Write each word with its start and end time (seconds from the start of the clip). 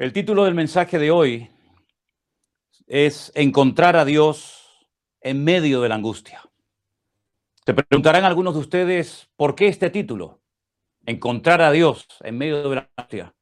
El 0.00 0.14
título 0.14 0.44
del 0.44 0.54
mensaje 0.54 0.98
de 0.98 1.10
hoy 1.10 1.50
es 2.86 3.30
Encontrar 3.34 3.96
a 3.96 4.06
Dios 4.06 4.86
en 5.20 5.44
medio 5.44 5.82
de 5.82 5.90
la 5.90 5.96
angustia. 5.96 6.40
Se 7.66 7.74
preguntarán 7.74 8.24
algunos 8.24 8.54
de 8.54 8.60
ustedes, 8.60 9.28
¿por 9.36 9.54
qué 9.54 9.68
este 9.68 9.90
título? 9.90 10.40
Encontrar 11.04 11.60
a 11.60 11.70
Dios 11.70 12.06
en 12.20 12.38
medio 12.38 12.66
de 12.70 12.76
la 12.76 12.90
angustia. 12.96 13.34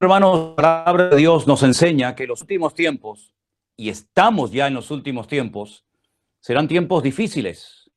Hermanos, 0.00 0.54
la 0.56 0.82
palabra 0.82 1.08
de 1.10 1.16
Dios 1.18 1.46
nos 1.46 1.62
enseña 1.62 2.14
que 2.14 2.26
los 2.26 2.40
últimos 2.40 2.72
tiempos, 2.72 3.34
y 3.76 3.90
estamos 3.90 4.52
ya 4.52 4.68
en 4.68 4.72
los 4.72 4.90
últimos 4.90 5.28
tiempos, 5.28 5.84
serán 6.40 6.68
tiempos 6.68 7.02
difíciles, 7.02 7.90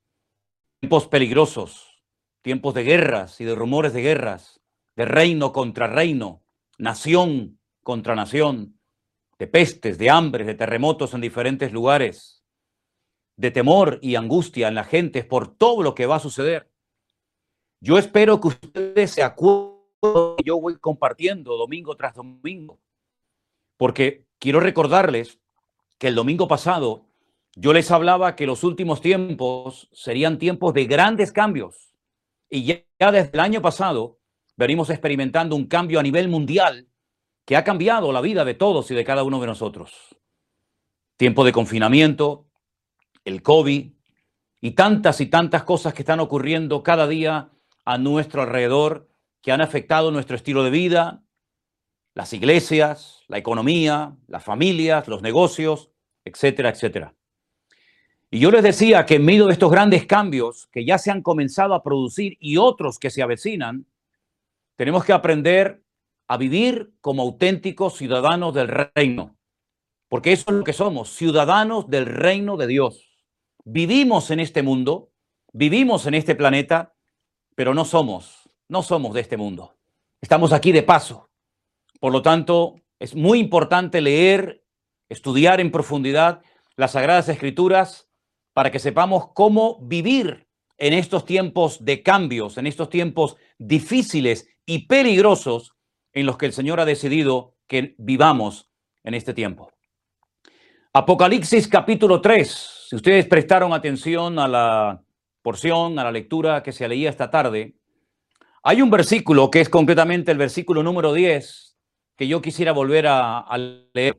tiempos 0.81 1.07
peligrosos, 1.07 2.03
tiempos 2.41 2.73
de 2.73 2.83
guerras 2.83 3.39
y 3.39 3.45
de 3.45 3.55
rumores 3.55 3.93
de 3.93 4.01
guerras, 4.01 4.59
de 4.97 5.05
reino 5.05 5.53
contra 5.53 5.87
reino, 5.87 6.43
nación 6.77 7.58
contra 7.83 8.15
nación, 8.15 8.79
de 9.37 9.47
pestes, 9.47 9.97
de 9.97 10.09
hambres, 10.09 10.47
de 10.47 10.55
terremotos 10.55 11.13
en 11.13 11.21
diferentes 11.21 11.71
lugares, 11.71 12.43
de 13.37 13.51
temor 13.51 13.99
y 14.01 14.15
angustia 14.15 14.67
en 14.67 14.75
la 14.75 14.83
gente 14.83 15.23
por 15.23 15.55
todo 15.55 15.81
lo 15.81 15.95
que 15.95 16.05
va 16.05 16.17
a 16.17 16.19
suceder. 16.19 16.69
Yo 17.79 17.97
espero 17.97 18.41
que 18.41 18.49
ustedes 18.49 19.11
se 19.11 19.23
acuerden 19.23 19.79
yo 20.43 20.59
voy 20.59 20.77
compartiendo 20.77 21.57
domingo 21.57 21.95
tras 21.95 22.15
domingo, 22.15 22.79
porque 23.77 24.25
quiero 24.39 24.59
recordarles 24.59 25.39
que 25.97 26.07
el 26.07 26.15
domingo 26.15 26.47
pasado 26.47 27.05
yo 27.55 27.73
les 27.73 27.91
hablaba 27.91 28.35
que 28.35 28.45
los 28.45 28.63
últimos 28.63 29.01
tiempos 29.01 29.89
serían 29.91 30.37
tiempos 30.37 30.73
de 30.73 30.85
grandes 30.85 31.31
cambios. 31.31 31.93
Y 32.49 32.63
ya, 32.63 33.11
desde 33.11 33.31
el 33.33 33.39
año 33.41 33.61
pasado 33.61 34.19
venimos 34.55 34.89
experimentando 34.89 35.55
un 35.55 35.67
cambio 35.67 35.99
a 35.99 36.03
nivel 36.03 36.29
mundial 36.29 36.87
que 37.49 37.57
ha 37.57 37.63
cambiado 37.63 38.11
la 38.11 38.21
vida 38.21 38.45
de 38.45 38.53
todos 38.53 38.91
y 38.91 38.93
de 38.93 39.03
cada 39.03 39.23
uno 39.23 39.41
de 39.41 39.47
nosotros. 39.47 40.15
Tiempo 41.17 41.43
de 41.43 41.51
confinamiento, 41.51 42.45
el 43.25 43.41
COVID 43.41 43.91
y 44.61 44.71
tantas 44.73 45.19
y 45.19 45.25
tantas 45.25 45.63
cosas 45.63 45.95
que 45.95 46.03
están 46.03 46.19
ocurriendo 46.19 46.83
cada 46.83 47.07
día 47.07 47.49
a 47.85 47.97
nuestro 47.97 48.43
alrededor 48.43 49.09
que 49.41 49.51
han 49.51 49.61
afectado 49.61 50.11
nuestro 50.11 50.35
estilo 50.35 50.63
de 50.63 50.69
vida, 50.69 51.23
las 52.13 52.33
iglesias, 52.33 53.23
la 53.27 53.39
economía, 53.39 54.15
las 54.27 54.43
familias, 54.43 55.07
los 55.07 55.23
negocios, 55.23 55.89
etcétera, 56.25 56.69
etcétera. 56.69 57.15
Y 58.29 58.37
yo 58.37 58.51
les 58.51 58.61
decía 58.61 59.07
que 59.07 59.15
en 59.15 59.25
medio 59.25 59.47
de 59.47 59.53
estos 59.53 59.71
grandes 59.71 60.05
cambios 60.05 60.67
que 60.67 60.85
ya 60.85 60.99
se 60.99 61.09
han 61.09 61.23
comenzado 61.23 61.73
a 61.73 61.81
producir 61.81 62.37
y 62.39 62.57
otros 62.57 62.99
que 62.99 63.09
se 63.09 63.23
avecinan, 63.23 63.87
tenemos 64.75 65.03
que 65.03 65.13
aprender 65.13 65.81
a 66.29 66.37
vivir 66.37 66.93
como 67.01 67.23
auténticos 67.23 67.97
ciudadanos 67.97 68.53
del 68.53 68.67
reino, 68.67 69.35
porque 70.09 70.31
eso 70.31 70.45
es 70.47 70.57
lo 70.57 70.63
que 70.63 70.73
somos, 70.73 71.09
ciudadanos 71.09 71.89
del 71.89 72.05
reino 72.05 72.55
de 72.55 72.67
Dios. 72.67 73.09
Vivimos 73.65 74.29
en 74.29 74.39
este 74.39 74.61
mundo, 74.61 75.09
vivimos 75.53 76.05
en 76.05 76.13
este 76.13 76.35
planeta, 76.35 76.93
pero 77.55 77.73
no 77.73 77.83
somos, 77.83 78.47
no 78.67 78.83
somos 78.83 79.15
de 79.15 79.21
este 79.21 79.37
mundo. 79.37 79.75
Estamos 80.21 80.53
aquí 80.53 80.71
de 80.71 80.83
paso. 80.83 81.31
Por 81.99 82.13
lo 82.13 82.21
tanto, 82.21 82.75
es 82.99 83.15
muy 83.15 83.39
importante 83.39 83.99
leer, 83.99 84.63
estudiar 85.09 85.59
en 85.59 85.71
profundidad 85.71 86.43
las 86.75 86.91
Sagradas 86.91 87.27
Escrituras 87.27 88.07
para 88.53 88.69
que 88.69 88.77
sepamos 88.77 89.29
cómo 89.33 89.79
vivir 89.81 90.47
en 90.77 90.93
estos 90.93 91.25
tiempos 91.25 91.83
de 91.83 92.03
cambios, 92.03 92.59
en 92.59 92.67
estos 92.67 92.91
tiempos 92.91 93.35
difíciles 93.57 94.47
y 94.67 94.85
peligrosos 94.85 95.73
en 96.13 96.25
los 96.25 96.37
que 96.37 96.45
el 96.45 96.53
Señor 96.53 96.79
ha 96.79 96.85
decidido 96.85 97.55
que 97.67 97.95
vivamos 97.97 98.69
en 99.03 99.13
este 99.13 99.33
tiempo. 99.33 99.71
Apocalipsis 100.93 101.67
capítulo 101.67 102.19
3. 102.19 102.87
Si 102.89 102.95
ustedes 102.95 103.27
prestaron 103.27 103.73
atención 103.73 104.39
a 104.39 104.47
la 104.47 105.03
porción, 105.41 105.99
a 105.99 106.03
la 106.03 106.11
lectura 106.11 106.63
que 106.63 106.71
se 106.71 106.87
leía 106.87 107.09
esta 107.09 107.29
tarde, 107.29 107.75
hay 108.63 108.81
un 108.81 108.89
versículo 108.89 109.51
que 109.51 109.61
es 109.61 109.69
concretamente 109.69 110.31
el 110.31 110.37
versículo 110.37 110.83
número 110.83 111.13
10 111.13 111.69
que 112.17 112.27
yo 112.27 112.41
quisiera 112.41 112.73
volver 112.73 113.05
a, 113.07 113.45
leer. 113.93 114.17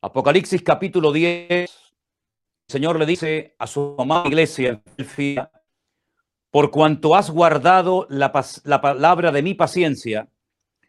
Apocalipsis 0.00 0.62
capítulo 0.62 1.10
10. 1.10 1.50
El 1.50 1.68
Señor 2.68 2.96
le 2.98 3.06
dice 3.06 3.56
a 3.58 3.66
su 3.66 3.96
amada 3.98 4.28
iglesia, 4.28 4.80
por 6.50 6.70
cuanto 6.70 7.16
has 7.16 7.30
guardado 7.30 8.06
la 8.08 8.30
palabra 8.30 9.32
de 9.32 9.42
mi 9.42 9.54
paciencia, 9.54 10.28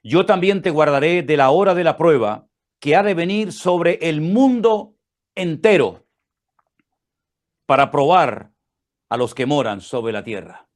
yo 0.03 0.25
también 0.25 0.61
te 0.61 0.69
guardaré 0.69 1.23
de 1.23 1.37
la 1.37 1.49
hora 1.49 1.73
de 1.73 1.83
la 1.83 1.97
prueba 1.97 2.47
que 2.79 2.95
ha 2.95 3.03
de 3.03 3.13
venir 3.13 3.51
sobre 3.51 3.99
el 4.01 4.21
mundo 4.21 4.95
entero 5.35 6.05
para 7.65 7.91
probar 7.91 8.51
a 9.09 9.17
los 9.17 9.35
que 9.35 9.45
moran 9.45 9.81
sobre 9.81 10.13
la 10.13 10.23
tierra. 10.23 10.67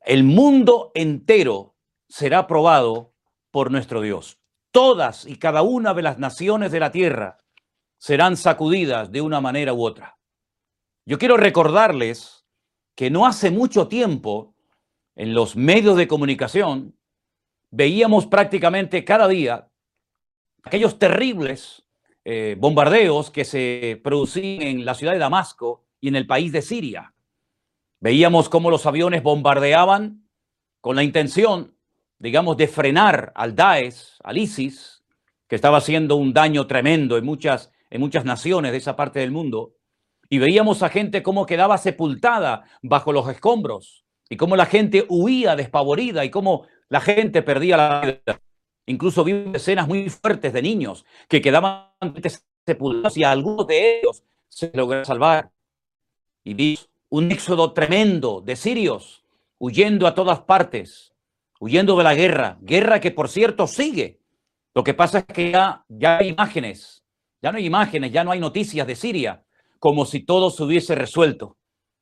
El 0.00 0.24
mundo 0.24 0.92
entero 0.94 1.74
será 2.08 2.46
probado 2.46 3.12
por 3.50 3.70
nuestro 3.70 4.00
Dios. 4.00 4.38
Todas 4.70 5.26
y 5.26 5.36
cada 5.36 5.62
una 5.62 5.94
de 5.94 6.02
las 6.02 6.18
naciones 6.18 6.70
de 6.70 6.80
la 6.80 6.92
tierra 6.92 7.38
serán 7.98 8.36
sacudidas 8.36 9.10
de 9.10 9.20
una 9.20 9.40
manera 9.40 9.72
u 9.72 9.84
otra. 9.84 10.18
Yo 11.04 11.18
quiero 11.18 11.36
recordarles 11.36 12.46
que 12.94 13.10
no 13.10 13.26
hace 13.26 13.50
mucho 13.50 13.88
tiempo 13.88 14.54
en 15.16 15.34
los 15.34 15.56
medios 15.56 15.96
de 15.96 16.06
comunicación 16.06 16.97
veíamos 17.70 18.26
prácticamente 18.26 19.04
cada 19.04 19.28
día 19.28 19.68
aquellos 20.62 20.98
terribles 20.98 21.84
eh, 22.24 22.56
bombardeos 22.58 23.30
que 23.30 23.44
se 23.44 24.00
producían 24.02 24.62
en 24.62 24.84
la 24.84 24.94
ciudad 24.94 25.12
de 25.12 25.18
Damasco 25.18 25.84
y 26.00 26.08
en 26.08 26.16
el 26.16 26.26
país 26.26 26.52
de 26.52 26.62
Siria. 26.62 27.14
Veíamos 28.00 28.48
cómo 28.48 28.70
los 28.70 28.86
aviones 28.86 29.22
bombardeaban 29.22 30.28
con 30.80 30.96
la 30.96 31.02
intención, 31.02 31.74
digamos, 32.18 32.56
de 32.56 32.68
frenar 32.68 33.32
al 33.34 33.54
Daesh, 33.54 34.18
al 34.22 34.38
ISIS, 34.38 35.02
que 35.48 35.56
estaba 35.56 35.78
haciendo 35.78 36.16
un 36.16 36.32
daño 36.32 36.66
tremendo 36.66 37.16
en 37.16 37.24
muchas, 37.24 37.72
en 37.90 38.00
muchas 38.00 38.24
naciones 38.24 38.72
de 38.72 38.78
esa 38.78 38.94
parte 38.94 39.20
del 39.20 39.30
mundo. 39.30 39.74
Y 40.28 40.38
veíamos 40.38 40.82
a 40.82 40.90
gente 40.90 41.22
cómo 41.22 41.46
quedaba 41.46 41.78
sepultada 41.78 42.64
bajo 42.82 43.12
los 43.12 43.28
escombros 43.28 44.04
y 44.28 44.36
cómo 44.36 44.56
la 44.56 44.66
gente 44.66 45.06
huía 45.08 45.56
despavorida 45.56 46.24
y 46.24 46.30
cómo 46.30 46.66
la 46.88 47.00
gente 47.00 47.42
perdía 47.42 47.76
la 47.76 48.00
vida. 48.00 48.40
Incluso 48.86 49.24
vi 49.24 49.50
escenas 49.54 49.86
muy 49.86 50.08
fuertes 50.08 50.52
de 50.52 50.62
niños 50.62 51.04
que 51.28 51.42
quedaban 51.42 51.88
sepultados 52.66 53.16
y 53.16 53.24
algunos 53.24 53.66
de 53.66 53.98
ellos 53.98 54.22
se 54.48 54.70
lograron 54.74 55.04
salvar. 55.04 55.50
Y 56.44 56.54
vi 56.54 56.78
un 57.10 57.30
éxodo 57.30 57.72
tremendo 57.72 58.40
de 58.40 58.56
sirios 58.56 59.24
huyendo 59.58 60.06
a 60.06 60.14
todas 60.14 60.40
partes, 60.40 61.12
huyendo 61.60 61.96
de 61.96 62.04
la 62.04 62.14
guerra, 62.14 62.58
guerra 62.60 63.00
que 63.00 63.10
por 63.10 63.28
cierto 63.28 63.66
sigue. 63.66 64.20
Lo 64.74 64.84
que 64.84 64.94
pasa 64.94 65.18
es 65.18 65.24
que 65.24 65.50
ya, 65.50 65.84
ya 65.88 66.18
hay 66.18 66.28
imágenes, 66.28 67.02
ya 67.42 67.50
no 67.50 67.58
hay 67.58 67.66
imágenes, 67.66 68.12
ya 68.12 68.24
no 68.24 68.30
hay 68.30 68.40
noticias 68.40 68.86
de 68.86 68.94
Siria, 68.94 69.44
como 69.78 70.04
si 70.04 70.20
todo 70.20 70.50
se 70.50 70.62
hubiese 70.62 70.94
resuelto, 70.94 71.56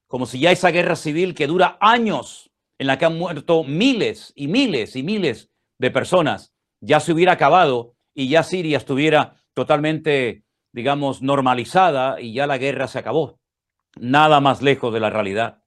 como 0.07 0.27
si 0.27 0.41
ya 0.41 0.53
esa 0.53 0.71
guerra 0.71 0.97
civil 0.97 1.35
que 1.35 1.47
dura 1.47 1.77
años 1.81 2.51
en 2.79 2.87
la 2.87 2.99
que 2.99 3.07
han 3.07 3.19
muerto 3.19 3.65
miles 3.65 4.33
y 4.37 4.49
miles 4.49 4.97
y 4.97 5.03
miles 5.03 5.51
de 5.79 5.91
personas, 5.91 6.55
ya 6.81 7.01
se 7.01 7.13
hubiera 7.13 7.33
acabado 7.33 7.97
y 8.15 8.29
ya 8.29 8.43
Siria 8.43 8.79
estuviera 8.79 9.43
totalmente, 9.55 10.45
digamos, 10.73 11.23
normalizada 11.23 12.21
y 12.21 12.33
ya 12.35 12.47
la 12.47 12.59
guerra 12.59 12.89
se 12.89 12.99
acabó. 12.99 13.41
Nada 13.99 14.41
más 14.41 14.63
lejos 14.63 14.93
de 14.93 15.01
la 15.01 15.11
realidad. 15.11 15.63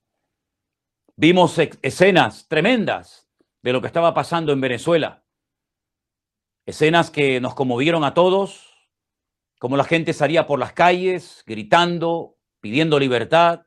Vimos 1.15 1.57
escenas 1.81 2.47
tremendas 2.47 3.27
de 3.61 3.73
lo 3.73 3.81
que 3.81 3.87
estaba 3.87 4.13
pasando 4.13 4.53
en 4.53 4.61
Venezuela. 4.61 5.23
Escenas 6.65 7.09
que 7.11 7.41
nos 7.41 7.55
conmovieron 7.55 8.03
a 8.03 8.13
todos, 8.13 8.69
como 9.59 9.75
la 9.75 9.83
gente 9.83 10.13
salía 10.13 10.45
por 10.45 10.59
las 10.59 10.73
calles 10.73 11.43
gritando, 11.45 12.37
pidiendo 12.61 12.99
libertad, 12.99 13.63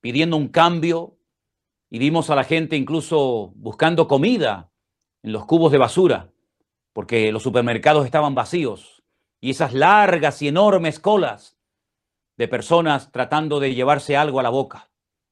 pidiendo 0.00 0.36
un 0.36 0.48
cambio, 0.48 1.18
y 1.90 1.98
vimos 1.98 2.30
a 2.30 2.36
la 2.36 2.44
gente 2.44 2.76
incluso 2.76 3.52
buscando 3.56 4.08
comida 4.08 4.70
en 5.22 5.32
los 5.32 5.46
cubos 5.46 5.72
de 5.72 5.78
basura, 5.78 6.30
porque 6.92 7.32
los 7.32 7.42
supermercados 7.42 8.04
estaban 8.04 8.34
vacíos 8.34 9.02
y 9.40 9.50
esas 9.50 9.72
largas 9.72 10.42
y 10.42 10.48
enormes 10.48 10.98
colas 10.98 11.56
de 12.36 12.48
personas 12.48 13.10
tratando 13.10 13.60
de 13.60 13.74
llevarse 13.74 14.16
algo 14.16 14.40
a 14.40 14.42
la 14.42 14.50
boca 14.50 14.90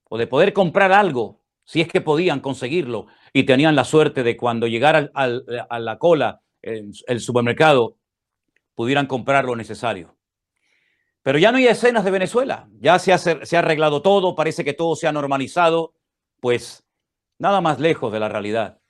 o 0.08 0.16
de 0.16 0.26
poder 0.26 0.52
comprar 0.52 0.92
algo, 0.92 1.42
si 1.64 1.80
es 1.80 1.88
que 1.88 2.00
podían 2.00 2.40
conseguirlo 2.40 3.06
y 3.32 3.44
tenían 3.44 3.76
la 3.76 3.84
suerte 3.84 4.22
de 4.22 4.36
cuando 4.36 4.66
llegara 4.66 5.10
a 5.14 5.78
la 5.78 5.98
cola 5.98 6.40
en 6.62 6.92
el 7.06 7.20
supermercado 7.20 7.98
pudieran 8.74 9.06
comprar 9.06 9.44
lo 9.44 9.56
necesario. 9.56 10.15
Pero 11.26 11.40
ya 11.40 11.50
no 11.50 11.58
hay 11.58 11.66
escenas 11.66 12.04
de 12.04 12.12
Venezuela, 12.12 12.68
ya 12.78 13.00
se 13.00 13.12
ha, 13.12 13.58
arreglado 13.58 14.00
todo, 14.00 14.36
parece 14.36 14.62
que 14.62 14.74
todo 14.74 14.94
se 14.94 15.08
ha 15.08 15.12
normalizado 15.12 15.92
pues 16.38 16.86
nada 17.40 17.60
más 17.60 17.80
lejos 17.80 18.12
de 18.12 18.20
la 18.20 18.28
realidad. 18.28 18.80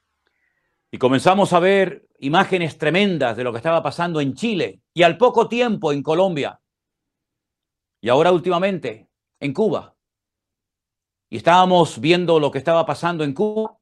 Y 0.90 0.98
comenzamos 0.98 1.54
a 1.54 1.60
ver 1.60 2.06
imágenes 2.18 2.76
tremendas 2.76 3.38
de 3.38 3.42
lo 3.42 3.52
que 3.52 3.56
estaba 3.56 3.82
pasando 3.82 4.20
en 4.20 4.34
Chile 4.34 4.82
y 4.92 5.02
al 5.02 5.16
poco 5.16 5.48
tiempo 5.48 5.92
en 5.92 6.02
Colombia. 6.02 6.60
Y 8.02 8.10
ahora 8.10 8.32
últimamente 8.32 9.08
en 9.40 9.54
Cuba. 9.54 9.96
Y 11.30 11.38
estábamos 11.38 11.98
viendo 12.02 12.38
lo 12.38 12.50
que 12.50 12.58
estaba 12.58 12.84
pasando 12.84 13.24
en 13.24 13.32
Cuba 13.32 13.78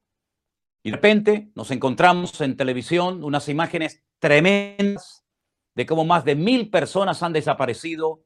y 0.85 0.91
de 0.91 0.97
repente 0.97 1.51
nos 1.57 1.73
encontramos 1.73 2.41
en 2.41 2.57
televisión 2.57 3.25
unas 3.25 3.49
imágenes 3.49 4.05
tremendas 4.21 5.27
de 5.75 5.87
cómo 5.87 6.05
más 6.05 6.25
de 6.25 6.37
mil 6.37 6.71
personas 6.71 7.21
han 7.25 7.33
desaparecido, 7.33 8.23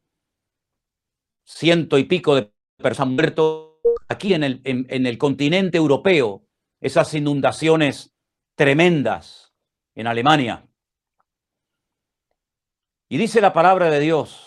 ciento 1.49 1.97
y 1.97 2.05
pico 2.05 2.35
de 2.35 2.53
personas 2.77 3.15
muertas 3.15 3.47
aquí 4.09 4.35
en 4.35 4.45
el, 4.45 4.61
en 4.65 5.07
el 5.07 5.17
continente 5.17 5.79
europeo, 5.79 6.47
esas 6.81 7.15
inundaciones 7.15 8.15
tremendas 8.55 9.55
en 9.95 10.07
Alemania. 10.07 10.69
Y 13.09 13.17
dice 13.17 13.41
la 13.41 13.53
palabra 13.53 13.91
de 13.91 14.01
Dios 14.01 14.47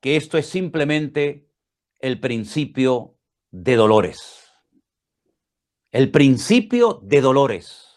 que 0.00 0.16
esto 0.16 0.38
es 0.38 0.46
simplemente 0.46 1.50
el 1.98 2.20
principio 2.20 3.18
de 3.50 3.74
dolores. 3.74 4.44
El 5.90 6.10
principio 6.10 7.00
de 7.02 7.20
dolores. 7.20 7.88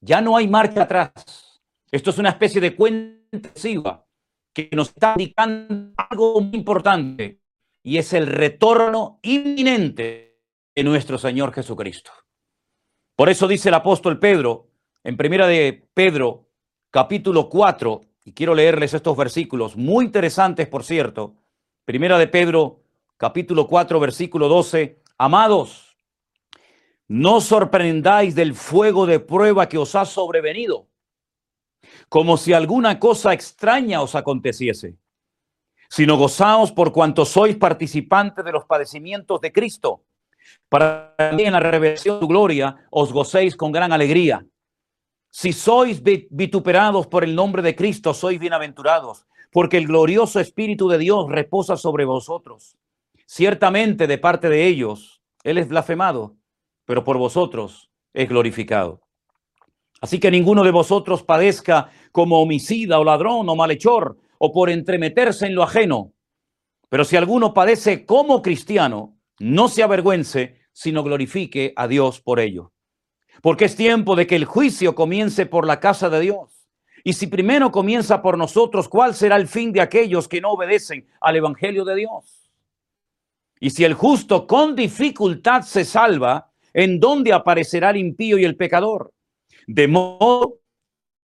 Ya 0.00 0.20
no 0.20 0.36
hay 0.36 0.46
marcha 0.46 0.82
atrás. 0.82 1.60
Esto 1.90 2.10
es 2.10 2.18
una 2.18 2.30
especie 2.30 2.60
de 2.60 2.76
cuenta 2.76 3.52
que 4.52 4.68
nos 4.72 4.88
está 4.88 5.14
indicando 5.16 5.92
algo 5.96 6.40
muy 6.40 6.56
importante 6.56 7.39
y 7.82 7.98
es 7.98 8.12
el 8.12 8.26
retorno 8.26 9.18
inminente 9.22 10.40
de 10.74 10.84
nuestro 10.84 11.18
Señor 11.18 11.52
Jesucristo. 11.52 12.10
Por 13.16 13.28
eso 13.28 13.48
dice 13.48 13.68
el 13.68 13.74
apóstol 13.74 14.18
Pedro 14.18 14.70
en 15.02 15.16
primera 15.16 15.46
de 15.46 15.88
Pedro, 15.94 16.48
capítulo 16.90 17.48
4, 17.48 18.02
y 18.24 18.32
quiero 18.32 18.54
leerles 18.54 18.92
estos 18.92 19.16
versículos, 19.16 19.76
muy 19.76 20.04
interesantes, 20.04 20.68
por 20.68 20.84
cierto. 20.84 21.34
Primera 21.86 22.18
de 22.18 22.28
Pedro, 22.28 22.82
capítulo 23.16 23.66
4, 23.66 23.98
versículo 23.98 24.48
12. 24.48 25.02
Amados, 25.16 25.96
no 27.08 27.40
sorprendáis 27.40 28.34
del 28.34 28.54
fuego 28.54 29.06
de 29.06 29.20
prueba 29.20 29.68
que 29.68 29.78
os 29.78 29.94
ha 29.94 30.04
sobrevenido, 30.04 30.86
como 32.08 32.36
si 32.36 32.52
alguna 32.52 32.98
cosa 32.98 33.32
extraña 33.32 34.02
os 34.02 34.14
aconteciese, 34.14 34.96
sino 35.90 36.16
gozaos 36.16 36.70
por 36.70 36.92
cuanto 36.92 37.24
sois 37.24 37.56
participantes 37.56 38.44
de 38.44 38.52
los 38.52 38.64
padecimientos 38.64 39.40
de 39.40 39.50
Cristo, 39.50 40.04
para 40.68 41.16
que 41.36 41.46
en 41.46 41.52
la 41.52 41.58
revelación 41.58 42.16
de 42.16 42.20
su 42.20 42.28
gloria 42.28 42.76
os 42.90 43.12
gocéis 43.12 43.56
con 43.56 43.72
gran 43.72 43.92
alegría. 43.92 44.46
Si 45.30 45.52
sois 45.52 46.00
vituperados 46.02 47.08
por 47.08 47.24
el 47.24 47.34
nombre 47.34 47.60
de 47.60 47.74
Cristo, 47.74 48.14
sois 48.14 48.38
bienaventurados, 48.38 49.26
porque 49.50 49.78
el 49.78 49.88
glorioso 49.88 50.38
Espíritu 50.38 50.88
de 50.88 50.98
Dios 50.98 51.28
reposa 51.28 51.76
sobre 51.76 52.04
vosotros. 52.04 52.76
Ciertamente 53.26 54.06
de 54.06 54.18
parte 54.18 54.48
de 54.48 54.66
ellos, 54.68 55.20
Él 55.42 55.58
es 55.58 55.68
blasfemado, 55.68 56.36
pero 56.84 57.02
por 57.02 57.18
vosotros 57.18 57.90
es 58.14 58.28
glorificado. 58.28 59.02
Así 60.00 60.20
que 60.20 60.30
ninguno 60.30 60.62
de 60.62 60.70
vosotros 60.70 61.24
padezca 61.24 61.90
como 62.12 62.40
homicida 62.40 63.00
o 63.00 63.04
ladrón 63.04 63.48
o 63.48 63.56
malhechor 63.56 64.16
o 64.40 64.52
por 64.52 64.70
entremeterse 64.70 65.46
en 65.46 65.54
lo 65.54 65.62
ajeno. 65.62 66.12
Pero 66.88 67.04
si 67.04 67.16
alguno 67.16 67.54
padece 67.54 68.04
como 68.04 68.42
cristiano, 68.42 69.16
no 69.38 69.68
se 69.68 69.82
avergüence, 69.82 70.56
sino 70.72 71.02
glorifique 71.02 71.72
a 71.76 71.86
Dios 71.86 72.20
por 72.20 72.40
ello 72.40 72.72
porque 73.40 73.64
es 73.66 73.76
tiempo 73.76 74.16
de 74.16 74.26
que 74.26 74.36
el 74.36 74.44
juicio 74.44 74.94
comience 74.94 75.46
por 75.46 75.66
la 75.66 75.80
casa 75.80 76.10
de 76.10 76.20
Dios. 76.20 76.68
Y 77.02 77.14
si 77.14 77.26
primero 77.26 77.70
comienza 77.70 78.20
por 78.20 78.36
nosotros, 78.36 78.88
¿cuál 78.88 79.14
será 79.14 79.36
el 79.36 79.48
fin 79.48 79.72
de 79.72 79.80
aquellos 79.80 80.28
que 80.28 80.40
no 80.40 80.50
obedecen 80.50 81.06
al 81.20 81.36
Evangelio 81.36 81.84
de 81.84 81.96
Dios? 81.96 82.50
Y 83.58 83.70
si 83.70 83.84
el 83.84 83.94
justo 83.94 84.46
con 84.46 84.76
dificultad 84.76 85.62
se 85.62 85.84
salva, 85.84 86.52
¿en 86.74 87.00
dónde 87.00 87.32
aparecerá 87.32 87.90
el 87.90 87.96
impío 87.96 88.38
y 88.38 88.44
el 88.44 88.56
pecador? 88.56 89.12
De 89.66 89.88
modo 89.88 90.58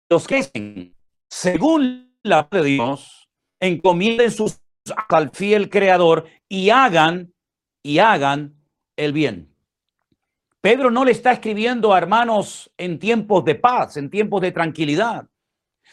los 0.09 0.27
que 0.27 0.93
según 1.27 2.08
la 2.23 2.47
de 2.51 2.63
Dios, 2.63 3.29
encomienden 3.59 4.31
sus 4.31 4.59
al 5.09 5.29
fiel 5.31 5.69
creador 5.69 6.25
y 6.47 6.69
hagan 6.69 7.33
y 7.83 7.99
hagan 7.99 8.55
el 8.95 9.13
bien. 9.13 9.55
Pedro 10.61 10.91
no 10.91 11.05
le 11.05 11.11
está 11.11 11.31
escribiendo 11.31 11.93
a 11.93 11.97
hermanos 11.97 12.71
en 12.77 12.99
tiempos 12.99 13.45
de 13.45 13.55
paz, 13.55 13.97
en 13.97 14.09
tiempos 14.09 14.41
de 14.41 14.51
tranquilidad, 14.51 15.27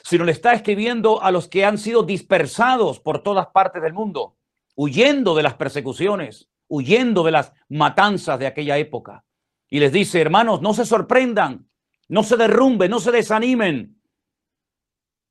sino 0.02 0.24
le 0.24 0.32
está 0.32 0.52
escribiendo 0.52 1.22
a 1.22 1.30
los 1.30 1.48
que 1.48 1.64
han 1.64 1.78
sido 1.78 2.02
dispersados 2.02 2.98
por 2.98 3.22
todas 3.22 3.46
partes 3.48 3.82
del 3.82 3.92
mundo, 3.92 4.36
huyendo 4.74 5.34
de 5.34 5.44
las 5.44 5.54
persecuciones, 5.54 6.48
huyendo 6.68 7.22
de 7.22 7.30
las 7.30 7.52
matanzas 7.68 8.38
de 8.38 8.46
aquella 8.46 8.76
época. 8.76 9.24
Y 9.68 9.78
les 9.78 9.92
dice, 9.92 10.20
hermanos, 10.20 10.60
no 10.62 10.74
se 10.74 10.84
sorprendan, 10.84 11.68
no 12.08 12.22
se 12.24 12.36
derrumben, 12.36 12.90
no 12.90 12.98
se 12.98 13.12
desanimen, 13.12 13.95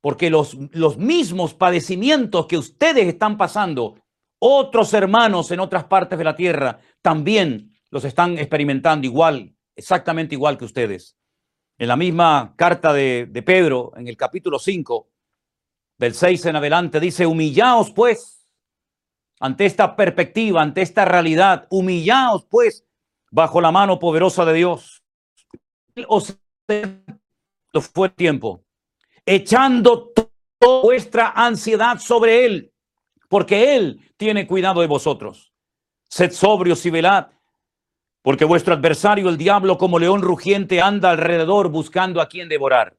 porque 0.06 0.30
los, 0.30 0.56
los 0.70 0.98
mismos 0.98 1.52
padecimientos 1.52 2.46
que 2.46 2.56
ustedes 2.56 3.08
están 3.08 3.36
pasando, 3.36 3.96
otros 4.38 4.94
hermanos 4.94 5.50
en 5.50 5.58
otras 5.58 5.82
partes 5.82 6.16
de 6.16 6.22
la 6.22 6.36
tierra 6.36 6.78
también 7.02 7.72
los 7.90 8.04
están 8.04 8.38
experimentando 8.38 9.04
igual, 9.04 9.52
exactamente 9.74 10.36
igual 10.36 10.56
que 10.58 10.64
ustedes. 10.64 11.16
En 11.76 11.88
la 11.88 11.96
misma 11.96 12.54
carta 12.54 12.92
de, 12.92 13.42
Pedro, 13.44 13.94
en 13.96 14.06
el 14.06 14.16
capítulo 14.16 14.60
5, 14.60 15.10
del 15.98 16.14
6 16.14 16.46
en 16.46 16.54
adelante, 16.54 17.00
dice, 17.00 17.26
humillaos 17.26 17.90
pues 17.90 18.46
ante 19.40 19.66
esta 19.66 19.96
perspectiva, 19.96 20.62
ante 20.62 20.82
esta 20.82 21.04
realidad, 21.04 21.66
humillaos 21.68 22.46
pues 22.48 22.86
bajo 23.32 23.60
la 23.60 23.72
mano 23.72 23.98
poderosa 23.98 24.44
de 24.44 24.52
Dios. 24.52 25.02
Os 26.06 26.38
fue 27.92 28.08
tiempo, 28.10 28.65
echando 29.26 30.12
toda 30.14 30.82
vuestra 30.82 31.32
ansiedad 31.34 31.98
sobre 31.98 32.46
Él, 32.46 32.72
porque 33.28 33.76
Él 33.76 34.00
tiene 34.16 34.46
cuidado 34.46 34.80
de 34.80 34.86
vosotros. 34.86 35.52
Sed 36.08 36.30
sobrios 36.30 36.86
y 36.86 36.90
velad, 36.90 37.26
porque 38.22 38.44
vuestro 38.44 38.74
adversario, 38.74 39.28
el 39.28 39.36
diablo, 39.36 39.76
como 39.76 39.98
león 39.98 40.22
rugiente, 40.22 40.80
anda 40.80 41.10
alrededor 41.10 41.68
buscando 41.68 42.20
a 42.20 42.28
quien 42.28 42.48
devorar, 42.48 42.96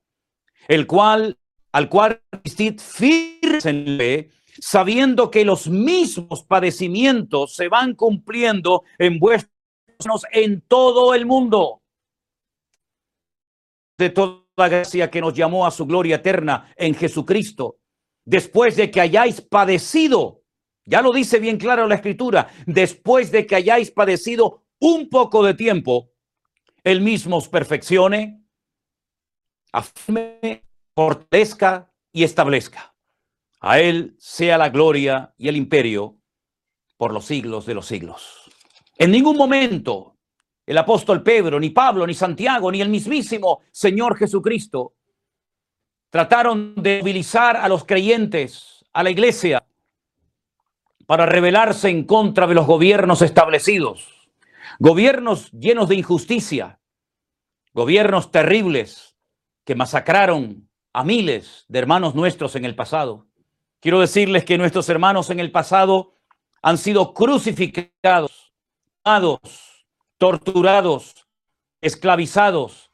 el 0.68 0.86
cual, 0.86 1.38
al 1.72 1.90
cual 1.90 2.22
firme, 2.78 4.30
sabiendo 4.60 5.31
que 5.31 5.46
los 5.46 5.68
mismos 5.68 6.44
padecimientos 6.44 7.56
se 7.56 7.69
van 7.69 7.96
cumpliendo 7.96 8.84
en 8.98 9.19
vuestros 9.19 9.52
en 10.31 10.62
todo 10.62 11.14
el 11.14 11.26
mundo. 11.26 11.81
De 13.98 14.10
toda 14.12 14.46
gracia 14.66 15.11
que 15.11 15.21
nos 15.21 15.35
llamó 15.35 15.68
a 15.68 15.71
su 15.71 15.85
gloria 15.85 16.16
eterna 16.16 16.73
en 16.76 16.95
Jesucristo, 16.95 17.78
después 18.26 18.76
de 18.76 18.90
que 18.90 18.99
hayáis 18.99 19.40
padecido, 19.42 20.42
ya 20.85 21.02
lo 21.02 21.11
dice 21.11 21.40
bien 21.40 21.57
claro 21.57 21.85
la 21.87 21.95
escritura, 21.95 22.49
después 22.66 23.31
de 23.31 23.45
que 23.45 23.56
hayáis 23.56 23.92
padecido 23.92 24.64
un 24.80 25.09
poco 25.09 25.44
de 25.44 25.54
tiempo, 25.54 26.11
él 26.83 27.02
mismo 27.02 27.37
os 27.37 27.47
perfeccione, 27.47 28.42
afirme, 29.71 30.64
fortalezca 30.95 31.92
y 32.11 32.23
establezca. 32.23 32.95
A 33.59 33.80
él 33.80 34.16
sea 34.18 34.57
la 34.57 34.69
gloria 34.69 35.33
y 35.37 35.49
el 35.49 35.56
imperio 35.56 36.18
por 36.95 37.14
los 37.14 37.26
siglos 37.26 37.66
de 37.66 37.76
los 37.76 37.85
siglos. 37.85 38.49
En 38.97 39.11
ningún 39.11 39.37
momento 39.37 40.17
el 40.68 40.78
apóstol 40.78 41.24
Pedro, 41.24 41.59
ni 41.59 41.71
Pablo, 41.71 42.06
ni 42.06 42.14
Santiago, 42.14 42.71
ni 42.71 42.81
el 42.81 42.90
mismísimo 42.90 43.62
Señor 43.71 44.16
Jesucristo 44.18 44.94
trataron 46.12 46.76
de 46.76 47.00
movilizar 47.00 47.57
a 47.57 47.68
los 47.68 47.86
creyentes, 47.86 48.86
a 48.94 49.02
la 49.02 49.09
iglesia, 49.09 49.66
para 51.07 51.26
rebelarse 51.26 51.90
en 51.90 52.04
contra 52.04 52.45
de 52.45 52.54
los 52.54 52.68
gobiernos 52.68 53.21
establecidos 53.21 54.18
Gobiernos 54.80 55.52
llenos 55.54 55.90
de 55.90 55.95
injusticia, 55.95 56.80
gobiernos 57.74 58.30
terribles 58.30 59.16
que 59.66 59.74
masacraron 59.74 60.69
a 60.94 61.04
miles 61.04 61.66
de 61.68 61.80
hermanos 61.80 62.14
nuestros 62.14 62.56
en 62.56 62.64
el 62.64 62.76
pasado. 62.76 63.26
Quiero 63.80 64.00
decirles 64.00 64.45
que 64.45 64.57
nuestros 64.59 64.88
hermanos 64.90 65.31
en 65.31 65.40
el 65.40 65.52
pasado 65.52 66.14
han 66.62 66.78
sido 66.78 67.16
crucificados, 67.16 68.54
torturados, 70.18 71.28
esclavizados, 71.81 72.92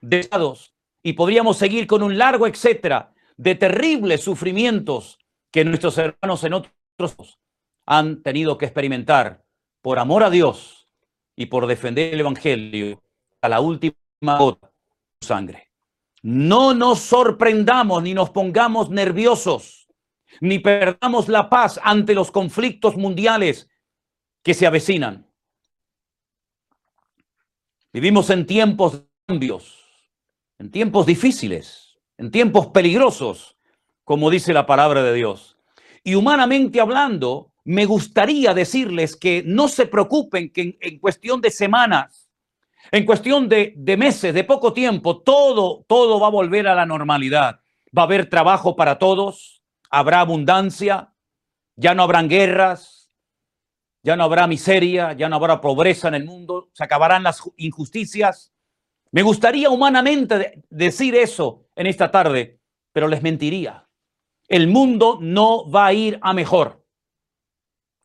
dejados, 0.00 0.74
y 1.02 1.14
podríamos 1.14 1.56
seguir 1.56 1.86
con 1.86 2.02
un 2.02 2.18
largo 2.18 2.46
etcétera 2.46 3.14
de 3.36 3.54
terribles 3.54 4.22
sufrimientos 4.22 5.18
que 5.50 5.64
nuestros 5.64 5.96
hermanos 5.98 6.44
en 6.44 6.54
otros 6.54 7.38
han 7.86 8.22
tenido 8.22 8.58
que 8.58 8.66
experimentar 8.66 9.44
por 9.80 9.98
amor 9.98 10.22
a 10.22 10.30
Dios 10.30 10.88
y 11.36 11.46
por 11.46 11.66
defender 11.66 12.12
el 12.12 12.20
Evangelio 12.20 13.02
a 13.40 13.48
la 13.48 13.60
última 13.60 13.94
gota 14.20 14.70
de 15.20 15.26
sangre. 15.26 15.70
no 16.22 16.74
nos 16.74 16.98
sorprendamos 16.98 18.02
ni 18.02 18.12
nos 18.12 18.30
pongamos 18.30 18.90
nerviosos, 18.90 19.88
ni 20.40 20.58
perdamos 20.58 21.28
la 21.28 21.48
paz 21.48 21.80
ante 21.82 22.14
los 22.14 22.30
conflictos 22.32 22.96
mundiales 22.96 23.68
que 24.42 24.52
se 24.52 24.66
avecinan. 24.66 25.27
Vivimos 27.92 28.28
en 28.28 28.44
tiempos 28.44 28.92
de 28.92 29.06
cambios, 29.26 29.86
en 30.58 30.70
tiempos 30.70 31.06
difíciles, 31.06 31.96
en 32.18 32.30
tiempos 32.30 32.66
peligrosos, 32.66 33.56
como 34.04 34.28
dice 34.28 34.52
la 34.52 34.66
palabra 34.66 35.02
de 35.02 35.14
Dios. 35.14 35.56
Y 36.04 36.14
humanamente 36.14 36.80
hablando, 36.80 37.52
me 37.64 37.86
gustaría 37.86 38.52
decirles 38.52 39.16
que 39.16 39.42
no 39.44 39.68
se 39.68 39.86
preocupen 39.86 40.52
que 40.52 40.76
en, 40.80 40.98
cuestión 40.98 41.40
de 41.40 41.50
semanas, 41.50 42.30
en 42.90 43.06
cuestión 43.06 43.48
de, 43.48 43.72
de, 43.76 43.96
meses, 43.96 44.34
de 44.34 44.44
poco 44.44 44.74
tiempo, 44.74 45.22
todo, 45.22 45.84
todo 45.88 46.20
va 46.20 46.26
a 46.26 46.30
volver 46.30 46.68
a 46.68 46.74
la 46.74 46.84
normalidad. 46.84 47.60
Va 47.96 48.02
a 48.02 48.04
haber 48.04 48.28
trabajo 48.28 48.76
para 48.76 48.98
todos, 48.98 49.62
habrá 49.90 50.20
abundancia, 50.20 51.14
ya 51.76 51.94
no 51.94 52.02
habrán 52.02 52.28
guerras, 52.28 52.97
ya 54.08 54.16
no 54.16 54.24
habrá 54.24 54.46
miseria, 54.46 55.12
ya 55.12 55.28
no 55.28 55.36
habrá 55.36 55.60
pobreza 55.60 56.08
en 56.08 56.14
el 56.14 56.24
mundo, 56.24 56.70
se 56.72 56.82
acabarán 56.82 57.22
las 57.22 57.42
injusticias. 57.58 58.54
Me 59.10 59.20
gustaría 59.20 59.68
humanamente 59.68 60.64
decir 60.70 61.14
eso 61.14 61.66
en 61.76 61.86
esta 61.86 62.10
tarde, 62.10 62.58
pero 62.90 63.06
les 63.06 63.22
mentiría. 63.22 63.86
El 64.48 64.66
mundo 64.66 65.18
no 65.20 65.70
va 65.70 65.88
a 65.88 65.92
ir 65.92 66.18
a 66.22 66.32
mejor. 66.32 66.86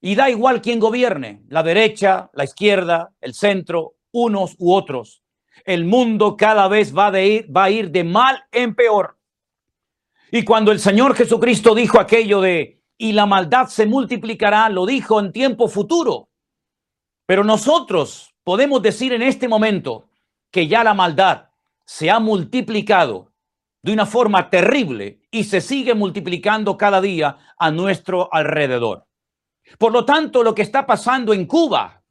Y 0.01 0.15
da 0.15 0.29
igual 0.29 0.61
quién 0.61 0.81
gobierne, 0.81 1.45
la 1.47 1.63
derecha, 1.63 2.29
la 2.33 2.43
izquierda, 2.43 3.13
el 3.21 3.33
centro, 3.33 3.95
unos 4.11 4.57
u 4.59 4.73
otros. 4.73 5.23
El 5.63 5.85
mundo 5.85 6.35
cada 6.35 6.67
vez 6.67 6.93
va, 6.93 7.17
ir, 7.21 7.47
va 7.49 7.63
a 7.63 7.69
ir 7.69 7.91
de 7.91 8.03
mal 8.03 8.43
en 8.51 8.75
peor. 8.75 9.17
Y 10.31 10.43
cuando 10.43 10.73
el 10.73 10.81
Señor 10.81 11.15
Jesucristo 11.15 11.73
dijo 11.73 11.97
aquello 11.97 12.41
de, 12.41 12.82
y 13.03 13.11
la 13.11 13.25
maldad 13.25 13.67
se 13.67 13.85
multiplicará, 13.85 14.69
lo 14.69 14.85
dijo 14.85 15.19
en 15.19 15.33
tiempo 15.33 15.67
futuro. 15.67 16.29
Pero 17.25 17.43
nosotros 17.43 18.33
podemos 18.45 18.81
decir 18.81 19.11
en 19.11 19.21
este 19.21 19.49
momento 19.49 20.07
que 20.49 20.69
ya 20.69 20.85
la 20.85 20.93
maldad 20.93 21.49
se 21.85 22.09
ha 22.09 22.19
multiplicado 22.21 23.33
de 23.81 23.91
una 23.91 24.05
forma 24.05 24.49
terrible 24.49 25.19
y 25.31 25.43
se 25.43 25.59
sigue 25.59 25.93
multiplicando 25.93 26.77
cada 26.77 27.01
día 27.01 27.39
a 27.57 27.71
nuestro 27.71 28.33
alrededor. 28.33 29.05
Por 29.77 29.91
lo 29.91 30.05
tanto, 30.05 30.41
lo 30.41 30.55
que 30.55 30.61
está 30.61 30.85
pasando 30.85 31.33
en 31.33 31.45
Cuba, 31.45 32.01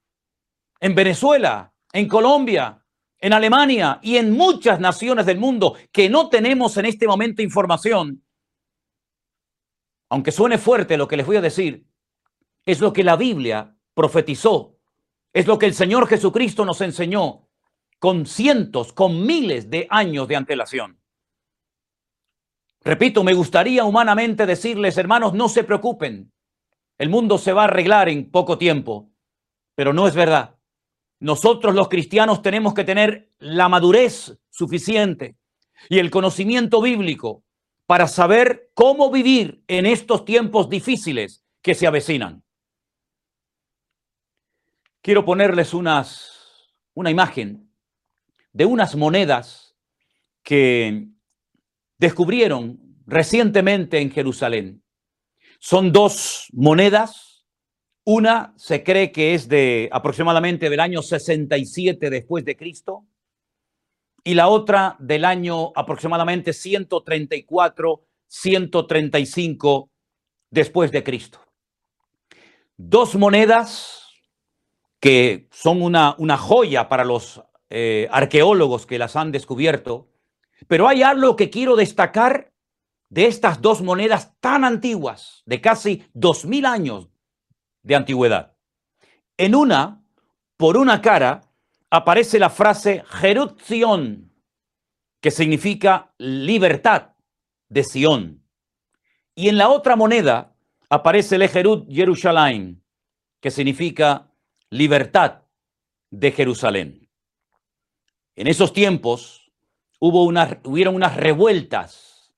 en 0.78 0.94
Venezuela, 0.94 1.72
en 1.90 2.06
Colombia, 2.06 2.84
en 3.18 3.32
Alemania 3.32 3.98
y 4.02 4.18
en 4.18 4.30
muchas 4.32 4.78
naciones 4.78 5.24
del 5.24 5.38
mundo 5.38 5.74
que 5.90 6.10
no 6.10 6.28
tenemos 6.28 6.76
en 6.76 6.84
este 6.84 7.06
momento 7.06 7.40
información, 7.40 8.21
aunque 10.12 10.30
suene 10.30 10.58
fuerte 10.58 10.98
lo 10.98 11.08
que 11.08 11.16
les 11.16 11.24
voy 11.24 11.36
a 11.36 11.40
decir, 11.40 11.86
es 12.66 12.82
lo 12.82 12.92
que 12.92 13.02
la 13.02 13.16
Biblia 13.16 13.74
profetizó, 13.94 14.76
es 15.32 15.46
lo 15.46 15.58
que 15.58 15.64
el 15.64 15.72
Señor 15.72 16.06
Jesucristo 16.06 16.66
nos 16.66 16.82
enseñó 16.82 17.48
con 17.98 18.26
cientos, 18.26 18.92
con 18.92 19.24
miles 19.24 19.70
de 19.70 19.86
años 19.88 20.28
de 20.28 20.36
antelación. 20.36 21.00
Repito, 22.82 23.24
me 23.24 23.32
gustaría 23.32 23.86
humanamente 23.86 24.44
decirles, 24.44 24.98
hermanos, 24.98 25.32
no 25.32 25.48
se 25.48 25.64
preocupen. 25.64 26.30
El 26.98 27.08
mundo 27.08 27.38
se 27.38 27.54
va 27.54 27.62
a 27.62 27.64
arreglar 27.64 28.10
en 28.10 28.30
poco 28.30 28.58
tiempo, 28.58 29.10
pero 29.74 29.94
no 29.94 30.06
es 30.06 30.14
verdad. 30.14 30.58
Nosotros 31.20 31.74
los 31.74 31.88
cristianos 31.88 32.42
tenemos 32.42 32.74
que 32.74 32.84
tener 32.84 33.32
la 33.38 33.70
madurez 33.70 34.38
suficiente 34.50 35.38
y 35.88 36.00
el 36.00 36.10
conocimiento 36.10 36.82
bíblico 36.82 37.44
para 37.92 38.08
saber 38.08 38.70
cómo 38.72 39.10
vivir 39.10 39.62
en 39.68 39.84
estos 39.84 40.24
tiempos 40.24 40.70
difíciles 40.70 41.44
que 41.60 41.74
se 41.74 41.86
avecinan. 41.86 42.42
Quiero 45.02 45.26
ponerles 45.26 45.74
unas, 45.74 46.72
una 46.94 47.10
imagen 47.10 47.70
de 48.50 48.64
unas 48.64 48.96
monedas 48.96 49.76
que 50.42 51.06
descubrieron 51.98 52.80
recientemente 53.04 53.98
en 53.98 54.10
Jerusalén. 54.10 54.82
Son 55.58 55.92
dos 55.92 56.46
monedas. 56.54 57.44
Una 58.04 58.54
se 58.56 58.82
cree 58.82 59.12
que 59.12 59.34
es 59.34 59.48
de 59.48 59.90
aproximadamente 59.92 60.70
del 60.70 60.80
año 60.80 61.02
67 61.02 62.08
después 62.08 62.42
de 62.46 62.56
Cristo 62.56 63.04
y 64.24 64.34
la 64.34 64.48
otra 64.48 64.96
del 64.98 65.24
año 65.24 65.72
aproximadamente 65.74 66.52
134, 66.52 68.04
135 68.26 69.90
después 70.50 70.92
de 70.92 71.02
Cristo. 71.02 71.40
Dos 72.76 73.14
monedas 73.14 74.06
que 75.00 75.48
son 75.50 75.82
una, 75.82 76.14
una 76.18 76.38
joya 76.38 76.88
para 76.88 77.04
los 77.04 77.42
eh, 77.70 78.08
arqueólogos 78.10 78.86
que 78.86 78.98
las 78.98 79.16
han 79.16 79.32
descubierto 79.32 80.12
pero 80.66 80.88
hay 80.88 81.02
algo 81.02 81.36
que 81.36 81.50
quiero 81.50 81.76
destacar 81.76 82.52
de 83.08 83.26
estas 83.26 83.60
dos 83.60 83.82
monedas 83.82 84.34
tan 84.40 84.64
antiguas, 84.64 85.42
de 85.44 85.60
casi 85.60 86.06
dos 86.14 86.44
mil 86.44 86.64
años 86.64 87.08
de 87.82 87.94
antigüedad. 87.94 88.56
En 89.36 89.54
una, 89.54 90.02
por 90.56 90.76
una 90.76 91.02
cara, 91.02 91.42
aparece 91.92 92.38
la 92.38 92.48
frase 92.48 93.04
Jerut 93.20 93.60
que 95.20 95.30
significa 95.30 96.14
libertad 96.16 97.10
de 97.68 97.84
Sion. 97.84 98.42
Y 99.34 99.50
en 99.50 99.58
la 99.58 99.68
otra 99.68 99.94
moneda 99.94 100.56
aparece 100.88 101.36
el 101.36 101.46
Jerut 101.50 101.86
Jerusalén, 101.92 102.82
que 103.42 103.50
significa 103.50 104.32
libertad 104.70 105.42
de 106.10 106.32
Jerusalén. 106.32 107.10
En 108.36 108.46
esos 108.46 108.72
tiempos, 108.72 109.52
hubo 110.00 110.24
hubieron 110.24 110.94
unas 110.94 111.14
revueltas. 111.14 112.32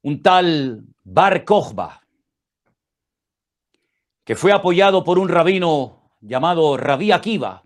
Un 0.00 0.22
tal 0.22 0.86
Bar 1.04 1.44
Kokhba, 1.44 2.00
que 4.24 4.34
fue 4.34 4.50
apoyado 4.50 5.04
por 5.04 5.18
un 5.18 5.28
rabino 5.28 6.16
llamado 6.22 6.78
Rabí 6.78 7.12
Akiva, 7.12 7.64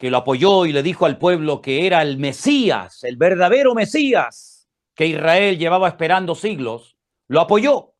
que 0.00 0.10
lo 0.10 0.16
apoyó 0.16 0.64
y 0.64 0.72
le 0.72 0.82
dijo 0.82 1.04
al 1.04 1.18
pueblo 1.18 1.60
que 1.60 1.86
era 1.86 2.00
el 2.00 2.16
Mesías, 2.16 3.04
el 3.04 3.18
verdadero 3.18 3.74
Mesías 3.74 4.66
que 4.94 5.06
Israel 5.06 5.58
llevaba 5.58 5.88
esperando 5.88 6.34
siglos, 6.34 6.96
lo 7.28 7.38
apoyó 7.38 7.92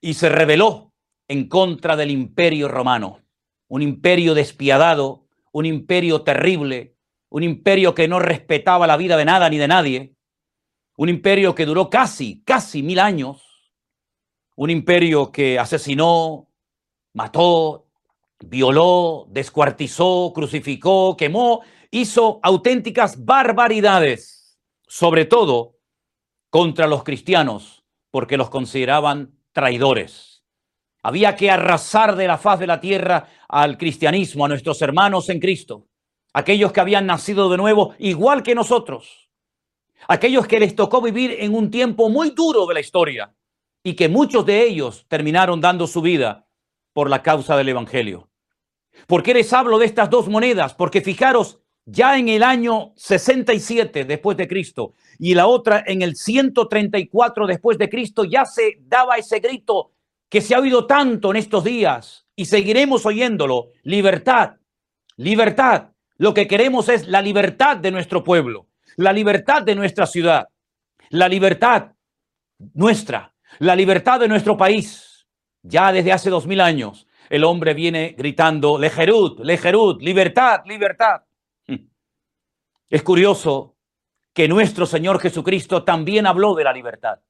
y 0.00 0.14
se 0.14 0.30
rebeló 0.30 0.94
en 1.28 1.46
contra 1.46 1.94
del 1.94 2.10
imperio 2.10 2.68
romano, 2.68 3.20
un 3.68 3.82
imperio 3.82 4.32
despiadado, 4.32 5.26
un 5.52 5.66
imperio 5.66 6.22
terrible, 6.22 6.96
un 7.28 7.42
imperio 7.42 7.94
que 7.94 8.08
no 8.08 8.18
respetaba 8.18 8.86
la 8.86 8.96
vida 8.96 9.18
de 9.18 9.26
nada 9.26 9.50
ni 9.50 9.58
de 9.58 9.68
nadie, 9.68 10.14
un 10.96 11.10
imperio 11.10 11.54
que 11.54 11.66
duró 11.66 11.90
casi, 11.90 12.42
casi 12.44 12.82
mil 12.82 12.98
años, 12.98 13.70
un 14.56 14.70
imperio 14.70 15.30
que 15.30 15.58
asesinó, 15.58 16.48
mató, 17.12 17.89
violó, 18.40 19.26
descuartizó, 19.30 20.32
crucificó, 20.34 21.16
quemó, 21.16 21.62
hizo 21.90 22.40
auténticas 22.42 23.24
barbaridades, 23.24 24.58
sobre 24.86 25.24
todo 25.24 25.76
contra 26.50 26.86
los 26.86 27.04
cristianos, 27.04 27.84
porque 28.10 28.36
los 28.36 28.50
consideraban 28.50 29.38
traidores. 29.52 30.44
Había 31.02 31.36
que 31.36 31.50
arrasar 31.50 32.16
de 32.16 32.26
la 32.26 32.38
faz 32.38 32.60
de 32.60 32.66
la 32.66 32.80
tierra 32.80 33.28
al 33.48 33.78
cristianismo, 33.78 34.44
a 34.44 34.48
nuestros 34.48 34.82
hermanos 34.82 35.28
en 35.28 35.40
Cristo 35.40 35.86
aquellos 36.32 36.72
que 36.72 36.80
habían 36.80 37.06
nacido 37.06 37.48
de 37.50 37.56
nuevo 37.56 37.94
igual 37.98 38.42
que 38.42 38.54
nosotros, 38.54 39.30
aquellos 40.08 40.46
que 40.46 40.60
les 40.60 40.74
tocó 40.74 41.00
vivir 41.00 41.36
en 41.40 41.54
un 41.54 41.70
tiempo 41.70 42.08
muy 42.08 42.30
duro 42.30 42.66
de 42.66 42.74
la 42.74 42.80
historia 42.80 43.34
y 43.82 43.94
que 43.94 44.08
muchos 44.08 44.44
de 44.46 44.62
ellos 44.62 45.06
terminaron 45.08 45.60
dando 45.60 45.86
su 45.86 46.02
vida 46.02 46.46
por 46.92 47.08
la 47.08 47.22
causa 47.22 47.56
del 47.56 47.70
Evangelio. 47.70 48.29
¿Por 49.06 49.22
qué 49.22 49.34
les 49.34 49.52
hablo 49.52 49.78
de 49.78 49.86
estas 49.86 50.10
dos 50.10 50.28
monedas? 50.28 50.74
Porque 50.74 51.00
fijaros, 51.00 51.60
ya 51.84 52.16
en 52.18 52.28
el 52.28 52.42
año 52.42 52.92
67 52.96 54.04
después 54.04 54.36
de 54.36 54.46
Cristo 54.46 54.94
y 55.18 55.34
la 55.34 55.46
otra 55.46 55.82
en 55.86 56.02
el 56.02 56.14
134 56.14 57.46
después 57.46 57.78
de 57.78 57.88
Cristo 57.88 58.24
ya 58.24 58.44
se 58.44 58.78
daba 58.82 59.16
ese 59.16 59.40
grito 59.40 59.92
que 60.28 60.40
se 60.40 60.54
ha 60.54 60.60
oído 60.60 60.86
tanto 60.86 61.30
en 61.30 61.36
estos 61.36 61.64
días 61.64 62.26
y 62.36 62.44
seguiremos 62.44 63.04
oyéndolo, 63.06 63.68
libertad, 63.82 64.56
libertad, 65.16 65.88
lo 66.16 66.32
que 66.32 66.46
queremos 66.46 66.88
es 66.88 67.08
la 67.08 67.22
libertad 67.22 67.76
de 67.76 67.90
nuestro 67.90 68.22
pueblo, 68.22 68.68
la 68.96 69.12
libertad 69.12 69.62
de 69.62 69.74
nuestra 69.74 70.06
ciudad, 70.06 70.48
la 71.08 71.28
libertad 71.28 71.92
nuestra, 72.74 73.34
la 73.58 73.74
libertad 73.74 74.20
de 74.20 74.28
nuestro 74.28 74.56
país. 74.56 75.26
Ya 75.62 75.92
desde 75.92 76.12
hace 76.12 76.30
dos 76.30 76.46
mil 76.46 76.60
años 76.60 77.06
el 77.30 77.44
hombre 77.44 77.74
viene 77.74 78.14
gritando, 78.18 78.76
lejerut, 78.76 79.38
lejerut, 79.40 80.02
libertad, 80.02 80.62
libertad. 80.66 81.22
Es 82.90 83.02
curioso 83.04 83.76
que 84.34 84.48
nuestro 84.48 84.84
Señor 84.84 85.20
Jesucristo 85.20 85.84
también 85.84 86.26
habló 86.26 86.54
de 86.54 86.64
la 86.64 86.72
libertad, 86.72 87.20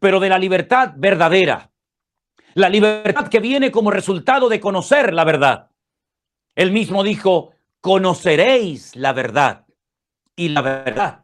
pero 0.00 0.20
de 0.20 0.30
la 0.30 0.38
libertad 0.38 0.94
verdadera, 0.96 1.70
la 2.54 2.70
libertad 2.70 3.28
que 3.28 3.40
viene 3.40 3.70
como 3.70 3.90
resultado 3.90 4.48
de 4.48 4.58
conocer 4.58 5.12
la 5.12 5.24
verdad. 5.24 5.70
Él 6.54 6.72
mismo 6.72 7.04
dijo, 7.04 7.52
conoceréis 7.82 8.96
la 8.96 9.12
verdad 9.12 9.66
y 10.34 10.48
la 10.48 10.62
verdad 10.62 11.22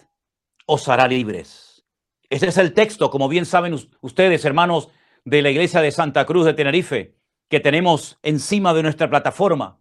os 0.67 0.87
hará 0.89 1.09
libres. 1.09 1.87
Ese 2.29 2.49
es 2.49 2.59
el 2.59 2.75
texto, 2.75 3.11
como 3.11 3.29
bien 3.29 3.47
saben 3.47 3.75
ustedes, 4.03 4.45
hermanos 4.45 4.91
de 5.25 5.41
la 5.41 5.51
iglesia 5.51 5.81
de 5.81 5.91
Santa 5.91 6.27
Cruz 6.27 6.45
de 6.45 6.53
Tenerife, 6.53 7.22
que 7.53 7.61
tenemos 7.61 8.19
encima 8.23 8.73
de 8.73 8.83
nuestra 8.83 9.11
plataforma, 9.11 9.79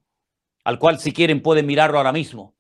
al 0.65 0.77
cual 0.77 0.99
si 0.99 1.13
quieren 1.13 1.41
pueden 1.41 1.65
mirarlo 1.65 1.99
ahora 1.99 2.11
mismo. 2.11 2.53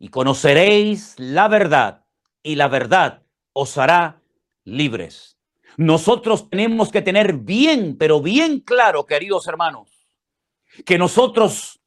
Y 0.00 0.08
conoceréis 0.08 1.14
la 1.16 1.46
verdad 1.46 2.06
y 2.42 2.56
la 2.56 2.66
verdad 2.66 3.22
os 3.52 3.78
hará 3.78 4.20
libres. 4.64 5.38
Nosotros 5.76 6.50
tenemos 6.50 6.90
que 6.90 7.02
tener 7.02 7.34
bien, 7.34 7.96
pero 7.96 8.20
bien 8.20 8.58
claro, 8.58 9.06
queridos 9.06 9.46
hermanos, 9.46 9.90
que 10.84 10.98
nosotros 10.98 11.80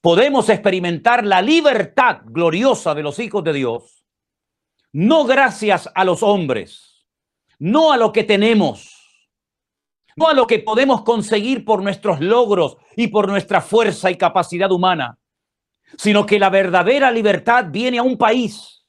podemos 0.00 0.48
experimentar 0.48 1.24
la 1.24 1.42
libertad 1.42 2.22
gloriosa 2.24 2.92
de 2.96 3.04
los 3.04 3.20
hijos 3.20 3.44
de 3.44 3.52
Dios, 3.52 4.04
no 4.90 5.26
gracias 5.26 5.88
a 5.94 6.04
los 6.04 6.24
hombres, 6.24 7.06
no 7.60 7.92
a 7.92 7.96
lo 7.96 8.10
que 8.10 8.24
tenemos, 8.24 8.93
no 10.16 10.28
a 10.28 10.34
lo 10.34 10.46
que 10.46 10.60
podemos 10.60 11.02
conseguir 11.02 11.64
por 11.64 11.82
nuestros 11.82 12.20
logros 12.20 12.76
y 12.96 13.08
por 13.08 13.28
nuestra 13.28 13.60
fuerza 13.60 14.10
y 14.10 14.16
capacidad 14.16 14.70
humana, 14.70 15.18
sino 15.96 16.26
que 16.26 16.38
la 16.38 16.50
verdadera 16.50 17.10
libertad 17.10 17.66
viene 17.70 17.98
a 17.98 18.02
un 18.02 18.16
país, 18.16 18.84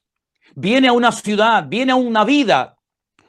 viene 0.56 0.88
a 0.88 0.94
una 0.94 1.12
ciudad, 1.12 1.66
viene 1.68 1.92
a 1.92 1.96
una 1.96 2.24
vida 2.24 2.78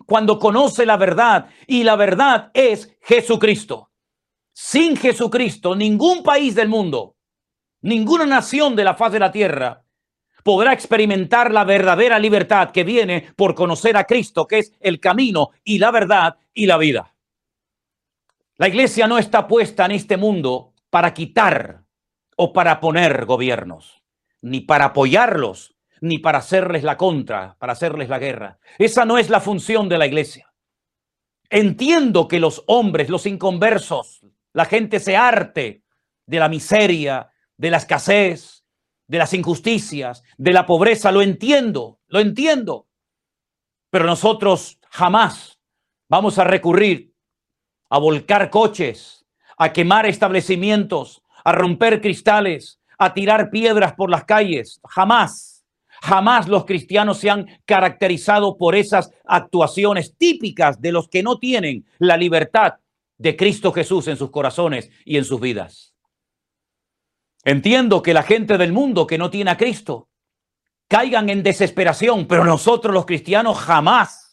cuando 0.07 0.39
conoce 0.39 0.87
la 0.87 0.97
verdad 0.97 1.49
y 1.67 1.83
la 1.83 1.97
verdad 1.97 2.51
es 2.55 2.97
Jesucristo. 3.03 3.91
Sin 4.53 4.97
Jesucristo, 4.97 5.77
ningún 5.77 6.23
país 6.23 6.55
del 6.55 6.69
mundo, 6.69 7.17
ninguna 7.83 8.25
nación 8.25 8.75
de 8.75 8.85
la 8.85 8.95
faz 8.95 9.13
de 9.13 9.19
la 9.19 9.31
tierra 9.31 9.83
podrá 10.43 10.73
experimentar 10.73 11.53
la 11.53 11.65
verdadera 11.65 12.21
libertad 12.21 12.71
que 12.71 12.85
viene 12.85 13.33
por 13.35 13.57
conocer 13.57 13.97
a 13.97 14.05
Cristo, 14.05 14.47
que 14.47 14.59
es 14.61 14.73
el 14.79 15.01
camino 15.01 15.51
y 15.65 15.79
la 15.79 15.91
verdad 15.91 16.37
y 16.55 16.67
la 16.67 16.79
vida. 16.79 17.16
La 18.59 18.69
iglesia 18.69 19.07
no 19.07 19.19
está 19.19 19.47
puesta 19.47 19.85
en 19.85 19.93
este 19.93 20.17
mundo 20.17 20.73
para 20.89 21.13
quitar 21.13 21.85
o 22.37 22.55
para 22.55 22.81
poner 22.81 23.27
gobiernos, 23.27 24.03
ni 24.41 24.61
para 24.61 24.87
apoyarlos, 24.87 25.77
ni 26.01 26.19
para 26.19 26.39
hacerles 26.39 26.83
la 26.83 26.97
contra, 26.97 27.57
para 27.59 27.75
hacerles 27.75 28.09
la 28.09 28.19
guerra. 28.19 28.59
Esa 28.79 29.05
no 29.05 29.19
es 29.19 29.29
la 29.29 29.41
función 29.41 29.91
de 29.91 29.99
la 29.99 30.07
iglesia. 30.07 30.53
Entiendo 31.51 32.29
que 32.29 32.41
los 32.41 32.65
hombres, 32.67 33.11
los 33.11 33.27
inconversos, 33.27 34.25
la 34.55 34.65
gente 34.65 35.01
se 35.01 35.17
arte 35.17 35.85
de 36.25 36.39
la 36.39 36.49
miseria, 36.49 37.31
de 37.59 37.71
la 37.71 37.77
escasez, 37.77 38.65
de 39.07 39.19
las 39.19 39.35
injusticias, 39.35 40.23
de 40.39 40.53
la 40.55 40.65
pobreza. 40.65 41.13
Lo 41.13 41.21
entiendo, 41.21 42.01
lo 42.07 42.21
entiendo. 42.21 42.89
Pero 43.91 44.07
nosotros 44.07 44.81
jamás 44.91 45.61
vamos 46.09 46.39
a 46.39 46.45
recurrir 46.45 47.16
a 47.89 47.99
volcar 47.99 48.51
coches, 48.51 49.25
a 49.57 49.73
quemar 49.73 50.07
establecimientos, 50.07 51.23
a 51.45 51.53
romper 51.53 52.01
cristales, 52.01 52.81
a 52.99 53.15
tirar 53.15 53.51
piedras 53.51 53.95
por 53.95 54.11
las 54.11 54.25
calles. 54.25 54.81
Jamás. 54.89 55.65
Jamás 56.03 56.47
los 56.47 56.67
cristianos 56.67 57.19
se 57.19 57.31
han 57.31 57.47
caracterizado 57.65 58.59
por 58.59 58.75
esas 58.75 59.11
actuaciones 59.25 60.15
típicas 60.17 60.81
de 60.81 60.93
los 60.93 61.09
que 61.09 61.23
no 61.23 61.39
tienen 61.39 61.87
la 61.99 62.17
libertad 62.17 62.75
de 63.17 63.35
Cristo 63.35 63.73
Jesús 63.73 64.07
en 64.09 64.17
sus 64.17 64.31
corazones 64.31 64.91
y 65.05 65.17
en 65.17 65.25
sus 65.25 65.41
vidas. 65.41 65.95
Entiendo 67.45 68.03
que 68.03 68.13
la 68.13 68.23
gente 68.23 68.59
del 68.59 68.73
mundo 68.73 69.07
que 69.07 69.19
no 69.19 69.31
tiene 69.31 69.53
a 69.53 69.57
Cristo 69.57 70.09
caigan 70.89 71.31
en 71.31 71.43
desesperación, 71.43 72.27
pero 72.27 72.45
nosotros 72.45 72.93
los 72.93 73.07
cristianos 73.07 73.59
jamás 73.59 74.26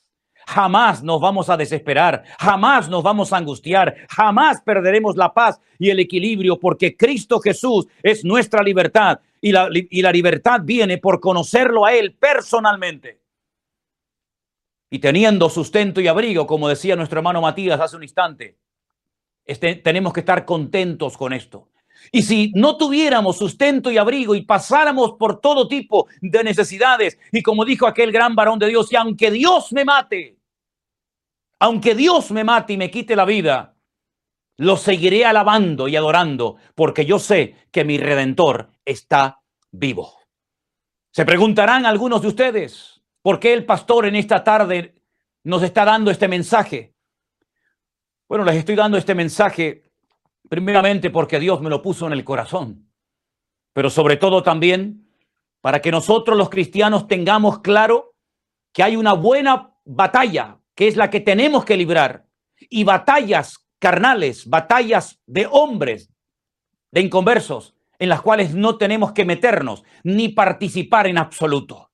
Jamás 0.47 1.03
nos 1.03 1.19
vamos 1.21 1.49
a 1.49 1.57
desesperar, 1.57 2.23
jamás 2.39 2.89
nos 2.89 3.03
vamos 3.03 3.31
a 3.31 3.37
angustiar, 3.37 3.95
jamás 4.09 4.61
perderemos 4.61 5.15
la 5.15 5.33
paz 5.33 5.59
y 5.79 5.89
el 5.89 5.99
equilibrio 5.99 6.59
porque 6.59 6.95
Cristo 6.95 7.39
Jesús 7.39 7.87
es 8.01 8.23
nuestra 8.23 8.63
libertad 8.63 9.19
y 9.41 9.51
la, 9.51 9.69
y 9.71 10.01
la 10.01 10.11
libertad 10.11 10.61
viene 10.63 10.97
por 10.97 11.19
conocerlo 11.19 11.85
a 11.85 11.93
Él 11.93 12.13
personalmente. 12.13 13.19
Y 14.89 14.99
teniendo 14.99 15.49
sustento 15.49 16.01
y 16.01 16.07
abrigo, 16.07 16.45
como 16.45 16.69
decía 16.69 16.95
nuestro 16.95 17.19
hermano 17.19 17.41
Matías 17.41 17.79
hace 17.79 17.95
un 17.95 18.03
instante, 18.03 18.57
este, 19.45 19.75
tenemos 19.75 20.13
que 20.13 20.21
estar 20.21 20.45
contentos 20.45 21.17
con 21.17 21.33
esto. 21.33 21.67
Y 22.11 22.23
si 22.23 22.51
no 22.55 22.77
tuviéramos 22.77 23.37
sustento 23.37 23.91
y 23.91 23.97
abrigo 23.97 24.35
y 24.35 24.41
pasáramos 24.41 25.13
por 25.13 25.39
todo 25.39 25.67
tipo 25.67 26.07
de 26.21 26.43
necesidades, 26.43 27.17
y 27.31 27.41
como 27.41 27.65
dijo 27.65 27.87
aquel 27.87 28.11
gran 28.11 28.35
varón 28.35 28.59
de 28.59 28.67
Dios, 28.67 28.91
y 28.91 28.95
aunque 28.95 29.31
Dios 29.31 29.71
me 29.73 29.85
mate, 29.85 30.37
aunque 31.59 31.95
Dios 31.95 32.31
me 32.31 32.43
mate 32.43 32.73
y 32.73 32.77
me 32.77 32.91
quite 32.91 33.15
la 33.15 33.25
vida, 33.25 33.75
lo 34.57 34.77
seguiré 34.77 35.25
alabando 35.25 35.87
y 35.87 35.95
adorando, 35.95 36.57
porque 36.75 37.05
yo 37.05 37.19
sé 37.19 37.55
que 37.71 37.83
mi 37.83 37.97
redentor 37.97 38.69
está 38.85 39.41
vivo. 39.71 40.19
Se 41.11 41.25
preguntarán 41.25 41.85
algunos 41.85 42.21
de 42.21 42.27
ustedes, 42.27 43.01
¿por 43.21 43.39
qué 43.39 43.53
el 43.53 43.65
pastor 43.65 44.05
en 44.05 44.15
esta 44.15 44.43
tarde 44.43 44.95
nos 45.43 45.63
está 45.63 45.85
dando 45.85 46.11
este 46.11 46.27
mensaje? 46.27 46.93
Bueno, 48.27 48.45
les 48.45 48.55
estoy 48.55 48.75
dando 48.75 48.97
este 48.97 49.15
mensaje 49.15 49.83
Primeramente 50.53 51.09
porque 51.09 51.39
Dios 51.39 51.61
me 51.61 51.69
lo 51.71 51.81
puso 51.81 52.05
en 52.05 52.13
el 52.13 52.23
corazón, 52.23 52.87
pero 53.73 53.89
sobre 53.89 54.17
todo 54.17 54.43
también 54.43 55.09
para 55.61 55.81
que 55.81 55.89
nosotros 55.89 56.37
los 56.37 56.51
cristianos 56.51 57.07
tengamos 57.07 57.61
claro 57.61 58.13
que 58.71 58.83
hay 58.83 58.95
una 58.95 59.13
buena 59.13 59.73
batalla, 59.83 60.59
que 60.75 60.87
es 60.87 60.95
la 60.95 61.09
que 61.09 61.21
tenemos 61.21 61.65
que 61.65 61.75
librar, 61.75 62.27
y 62.69 62.83
batallas 62.83 63.67
carnales, 63.79 64.47
batallas 64.47 65.19
de 65.25 65.47
hombres, 65.49 66.13
de 66.91 67.01
inconversos, 67.01 67.73
en 67.97 68.09
las 68.09 68.21
cuales 68.21 68.53
no 68.53 68.77
tenemos 68.77 69.11
que 69.11 69.25
meternos 69.25 69.83
ni 70.03 70.29
participar 70.29 71.07
en 71.07 71.17
absoluto. 71.17 71.89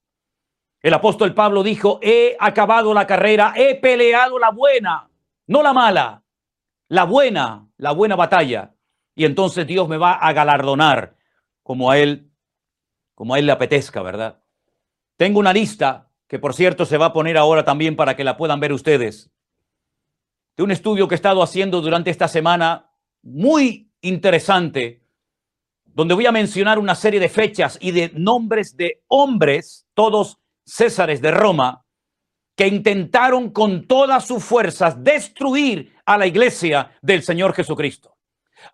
El 0.82 0.93
apóstol 0.93 1.34
Pablo 1.34 1.63
dijo, 1.63 2.02
he 2.02 2.36
acabado 2.38 2.93
la 2.93 3.08
carrera, 3.08 3.54
he 3.56 3.76
peleado 3.76 4.38
la 4.38 4.52
buena, 4.52 5.10
no 5.48 5.63
la 5.63 5.72
mala, 5.72 6.24
la 6.89 7.06
buena, 7.06 7.69
la 7.78 7.91
buena 7.91 8.15
batalla. 8.15 8.75
Y 9.15 9.25
entonces 9.25 9.65
Dios 9.65 9.88
me 9.88 9.97
va 9.97 10.13
a 10.13 10.34
galardonar 10.34 11.15
como 11.63 11.89
a 11.91 11.97
él, 11.97 12.32
como 13.15 13.34
a 13.34 13.39
él 13.39 13.45
le 13.45 13.52
apetezca, 13.52 14.02
¿verdad? 14.02 14.41
Tengo 15.15 15.39
una 15.39 15.54
lista 15.54 16.10
que 16.28 16.39
por 16.39 16.54
cierto 16.54 16.86
se 16.86 16.97
va 16.97 17.08
a 17.08 17.13
poner 17.13 17.38
ahora 17.38 17.63
también 17.63 17.95
para 17.95 18.15
que 18.15 18.23
la 18.23 18.38
puedan 18.38 18.60
ver 18.60 18.73
ustedes. 18.73 19.32
De 20.58 20.63
un 20.63 20.71
estudio 20.71 21.08
que 21.08 21.15
he 21.15 21.17
estado 21.17 21.41
haciendo 21.41 21.82
durante 21.82 22.10
esta 22.10 22.28
semana 22.28 22.91
muy 23.21 23.91
interesante, 24.02 25.04
donde 25.86 26.13
voy 26.13 26.25
a 26.25 26.32
mencionar 26.32 26.80
una 26.80 26.95
serie 26.95 27.19
de 27.19 27.30
fechas 27.30 27.78
y 27.82 27.91
de 27.91 28.12
nombres 28.15 28.75
de 28.78 29.04
hombres, 29.08 29.88
todos 29.93 30.39
Césares 30.65 31.21
de 31.21 31.32
Roma, 31.32 31.84
que 32.60 32.67
intentaron 32.67 33.52
con 33.52 33.88
todas 33.88 34.28
sus 34.28 34.43
fuerzas 34.43 35.02
destruir 35.02 35.95
a 36.06 36.17
la 36.17 36.28
iglesia 36.28 36.91
del 37.02 37.24
Señor 37.24 37.54
Jesucristo. 37.54 38.17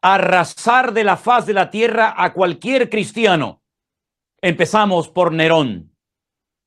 Arrasar 0.02 0.92
de 0.92 1.04
la 1.04 1.18
faz 1.18 1.46
de 1.46 1.54
la 1.54 1.70
tierra 1.70 2.16
a 2.18 2.34
cualquier 2.34 2.90
cristiano. 2.90 3.62
Empezamos 4.42 5.10
por 5.10 5.32
Nerón, 5.32 5.96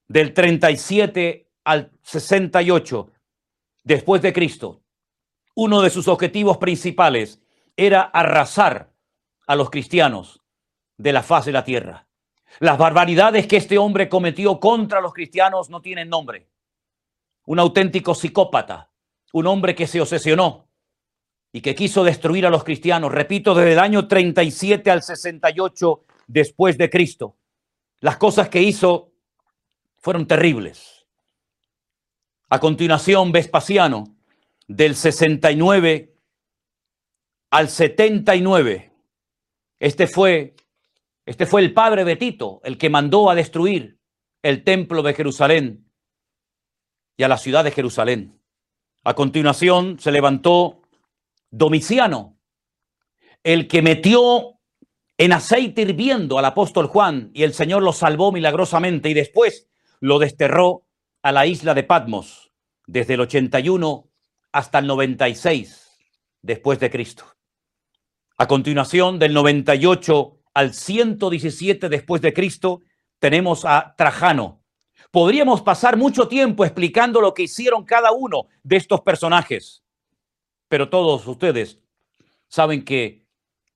del 0.07 0.33
37 0.33 1.51
al 1.65 1.91
68 2.03 3.11
después 3.83 4.23
de 4.23 4.33
Cristo. 4.33 4.85
Uno 5.57 5.83
de 5.83 5.91
sus 5.91 6.07
objetivos 6.07 6.59
principales 6.59 7.43
era 7.77 8.03
arrasar 8.03 8.93
a 9.49 9.57
los 9.57 9.71
cristianos 9.71 10.41
de 10.97 11.13
la 11.13 11.25
faz 11.25 11.47
de 11.47 11.53
la 11.53 11.65
tierra. 11.65 12.07
Las 12.61 12.79
barbaridades 12.79 13.49
que 13.49 13.57
este 13.57 13.77
hombre 13.77 14.09
cometió 14.09 14.61
contra 14.61 15.01
los 15.01 15.13
cristianos 15.13 15.69
no 15.69 15.83
tienen 15.83 16.09
nombre 16.09 16.47
un 17.49 17.59
auténtico 17.59 18.15
psicópata, 18.15 18.91
un 19.33 19.47
hombre 19.47 19.75
que 19.75 19.87
se 19.87 20.03
obsesionó 20.03 20.69
y 21.51 21.63
que 21.63 21.75
quiso 21.75 22.05
destruir 22.05 22.45
a 22.45 22.51
los 22.51 22.63
cristianos, 22.63 23.11
repito, 23.11 23.55
desde 23.55 23.73
el 23.73 23.79
año 23.79 24.07
37 24.07 24.91
al 24.91 25.03
68 25.03 26.05
después 26.27 26.77
de 26.77 26.91
Cristo. 26.91 27.39
Las 28.01 28.19
cosas 28.19 28.51
que 28.51 28.61
hizo 28.61 29.13
fueron 29.97 30.27
terribles. 30.27 31.07
A 32.51 32.61
continuación, 32.61 33.33
Vespasiano, 33.33 34.15
del 34.67 34.95
69 34.95 36.15
al 37.49 37.71
79. 37.71 38.93
Este 39.81 40.07
fue, 40.07 40.55
este 41.25 41.47
fue 41.47 41.63
el 41.63 41.73
padre 41.73 42.05
de 42.05 42.17
Tito, 42.17 42.61
el 42.63 42.77
que 42.77 42.91
mandó 42.91 43.31
a 43.31 43.35
destruir 43.35 43.99
el 44.43 44.65
templo 44.65 45.03
de 45.03 45.15
Jerusalén 45.15 45.88
y 47.19 47.25
a 47.25 47.29
la 47.29 47.37
ciudad 47.37 47.65
de 47.65 47.73
Jerusalén. 47.73 48.41
A 49.05 49.13
continuación 49.13 49.99
se 49.99 50.11
levantó 50.11 50.81
Domiciano, 51.51 52.39
el 53.43 53.69
que 53.69 53.83
metió 53.83 54.59
en 55.19 55.33
aceite 55.33 55.83
hirviendo 55.83 56.39
al 56.39 56.45
apóstol 56.45 56.87
Juan 56.87 57.31
y 57.35 57.43
el 57.43 57.53
Señor 57.53 57.83
lo 57.83 57.93
salvó 57.93 58.33
milagrosamente 58.33 59.11
y 59.11 59.15
después 59.15 59.69
lo 60.01 60.19
desterró 60.19 60.85
a 61.23 61.33
la 61.33 61.47
isla 61.47 61.75
de 61.75 61.83
Patmos 61.83 62.53
desde 62.87 63.15
el 63.15 63.21
81 63.21 64.09
hasta 64.53 64.79
el 64.79 64.87
96 64.87 65.99
después 66.41 66.79
de 66.79 66.91
Cristo. 66.91 67.25
A 68.37 68.47
continuación, 68.47 69.19
del 69.19 69.35
98 69.35 70.39
al 70.55 70.73
117 70.73 71.89
después 71.89 72.23
de 72.23 72.33
Cristo, 72.33 72.83
tenemos 73.19 73.65
a 73.65 73.95
Trajano. 73.97 74.63
Podríamos 75.11 75.63
pasar 75.63 75.97
mucho 75.97 76.29
tiempo 76.29 76.65
explicando 76.65 77.21
lo 77.21 77.33
que 77.33 77.45
hicieron 77.45 77.85
cada 77.85 78.13
uno 78.13 78.49
de 78.63 78.77
estos 78.77 79.01
personajes, 79.01 79.83
pero 80.69 80.91
todos 80.91 81.27
ustedes 81.27 81.79
saben 82.49 82.85
que 82.85 83.25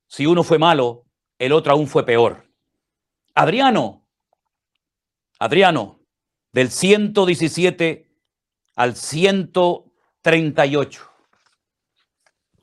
si 0.07 0.27
uno 0.27 0.43
fue 0.43 0.59
malo, 0.59 1.07
el 1.39 1.53
otro 1.53 1.73
aún 1.73 1.87
fue 1.87 2.05
peor. 2.05 2.47
Adriano, 3.35 4.07
Adriano, 5.39 6.01
del 6.53 6.71
117 6.71 8.07
al 8.77 8.95
138. 8.95 11.09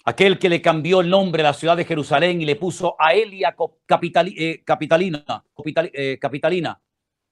Aquel 0.05 0.39
que 0.39 0.49
le 0.49 0.61
cambió 0.61 1.01
el 1.01 1.09
nombre 1.09 1.41
a 1.41 1.45
la 1.45 1.53
ciudad 1.53 1.75
de 1.75 1.85
Jerusalén 1.85 2.41
y 2.41 2.45
le 2.45 2.55
puso 2.55 2.95
a 2.99 3.13
Elia 3.13 3.49
eh, 3.49 3.53
Capitalina, 3.85 5.43
eh, 5.93 6.17
Capitalina, 6.19 6.81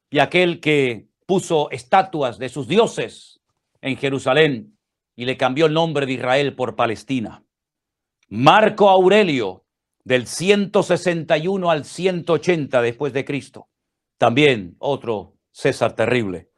y 0.10 0.20
aquel 0.20 0.60
que 0.60 1.08
puso 1.28 1.70
estatuas 1.70 2.40
de 2.40 2.50
sus 2.50 2.68
dioses 2.68 3.40
en 3.82 3.98
Jerusalén 3.98 4.76
y 5.16 5.26
le 5.26 5.38
cambió 5.38 5.68
el 5.68 5.74
nombre 5.74 6.08
de 6.08 6.14
Israel 6.14 6.56
por 6.56 6.76
Palestina. 6.76 7.44
Marco 8.30 8.90
Aurelio, 8.90 9.64
del 10.04 10.26
161 10.26 11.70
al 11.70 11.86
180 11.86 12.82
después 12.82 13.14
de 13.14 13.26
Cristo. 13.26 13.70
También 14.18 14.76
otro 14.80 15.36
César 15.52 15.94
terrible. 15.94 16.50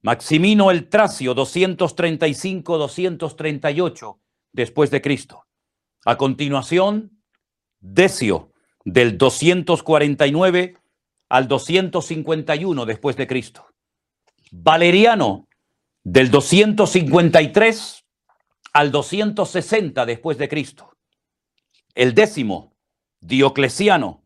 Maximino 0.00 0.70
el 0.70 0.88
Tracio, 0.88 1.34
235-238 1.34 4.18
después 4.52 4.90
de 4.90 5.02
Cristo. 5.02 5.44
A 6.06 6.16
continuación, 6.16 7.20
Decio, 7.80 8.52
del 8.84 9.18
249 9.18 10.79
al 11.30 11.48
251 11.48 12.84
después 12.84 13.16
de 13.16 13.26
Cristo. 13.26 13.66
Valeriano, 14.50 15.48
del 16.02 16.30
253 16.30 18.04
al 18.72 18.90
260 18.90 20.06
después 20.06 20.38
de 20.38 20.48
Cristo. 20.48 20.92
El 21.94 22.14
décimo, 22.14 22.74
Diocleciano, 23.20 24.24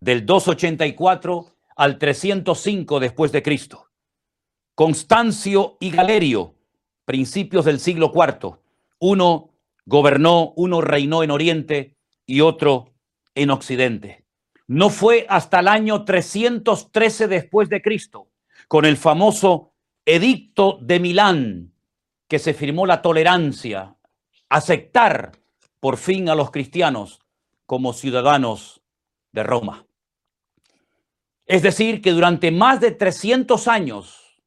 del 0.00 0.24
284 0.24 1.56
al 1.76 1.98
305 1.98 3.00
después 3.00 3.32
de 3.32 3.42
Cristo. 3.42 3.88
Constancio 4.74 5.76
y 5.80 5.90
Galerio, 5.90 6.54
principios 7.04 7.64
del 7.64 7.80
siglo 7.80 8.12
IV. 8.14 8.58
Uno 9.00 9.50
gobernó, 9.86 10.52
uno 10.56 10.80
reinó 10.80 11.22
en 11.22 11.30
Oriente 11.30 11.96
y 12.26 12.42
otro 12.42 12.92
en 13.34 13.50
Occidente. 13.50 14.23
No 14.66 14.88
fue 14.90 15.26
hasta 15.28 15.60
el 15.60 15.68
año 15.68 16.04
313 16.04 17.28
después 17.28 17.68
de 17.68 17.82
Cristo, 17.82 18.28
con 18.66 18.84
el 18.84 18.96
famoso 18.96 19.72
Edicto 20.06 20.78
de 20.80 21.00
Milán, 21.00 21.72
que 22.28 22.38
se 22.38 22.54
firmó 22.54 22.86
la 22.86 23.02
tolerancia, 23.02 23.96
aceptar 24.48 25.32
por 25.80 25.98
fin 25.98 26.28
a 26.28 26.34
los 26.34 26.50
cristianos 26.50 27.20
como 27.66 27.92
ciudadanos 27.92 28.82
de 29.32 29.42
Roma. 29.42 29.86
Es 31.46 31.62
decir, 31.62 32.00
que 32.00 32.12
durante 32.12 32.50
más 32.50 32.80
de 32.80 32.90
300 32.90 33.68
años 33.68 34.40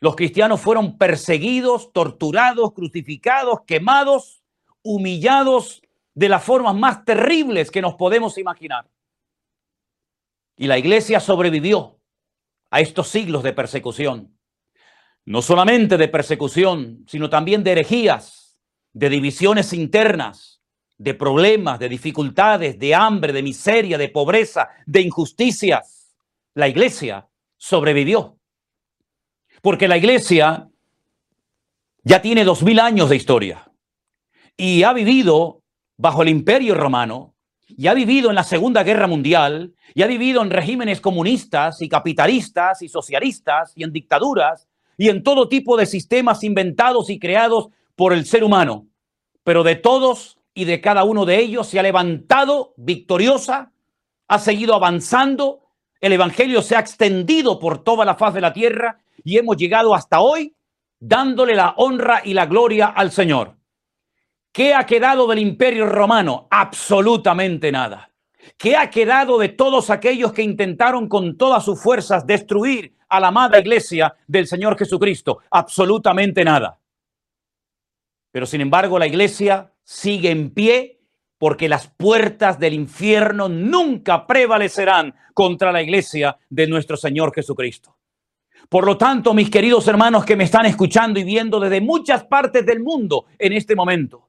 los 0.00 0.16
cristianos 0.16 0.60
fueron 0.60 0.98
perseguidos, 0.98 1.92
torturados, 1.92 2.72
crucificados, 2.72 3.60
quemados, 3.66 4.42
humillados 4.82 5.82
de 6.14 6.28
las 6.28 6.42
formas 6.42 6.74
más 6.74 7.04
terribles 7.04 7.70
que 7.70 7.80
nos 7.80 7.94
podemos 7.94 8.38
imaginar. 8.38 8.88
Y 10.56 10.66
la 10.66 10.78
iglesia 10.78 11.20
sobrevivió 11.20 12.00
a 12.70 12.80
estos 12.80 13.08
siglos 13.08 13.42
de 13.42 13.52
persecución. 13.52 14.36
No 15.24 15.42
solamente 15.42 15.96
de 15.96 16.08
persecución, 16.08 17.04
sino 17.06 17.28
también 17.28 17.62
de 17.64 17.72
herejías, 17.72 18.58
de 18.92 19.10
divisiones 19.10 19.72
internas, 19.72 20.62
de 20.98 21.14
problemas, 21.14 21.78
de 21.78 21.88
dificultades, 21.88 22.78
de 22.78 22.94
hambre, 22.94 23.32
de 23.32 23.42
miseria, 23.42 23.98
de 23.98 24.08
pobreza, 24.08 24.68
de 24.86 25.02
injusticias. 25.02 26.16
La 26.54 26.68
iglesia 26.68 27.28
sobrevivió. 27.56 28.38
Porque 29.60 29.88
la 29.88 29.98
iglesia 29.98 30.68
ya 32.02 32.22
tiene 32.22 32.44
dos 32.44 32.62
mil 32.62 32.78
años 32.80 33.10
de 33.10 33.16
historia 33.16 33.70
y 34.56 34.84
ha 34.84 34.92
vivido 34.92 35.62
bajo 35.96 36.22
el 36.22 36.28
imperio 36.28 36.74
romano, 36.74 37.34
y 37.68 37.86
ha 37.88 37.94
vivido 37.94 38.28
en 38.28 38.36
la 38.36 38.44
Segunda 38.44 38.82
Guerra 38.82 39.06
Mundial, 39.06 39.74
y 39.94 40.02
ha 40.02 40.06
vivido 40.06 40.42
en 40.42 40.50
regímenes 40.50 41.00
comunistas 41.00 41.82
y 41.82 41.88
capitalistas 41.88 42.82
y 42.82 42.88
socialistas 42.88 43.72
y 43.74 43.82
en 43.82 43.92
dictaduras 43.92 44.68
y 44.98 45.08
en 45.08 45.22
todo 45.22 45.48
tipo 45.48 45.76
de 45.76 45.86
sistemas 45.86 46.44
inventados 46.44 47.10
y 47.10 47.18
creados 47.18 47.68
por 47.94 48.12
el 48.12 48.26
ser 48.26 48.44
humano. 48.44 48.86
Pero 49.42 49.62
de 49.62 49.76
todos 49.76 50.38
y 50.54 50.64
de 50.64 50.80
cada 50.80 51.04
uno 51.04 51.24
de 51.24 51.38
ellos 51.38 51.66
se 51.66 51.78
ha 51.78 51.82
levantado 51.82 52.74
victoriosa, 52.76 53.72
ha 54.28 54.38
seguido 54.38 54.74
avanzando, 54.74 55.60
el 56.00 56.12
Evangelio 56.12 56.62
se 56.62 56.76
ha 56.76 56.80
extendido 56.80 57.58
por 57.58 57.82
toda 57.82 58.04
la 58.04 58.16
faz 58.16 58.34
de 58.34 58.40
la 58.40 58.52
tierra 58.52 58.98
y 59.24 59.38
hemos 59.38 59.56
llegado 59.56 59.94
hasta 59.94 60.20
hoy 60.20 60.54
dándole 60.98 61.54
la 61.54 61.74
honra 61.76 62.22
y 62.24 62.34
la 62.34 62.46
gloria 62.46 62.86
al 62.86 63.12
Señor. 63.12 63.55
¿Qué 64.56 64.72
ha 64.72 64.86
quedado 64.86 65.26
del 65.26 65.40
imperio 65.40 65.84
romano? 65.84 66.48
Absolutamente 66.50 67.70
nada. 67.70 68.10
¿Qué 68.56 68.74
ha 68.74 68.88
quedado 68.88 69.36
de 69.36 69.50
todos 69.50 69.90
aquellos 69.90 70.32
que 70.32 70.40
intentaron 70.40 71.10
con 71.10 71.36
todas 71.36 71.62
sus 71.62 71.78
fuerzas 71.78 72.26
destruir 72.26 72.96
a 73.06 73.20
la 73.20 73.28
amada 73.28 73.58
iglesia 73.58 74.16
del 74.26 74.46
Señor 74.46 74.78
Jesucristo? 74.78 75.40
Absolutamente 75.50 76.42
nada. 76.42 76.80
Pero 78.32 78.46
sin 78.46 78.62
embargo 78.62 78.98
la 78.98 79.06
iglesia 79.06 79.74
sigue 79.84 80.30
en 80.30 80.48
pie 80.48 81.02
porque 81.36 81.68
las 81.68 81.88
puertas 81.88 82.58
del 82.58 82.72
infierno 82.72 83.50
nunca 83.50 84.26
prevalecerán 84.26 85.14
contra 85.34 85.70
la 85.70 85.82
iglesia 85.82 86.38
de 86.48 86.66
nuestro 86.66 86.96
Señor 86.96 87.34
Jesucristo. 87.34 87.98
Por 88.70 88.86
lo 88.86 88.96
tanto, 88.96 89.34
mis 89.34 89.50
queridos 89.50 89.86
hermanos 89.86 90.24
que 90.24 90.34
me 90.34 90.44
están 90.44 90.64
escuchando 90.64 91.20
y 91.20 91.24
viendo 91.24 91.60
desde 91.60 91.82
muchas 91.82 92.24
partes 92.24 92.64
del 92.64 92.80
mundo 92.80 93.26
en 93.38 93.52
este 93.52 93.76
momento, 93.76 94.26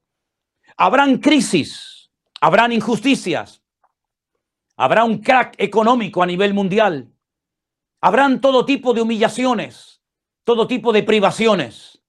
Habrán 0.80 1.18
crisis, 1.18 2.12
habrán 2.40 2.72
injusticias, 2.72 3.64
habrá 4.76 5.06
un 5.06 5.18
crack 5.18 5.56
económico 5.58 6.22
a 6.22 6.28
nivel 6.28 6.54
mundial, 6.54 7.12
habrán 8.00 8.42
todo 8.42 8.64
tipo 8.64 8.94
de 8.94 9.02
humillaciones, 9.02 10.04
todo 10.44 10.68
tipo 10.68 10.94
de 10.94 11.02
privaciones, 11.02 12.04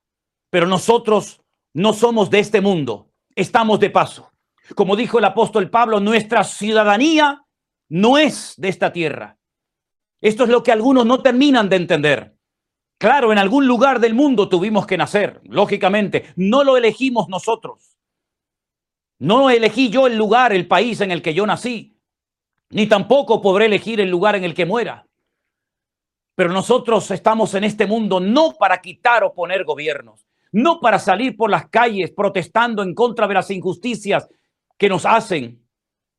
pero 0.51 0.67
nosotros 0.67 1.41
no 1.73 1.95
somos 1.95 2.29
de 2.29 2.41
este 2.41 2.61
mundo, 2.61 3.11
estamos 3.35 3.81
de 3.81 3.89
paso. 3.89 4.33
Como 4.75 4.97
dijo 4.97 5.19
el 5.19 5.25
apóstol 5.25 5.71
Pablo, 5.71 5.99
nuestra 5.99 6.45
ciudadanía 6.45 7.47
no 7.89 8.19
es 8.19 8.53
de 8.59 8.69
esta 8.69 8.93
tierra. 8.93 9.39
Esto 10.21 10.45
es 10.45 10.51
lo 10.51 10.63
que 10.63 10.73
algunos 10.73 11.07
no 11.07 11.23
terminan 11.23 11.71
de 11.71 11.77
entender. 11.77 12.37
Claro, 12.99 13.33
en 13.33 13.39
algún 13.39 13.67
lugar 13.67 13.99
del 13.99 14.13
mundo 14.13 14.47
tuvimos 14.47 14.87
que 14.87 14.99
nacer, 14.99 15.41
lógicamente, 15.45 16.35
no 16.37 16.65
lo 16.65 16.77
elegimos 16.77 17.31
nosotros. 17.31 17.98
No 19.19 19.51
elegí 19.51 19.91
yo 19.91 20.07
el 20.07 20.17
lugar, 20.17 20.53
el 20.53 20.69
país 20.69 21.01
en 21.01 21.11
el 21.11 21.23
que 21.23 21.35
yo 21.35 21.47
nací, 21.47 21.97
ni 22.71 22.87
tampoco 22.87 23.43
podré 23.43 23.67
elegir 23.67 24.01
el 24.01 24.11
lugar 24.11 24.37
en 24.37 24.45
el 24.45 24.55
que 24.55 24.67
muera. 24.67 25.07
Pero 26.35 26.53
nosotros 26.53 27.11
estamos 27.11 27.55
en 27.55 27.65
este 27.65 27.87
mundo 27.87 28.21
no 28.21 28.53
para 28.53 28.81
quitar 28.81 29.25
o 29.25 29.35
poner 29.35 29.65
gobiernos, 29.65 30.25
no 30.53 30.79
para 30.79 30.99
salir 30.99 31.37
por 31.37 31.51
las 31.51 31.69
calles 31.69 32.13
protestando 32.13 32.83
en 32.83 32.95
contra 32.95 33.27
de 33.27 33.35
las 33.35 33.51
injusticias 33.51 34.29
que 34.77 34.89
nos 34.89 35.05
hacen, 35.05 35.67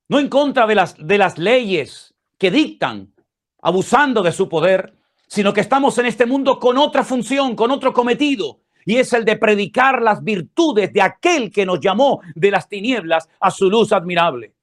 no 0.09 0.19
en 0.19 0.27
contra 0.27 0.67
de 0.67 0.75
las, 0.75 0.95
de 0.97 1.17
las 1.17 1.37
leyes 1.37 2.13
que 2.37 2.51
dictan, 2.51 3.13
abusando 3.61 4.21
de 4.21 4.31
su 4.31 4.49
poder, 4.49 4.95
sino 5.27 5.53
que 5.53 5.61
estamos 5.61 5.97
en 5.99 6.07
este 6.07 6.25
mundo 6.25 6.59
con 6.59 6.77
otra 6.77 7.03
función, 7.03 7.55
con 7.55 7.71
otro 7.71 7.93
cometido, 7.93 8.61
y 8.85 8.97
es 8.97 9.13
el 9.13 9.25
de 9.25 9.37
predicar 9.37 10.01
las 10.01 10.23
virtudes 10.23 10.91
de 10.93 11.01
aquel 11.01 11.51
que 11.51 11.65
nos 11.65 11.79
llamó 11.79 12.21
de 12.35 12.51
las 12.51 12.67
tinieblas 12.67 13.29
a 13.39 13.51
su 13.51 13.69
luz 13.69 13.91
admirable. 13.91 14.53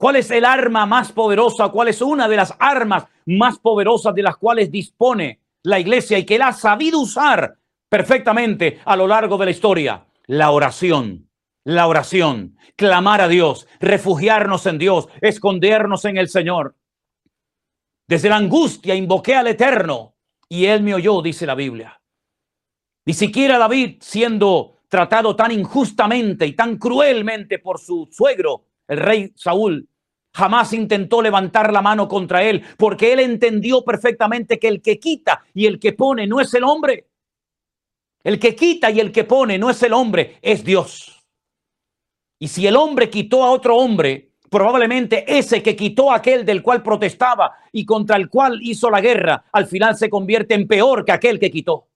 ¿Cuál 0.00 0.16
es 0.16 0.30
el 0.30 0.46
arma 0.46 0.86
más 0.86 1.12
poderosa? 1.12 1.68
¿Cuál 1.68 1.88
es 1.88 2.00
una 2.00 2.26
de 2.26 2.36
las 2.36 2.54
armas 2.58 3.04
más 3.26 3.58
poderosas 3.58 4.14
de 4.14 4.22
las 4.22 4.38
cuales 4.38 4.70
dispone 4.70 5.40
la 5.62 5.78
iglesia 5.78 6.18
y 6.18 6.24
que 6.24 6.38
la 6.38 6.48
ha 6.48 6.52
sabido 6.54 7.00
usar 7.00 7.58
perfectamente 7.86 8.80
a 8.84 8.96
lo 8.96 9.06
largo 9.06 9.36
de 9.36 9.44
la 9.44 9.50
historia? 9.50 10.06
La 10.24 10.52
oración. 10.52 11.28
La 11.64 11.86
oración. 11.86 12.56
Clamar 12.76 13.20
a 13.20 13.28
Dios. 13.28 13.66
Refugiarnos 13.78 14.64
en 14.64 14.78
Dios. 14.78 15.08
Escondernos 15.20 16.06
en 16.06 16.16
el 16.16 16.30
Señor. 16.30 16.76
Desde 18.08 18.30
la 18.30 18.36
angustia 18.36 18.94
invoqué 18.94 19.34
al 19.34 19.48
Eterno 19.48 20.14
y 20.48 20.64
Él 20.64 20.82
me 20.82 20.94
oyó, 20.94 21.20
dice 21.20 21.44
la 21.44 21.54
Biblia. 21.54 21.99
Ni 23.10 23.14
siquiera 23.14 23.58
David, 23.58 23.96
siendo 23.98 24.76
tratado 24.88 25.34
tan 25.34 25.50
injustamente 25.50 26.46
y 26.46 26.52
tan 26.52 26.76
cruelmente 26.76 27.58
por 27.58 27.80
su 27.80 28.08
suegro, 28.08 28.66
el 28.86 28.98
rey 28.98 29.32
Saúl, 29.34 29.88
jamás 30.32 30.72
intentó 30.72 31.20
levantar 31.20 31.72
la 31.72 31.82
mano 31.82 32.06
contra 32.06 32.44
él, 32.44 32.62
porque 32.76 33.12
él 33.12 33.18
entendió 33.18 33.82
perfectamente 33.82 34.60
que 34.60 34.68
el 34.68 34.80
que 34.80 35.00
quita 35.00 35.42
y 35.52 35.66
el 35.66 35.80
que 35.80 35.92
pone 35.92 36.28
no 36.28 36.40
es 36.40 36.54
el 36.54 36.62
hombre. 36.62 37.08
El 38.22 38.38
que 38.38 38.54
quita 38.54 38.92
y 38.92 39.00
el 39.00 39.10
que 39.10 39.24
pone 39.24 39.58
no 39.58 39.70
es 39.70 39.82
el 39.82 39.92
hombre, 39.92 40.38
es 40.40 40.62
Dios. 40.62 41.20
Y 42.38 42.46
si 42.46 42.64
el 42.68 42.76
hombre 42.76 43.10
quitó 43.10 43.42
a 43.42 43.50
otro 43.50 43.76
hombre, 43.76 44.34
probablemente 44.48 45.24
ese 45.26 45.64
que 45.64 45.74
quitó 45.74 46.12
a 46.12 46.18
aquel 46.18 46.46
del 46.46 46.62
cual 46.62 46.80
protestaba 46.80 47.56
y 47.72 47.84
contra 47.84 48.14
el 48.14 48.28
cual 48.28 48.60
hizo 48.62 48.88
la 48.88 49.00
guerra, 49.00 49.46
al 49.50 49.66
final 49.66 49.96
se 49.96 50.08
convierte 50.08 50.54
en 50.54 50.68
peor 50.68 51.04
que 51.04 51.10
aquel 51.10 51.40
que 51.40 51.50
quitó. 51.50 51.89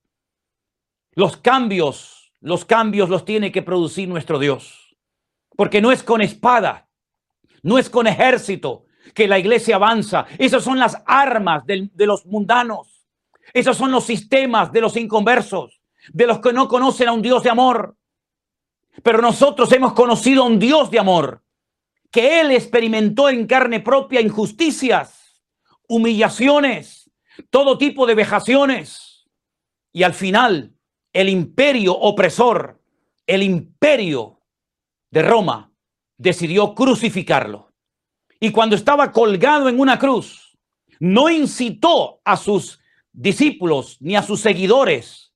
Los 1.15 1.37
cambios, 1.37 2.33
los 2.41 2.65
cambios 2.65 3.09
los 3.09 3.23
tiene 3.23 3.51
que 3.51 3.61
producir 3.61 4.07
nuestro 4.07 4.37
Dios. 4.37 4.95
Porque 5.55 5.81
no 5.81 5.93
es 5.93 6.03
con 6.03 6.21
espada, 6.21 6.89
no 7.63 7.77
es 7.77 7.89
con 7.89 8.05
ejército 8.05 8.85
que 9.13 9.27
la 9.27 9.39
iglesia 9.39 9.77
avanza. 9.77 10.25
Esas 10.37 10.63
son 10.63 10.77
las 10.77 11.01
armas 11.05 11.65
de, 11.65 11.89
los 12.05 12.25
mundanos. 12.25 13.07
Esos 13.53 13.77
son 13.77 13.91
los 13.91 14.03
sistemas 14.03 14.71
de 14.73 14.81
los 14.81 14.97
inconversos, 14.97 15.81
de 16.11 16.27
los 16.27 16.39
que 16.39 16.51
no 16.51 16.67
conocen 16.67 17.07
a 17.07 17.13
un 17.13 17.21
Dios 17.21 17.43
de 17.43 17.49
amor. 17.49 17.95
Pero 19.01 19.21
nosotros 19.21 19.71
hemos 19.71 19.93
conocido 19.93 20.43
a 20.43 20.47
un 20.47 20.59
Dios 20.59 20.91
de 20.91 20.99
amor, 20.99 21.43
que 22.11 22.41
Él 22.41 22.51
experimentó 22.51 23.29
en 23.29 23.47
carne 23.47 23.79
propia 23.79 24.19
injusticias, 24.19 25.41
humillaciones, 25.87 27.09
todo 27.49 27.77
tipo 27.77 28.05
de 28.05 28.15
vejaciones. 28.15 29.27
Y 29.93 30.03
al 30.03 30.13
final, 30.13 30.74
el 31.15 31.29
imperio 31.29 31.93
opresor, 31.97 32.81
el 33.25 33.41
imperio 33.41 34.41
de 35.09 35.21
Roma, 35.21 35.71
decidió 36.17 36.75
crucificarlo. 36.75 37.71
Y 38.37 38.51
cuando 38.51 38.75
estaba 38.75 39.13
colgado 39.13 39.69
en 39.69 39.79
una 39.79 39.97
cruz, 39.97 40.57
no 40.99 41.29
incitó 41.29 42.19
a 42.25 42.35
sus 42.35 42.81
discípulos 43.13 43.95
ni 44.01 44.17
a 44.17 44.23
sus 44.23 44.41
seguidores 44.41 45.33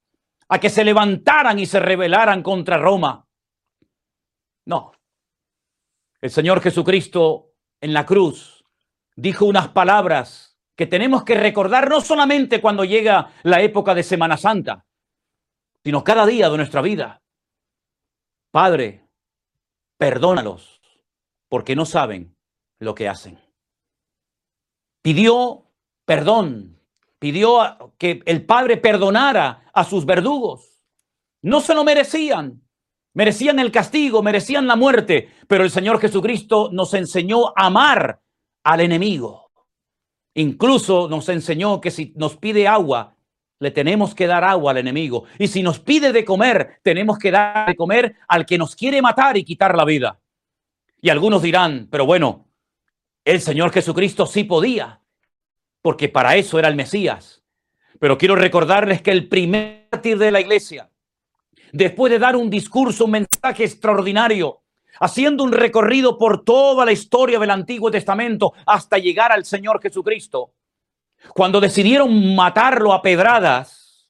a 0.49 0.59
que 0.59 0.69
se 0.69 0.83
levantaran 0.83 1.57
y 1.59 1.65
se 1.65 1.79
rebelaran 1.79 2.43
contra 2.43 2.77
Roma. 2.77 3.25
No. 4.65 4.91
El 6.19 6.29
Señor 6.29 6.59
Jesucristo 6.59 7.53
en 7.79 7.93
la 7.93 8.05
cruz 8.05 8.65
dijo 9.15 9.45
unas 9.45 9.69
palabras 9.69 10.57
que 10.75 10.87
tenemos 10.87 11.23
que 11.23 11.35
recordar 11.35 11.89
no 11.89 12.01
solamente 12.01 12.59
cuando 12.59 12.83
llega 12.83 13.31
la 13.43 13.61
época 13.61 13.95
de 13.95 14.03
Semana 14.03 14.35
Santa, 14.35 14.85
sino 15.83 16.03
cada 16.03 16.25
día 16.25 16.49
de 16.49 16.57
nuestra 16.57 16.81
vida. 16.81 17.21
Padre, 18.51 19.07
perdónalos, 19.97 20.81
porque 21.47 21.75
no 21.75 21.85
saben 21.85 22.35
lo 22.79 22.95
que 22.95 23.07
hacen. 23.07 23.39
Pidió 25.01 25.69
perdón, 26.09 26.79
pidió 27.19 27.93
que 27.99 28.23
el 28.25 28.43
Padre 28.43 28.77
perdonara 28.77 29.69
a 29.71 29.83
sus 29.83 30.07
verdugos. 30.07 30.81
No 31.43 31.61
se 31.61 31.75
lo 31.75 31.83
merecían, 31.83 32.63
merecían 33.13 33.59
el 33.59 33.71
castigo, 33.71 34.23
merecían 34.23 34.65
la 34.65 34.75
muerte, 34.75 35.29
pero 35.47 35.63
el 35.63 35.69
Señor 35.69 35.99
Jesucristo 35.99 36.71
nos 36.73 36.95
enseñó 36.95 37.49
a 37.49 37.67
amar 37.67 38.23
al 38.63 38.79
enemigo. 38.81 39.51
Incluso 40.33 41.07
nos 41.07 41.29
enseñó 41.29 41.79
que 41.79 41.91
si 41.91 42.11
nos 42.15 42.37
pide 42.37 42.67
agua, 42.67 43.15
le 43.59 43.71
tenemos 43.71 44.15
que 44.15 44.27
dar 44.27 44.43
agua 44.43 44.71
al 44.71 44.77
enemigo. 44.77 45.25
Y 45.37 45.47
si 45.47 45.61
nos 45.61 45.79
pide 45.79 46.11
de 46.11 46.25
comer, 46.25 46.79
tenemos 46.81 47.17
que 47.17 47.31
dar 47.31 47.67
de 47.67 47.75
comer 47.75 48.15
al 48.27 48.45
que 48.45 48.57
nos 48.57 48.75
quiere 48.75 49.01
matar 49.01 49.37
y 49.37 49.43
quitar 49.43 49.75
la 49.75 49.85
vida. 49.85 50.19
Y 51.01 51.09
algunos 51.09 51.41
dirán, 51.41 51.87
pero 51.91 52.05
bueno, 52.05 52.47
el 53.25 53.41
Señor 53.41 53.71
Jesucristo 53.71 54.25
sí 54.25 54.43
podía, 54.43 55.01
porque 55.81 56.09
para 56.09 56.35
eso 56.35 56.57
era 56.59 56.67
el 56.67 56.75
Mesías. 56.75 57.43
Pero 57.99 58.17
quiero 58.17 58.35
recordarles 58.35 59.01
que 59.01 59.11
el 59.11 59.27
primer 59.27 59.79
mártir 59.91 60.17
de 60.17 60.31
la 60.31 60.39
iglesia, 60.39 60.89
después 61.71 62.11
de 62.11 62.19
dar 62.19 62.35
un 62.35 62.49
discurso, 62.49 63.05
un 63.05 63.11
mensaje 63.11 63.63
extraordinario, 63.63 64.61
haciendo 64.99 65.43
un 65.43 65.51
recorrido 65.51 66.17
por 66.17 66.43
toda 66.43 66.85
la 66.85 66.91
historia 66.91 67.39
del 67.39 67.49
Antiguo 67.49 67.89
Testamento 67.89 68.53
hasta 68.65 68.97
llegar 68.97 69.31
al 69.31 69.45
Señor 69.45 69.81
Jesucristo, 69.81 70.53
cuando 71.33 71.59
decidieron 71.59 72.35
matarlo 72.35 72.93
a 72.93 73.01
pedradas, 73.01 74.09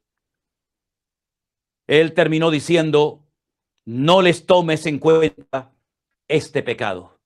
él 1.87 2.13
terminó 2.13 2.51
diciendo, 2.51 3.25
no 3.85 4.21
les 4.21 4.45
tomes 4.45 4.85
en 4.85 4.99
cuenta 4.99 5.71
este 6.27 6.61
pecado. 6.61 7.17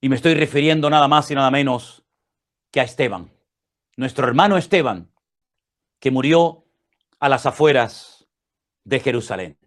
Y 0.00 0.08
me 0.08 0.16
estoy 0.16 0.34
refiriendo 0.34 0.90
nada 0.90 1.08
más 1.08 1.30
y 1.30 1.34
nada 1.34 1.50
menos 1.50 2.04
que 2.70 2.80
a 2.80 2.84
Esteban, 2.84 3.30
nuestro 3.96 4.26
hermano 4.28 4.58
Esteban, 4.58 5.10
que 5.98 6.10
murió 6.10 6.66
a 7.18 7.28
las 7.28 7.46
afueras 7.46 8.28
de 8.84 9.00
Jerusalén. 9.00 9.58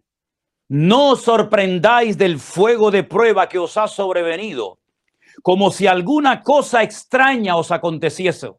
No 0.70 1.10
os 1.10 1.24
sorprendáis 1.24 2.18
del 2.18 2.40
fuego 2.40 2.92
de 2.92 3.04
prueba 3.04 3.50
que 3.50 3.60
os 3.60 3.76
ha 3.76 3.88
sobrevenido, 3.88 4.80
como 5.42 5.72
si 5.72 5.88
alguna 5.88 6.44
cosa 6.44 6.84
extraña 6.84 7.56
os 7.56 7.72
aconteciese 7.72 8.52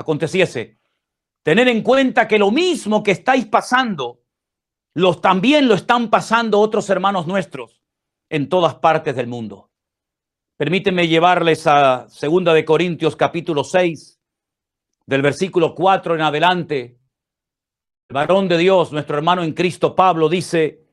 aconteciese, 0.00 0.78
tener 1.42 1.68
en 1.68 1.82
cuenta 1.82 2.26
que 2.26 2.38
lo 2.38 2.50
mismo 2.50 3.02
que 3.02 3.12
estáis 3.12 3.46
pasando, 3.46 4.22
los 4.94 5.20
también 5.20 5.68
lo 5.68 5.74
están 5.74 6.10
pasando 6.10 6.60
otros 6.60 6.90
hermanos 6.90 7.26
nuestros 7.26 7.82
en 8.28 8.48
todas 8.48 8.76
partes 8.76 9.14
del 9.16 9.26
mundo. 9.26 9.70
Permíteme 10.56 11.08
llevarles 11.08 11.66
a 11.66 12.08
Segunda 12.08 12.52
de 12.52 12.64
Corintios 12.64 13.16
capítulo 13.16 13.64
6, 13.64 14.20
del 15.06 15.22
versículo 15.22 15.74
4 15.74 16.16
en 16.16 16.20
adelante. 16.20 16.98
El 18.08 18.14
varón 18.14 18.48
de 18.48 18.58
Dios, 18.58 18.92
nuestro 18.92 19.16
hermano 19.16 19.42
en 19.42 19.52
Cristo 19.52 19.94
Pablo 19.94 20.28
dice, 20.28 20.84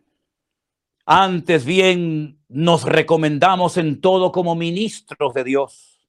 antes 1.06 1.66
bien 1.66 2.44
nos 2.48 2.84
recomendamos 2.84 3.78
en 3.78 4.00
todo 4.00 4.32
como 4.32 4.56
ministros 4.56 5.34
de 5.34 5.44
Dios, 5.44 6.08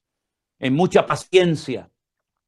en 0.58 0.74
mucha 0.74 1.06
paciencia 1.06 1.90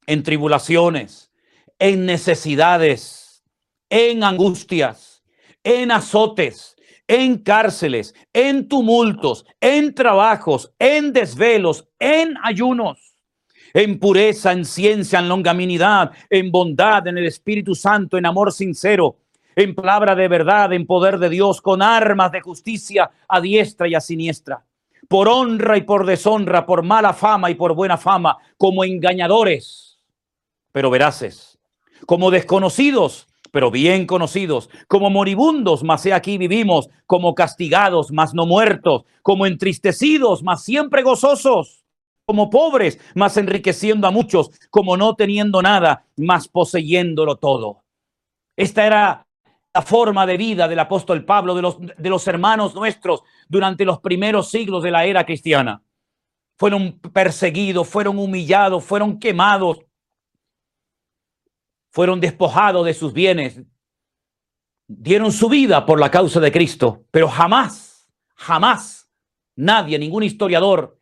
en 0.05 0.23
tribulaciones, 0.23 1.31
en 1.79 2.05
necesidades, 2.05 3.43
en 3.89 4.23
angustias, 4.23 5.23
en 5.63 5.91
azotes, 5.91 6.75
en 7.07 7.37
cárceles, 7.39 8.15
en 8.33 8.67
tumultos, 8.67 9.45
en 9.59 9.93
trabajos, 9.93 10.71
en 10.79 11.11
desvelos, 11.11 11.87
en 11.99 12.35
ayunos, 12.43 13.15
en 13.73 13.99
pureza, 13.99 14.51
en 14.53 14.65
ciencia, 14.65 15.19
en 15.19 15.27
longaminidad, 15.27 16.11
en 16.29 16.51
bondad, 16.51 17.07
en 17.07 17.17
el 17.17 17.25
Espíritu 17.25 17.75
Santo, 17.75 18.17
en 18.17 18.25
amor 18.25 18.51
sincero, 18.51 19.17
en 19.55 19.75
palabra 19.75 20.15
de 20.15 20.27
verdad, 20.27 20.71
en 20.71 20.85
poder 20.85 21.19
de 21.19 21.29
Dios, 21.29 21.61
con 21.61 21.81
armas 21.81 22.31
de 22.31 22.41
justicia 22.41 23.11
a 23.27 23.41
diestra 23.41 23.87
y 23.87 23.95
a 23.95 23.99
siniestra, 23.99 24.63
por 25.09 25.27
honra 25.27 25.77
y 25.77 25.81
por 25.81 26.05
deshonra, 26.05 26.65
por 26.65 26.83
mala 26.83 27.13
fama 27.13 27.51
y 27.51 27.55
por 27.55 27.75
buena 27.75 27.97
fama, 27.97 28.37
como 28.57 28.85
engañadores 28.85 29.90
pero 30.71 30.89
veraces, 30.89 31.59
como 32.05 32.31
desconocidos, 32.31 33.27
pero 33.51 33.69
bien 33.69 34.05
conocidos, 34.07 34.69
como 34.87 35.09
moribundos, 35.09 35.83
mas 35.83 36.05
he 36.05 36.13
aquí 36.13 36.37
vivimos, 36.37 36.89
como 37.05 37.35
castigados, 37.35 38.11
mas 38.11 38.33
no 38.33 38.45
muertos, 38.45 39.03
como 39.21 39.45
entristecidos, 39.45 40.41
mas 40.41 40.63
siempre 40.63 41.03
gozosos, 41.03 41.83
como 42.25 42.49
pobres, 42.49 42.99
mas 43.13 43.35
enriqueciendo 43.37 44.07
a 44.07 44.11
muchos, 44.11 44.51
como 44.69 44.95
no 44.95 45.15
teniendo 45.15 45.61
nada, 45.61 46.05
mas 46.15 46.47
poseyéndolo 46.47 47.35
todo. 47.35 47.83
Esta 48.55 48.85
era 48.85 49.27
la 49.73 49.81
forma 49.81 50.25
de 50.25 50.37
vida 50.37 50.67
del 50.67 50.79
apóstol 50.79 51.25
Pablo, 51.25 51.55
de 51.55 51.61
los, 51.61 51.77
de 51.79 52.09
los 52.09 52.27
hermanos 52.27 52.73
nuestros 52.75 53.23
durante 53.47 53.85
los 53.85 53.99
primeros 53.99 54.49
siglos 54.49 54.83
de 54.83 54.91
la 54.91 55.05
era 55.05 55.25
cristiana. 55.25 55.81
Fueron 56.57 56.99
perseguidos, 56.99 57.87
fueron 57.87 58.19
humillados, 58.19 58.83
fueron 58.83 59.19
quemados, 59.19 59.79
fueron 61.91 62.19
despojados 62.19 62.85
de 62.85 62.93
sus 62.93 63.13
bienes, 63.13 63.61
dieron 64.87 65.31
su 65.31 65.49
vida 65.49 65.85
por 65.85 65.99
la 65.99 66.09
causa 66.09 66.39
de 66.39 66.51
Cristo, 66.51 67.05
pero 67.11 67.27
jamás, 67.27 68.09
jamás 68.35 69.09
nadie, 69.55 69.99
ningún 69.99 70.23
historiador 70.23 70.97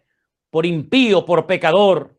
por 0.50 0.66
impío, 0.66 1.26
por 1.26 1.46
pecador, 1.46 2.18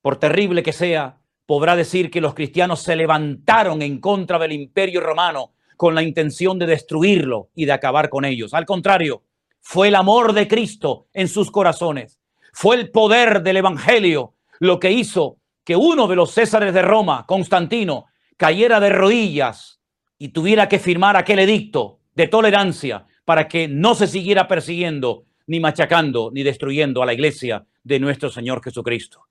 por 0.00 0.16
terrible 0.16 0.62
que 0.62 0.72
sea, 0.72 1.20
podrá 1.44 1.76
decir 1.76 2.10
que 2.10 2.20
los 2.20 2.34
cristianos 2.34 2.80
se 2.80 2.96
levantaron 2.96 3.82
en 3.82 4.00
contra 4.00 4.38
del 4.38 4.52
imperio 4.52 5.00
romano 5.00 5.52
con 5.76 5.94
la 5.94 6.02
intención 6.02 6.58
de 6.58 6.66
destruirlo 6.66 7.50
y 7.54 7.66
de 7.66 7.72
acabar 7.72 8.08
con 8.08 8.24
ellos. 8.24 8.54
Al 8.54 8.66
contrario, 8.66 9.22
fue 9.60 9.88
el 9.88 9.94
amor 9.94 10.32
de 10.32 10.48
Cristo 10.48 11.06
en 11.12 11.28
sus 11.28 11.50
corazones, 11.50 12.18
fue 12.52 12.76
el 12.76 12.90
poder 12.90 13.42
del 13.42 13.58
Evangelio 13.58 14.34
lo 14.58 14.80
que 14.80 14.90
hizo 14.90 15.37
que 15.68 15.76
uno 15.76 16.08
de 16.08 16.16
los 16.16 16.30
Césares 16.30 16.72
de 16.72 16.80
Roma, 16.80 17.26
Constantino, 17.26 18.06
cayera 18.38 18.80
de 18.80 18.88
rodillas 18.88 19.82
y 20.16 20.28
tuviera 20.28 20.66
que 20.66 20.78
firmar 20.78 21.14
aquel 21.14 21.40
edicto 21.40 22.00
de 22.14 22.26
tolerancia 22.26 23.04
para 23.26 23.48
que 23.48 23.68
no 23.68 23.94
se 23.94 24.06
siguiera 24.06 24.48
persiguiendo, 24.48 25.26
ni 25.46 25.60
machacando, 25.60 26.30
ni 26.32 26.42
destruyendo 26.42 27.02
a 27.02 27.06
la 27.06 27.12
iglesia 27.12 27.66
de 27.84 28.00
nuestro 28.00 28.30
Señor 28.30 28.64
Jesucristo. 28.64 29.26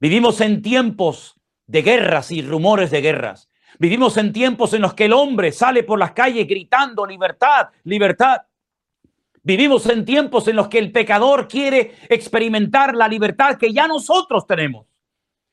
Vivimos 0.00 0.40
en 0.40 0.62
tiempos 0.62 1.36
de 1.68 1.82
guerras 1.82 2.32
y 2.32 2.42
rumores 2.42 2.90
de 2.90 3.00
guerras. 3.00 3.48
Vivimos 3.78 4.16
en 4.16 4.32
tiempos 4.32 4.74
en 4.74 4.82
los 4.82 4.94
que 4.94 5.04
el 5.04 5.12
hombre 5.12 5.52
sale 5.52 5.84
por 5.84 6.00
las 6.00 6.10
calles 6.10 6.48
gritando 6.48 7.06
libertad, 7.06 7.68
libertad. 7.84 8.38
Vivimos 9.44 9.86
en 9.86 10.04
tiempos 10.04 10.48
en 10.48 10.56
los 10.56 10.66
que 10.66 10.80
el 10.80 10.90
pecador 10.90 11.46
quiere 11.46 11.94
experimentar 12.08 12.96
la 12.96 13.06
libertad 13.06 13.56
que 13.56 13.72
ya 13.72 13.86
nosotros 13.86 14.44
tenemos. 14.44 14.88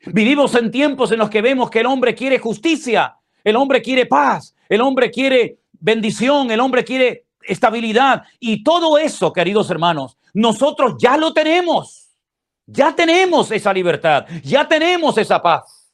Vivimos 0.07 0.53
en 0.55 0.71
tiempos 0.71 1.11
en 1.11 1.19
los 1.19 1.29
que 1.29 1.41
vemos 1.41 1.69
que 1.69 1.79
el 1.79 1.85
hombre 1.85 2.13
quiere 2.13 2.39
justicia, 2.39 3.17
el 3.43 3.55
hombre 3.55 3.81
quiere 3.81 4.05
paz, 4.05 4.55
el 4.69 4.81
hombre 4.81 5.11
quiere 5.11 5.59
bendición, 5.73 6.49
el 6.51 6.59
hombre 6.59 6.83
quiere 6.83 7.25
estabilidad. 7.41 8.23
Y 8.39 8.63
todo 8.63 8.97
eso, 8.97 9.31
queridos 9.33 9.69
hermanos, 9.69 10.17
nosotros 10.33 10.95
ya 10.99 11.17
lo 11.17 11.33
tenemos. 11.33 12.09
Ya 12.67 12.95
tenemos 12.95 13.51
esa 13.51 13.71
libertad, 13.71 14.25
ya 14.43 14.67
tenemos 14.67 15.17
esa 15.17 15.41
paz. 15.41 15.93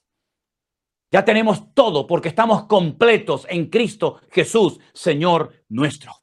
Ya 1.12 1.26
tenemos 1.26 1.74
todo 1.74 2.08
porque 2.08 2.30
estamos 2.30 2.66
completos 2.68 3.46
en 3.50 3.70
Cristo 3.70 4.22
Jesús, 4.32 4.80
Señor 4.94 5.52
nuestro. 5.68 6.14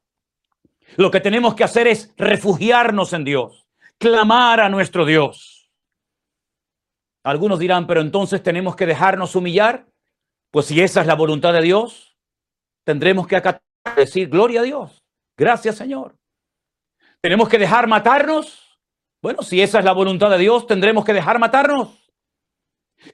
Lo 0.96 1.10
que 1.10 1.20
tenemos 1.20 1.54
que 1.54 1.64
hacer 1.64 1.86
es 1.86 2.14
refugiarnos 2.16 3.12
en 3.12 3.24
Dios, 3.24 3.66
clamar 3.98 4.60
a 4.60 4.70
nuestro 4.70 5.04
Dios. 5.04 5.57
Algunos 7.24 7.58
dirán, 7.58 7.86
pero 7.86 8.00
entonces 8.00 8.42
tenemos 8.42 8.76
que 8.76 8.86
dejarnos 8.86 9.34
humillar. 9.36 9.86
Pues 10.50 10.66
si 10.66 10.80
esa 10.80 11.00
es 11.00 11.06
la 11.06 11.14
voluntad 11.14 11.52
de 11.52 11.62
Dios, 11.62 12.16
tendremos 12.84 13.26
que 13.26 13.36
acatar, 13.36 13.62
decir 13.96 14.28
gloria 14.28 14.60
a 14.60 14.64
Dios. 14.64 15.04
Gracias, 15.36 15.76
Señor. 15.76 16.16
Tenemos 17.20 17.48
que 17.48 17.58
dejar 17.58 17.86
matarnos. 17.86 18.78
Bueno, 19.20 19.42
si 19.42 19.60
esa 19.60 19.80
es 19.80 19.84
la 19.84 19.92
voluntad 19.92 20.30
de 20.30 20.38
Dios, 20.38 20.66
tendremos 20.66 21.04
que 21.04 21.12
dejar 21.12 21.38
matarnos. 21.38 22.10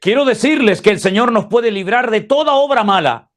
Quiero 0.01 0.25
decirles 0.25 0.81
que 0.81 0.90
el 0.90 1.01
Señor 1.01 1.33
nos 1.33 1.47
puede 1.47 1.71
librar 1.71 2.11
de 2.11 2.21
toda 2.21 2.55
obra 2.55 2.85
mala. 2.85 3.31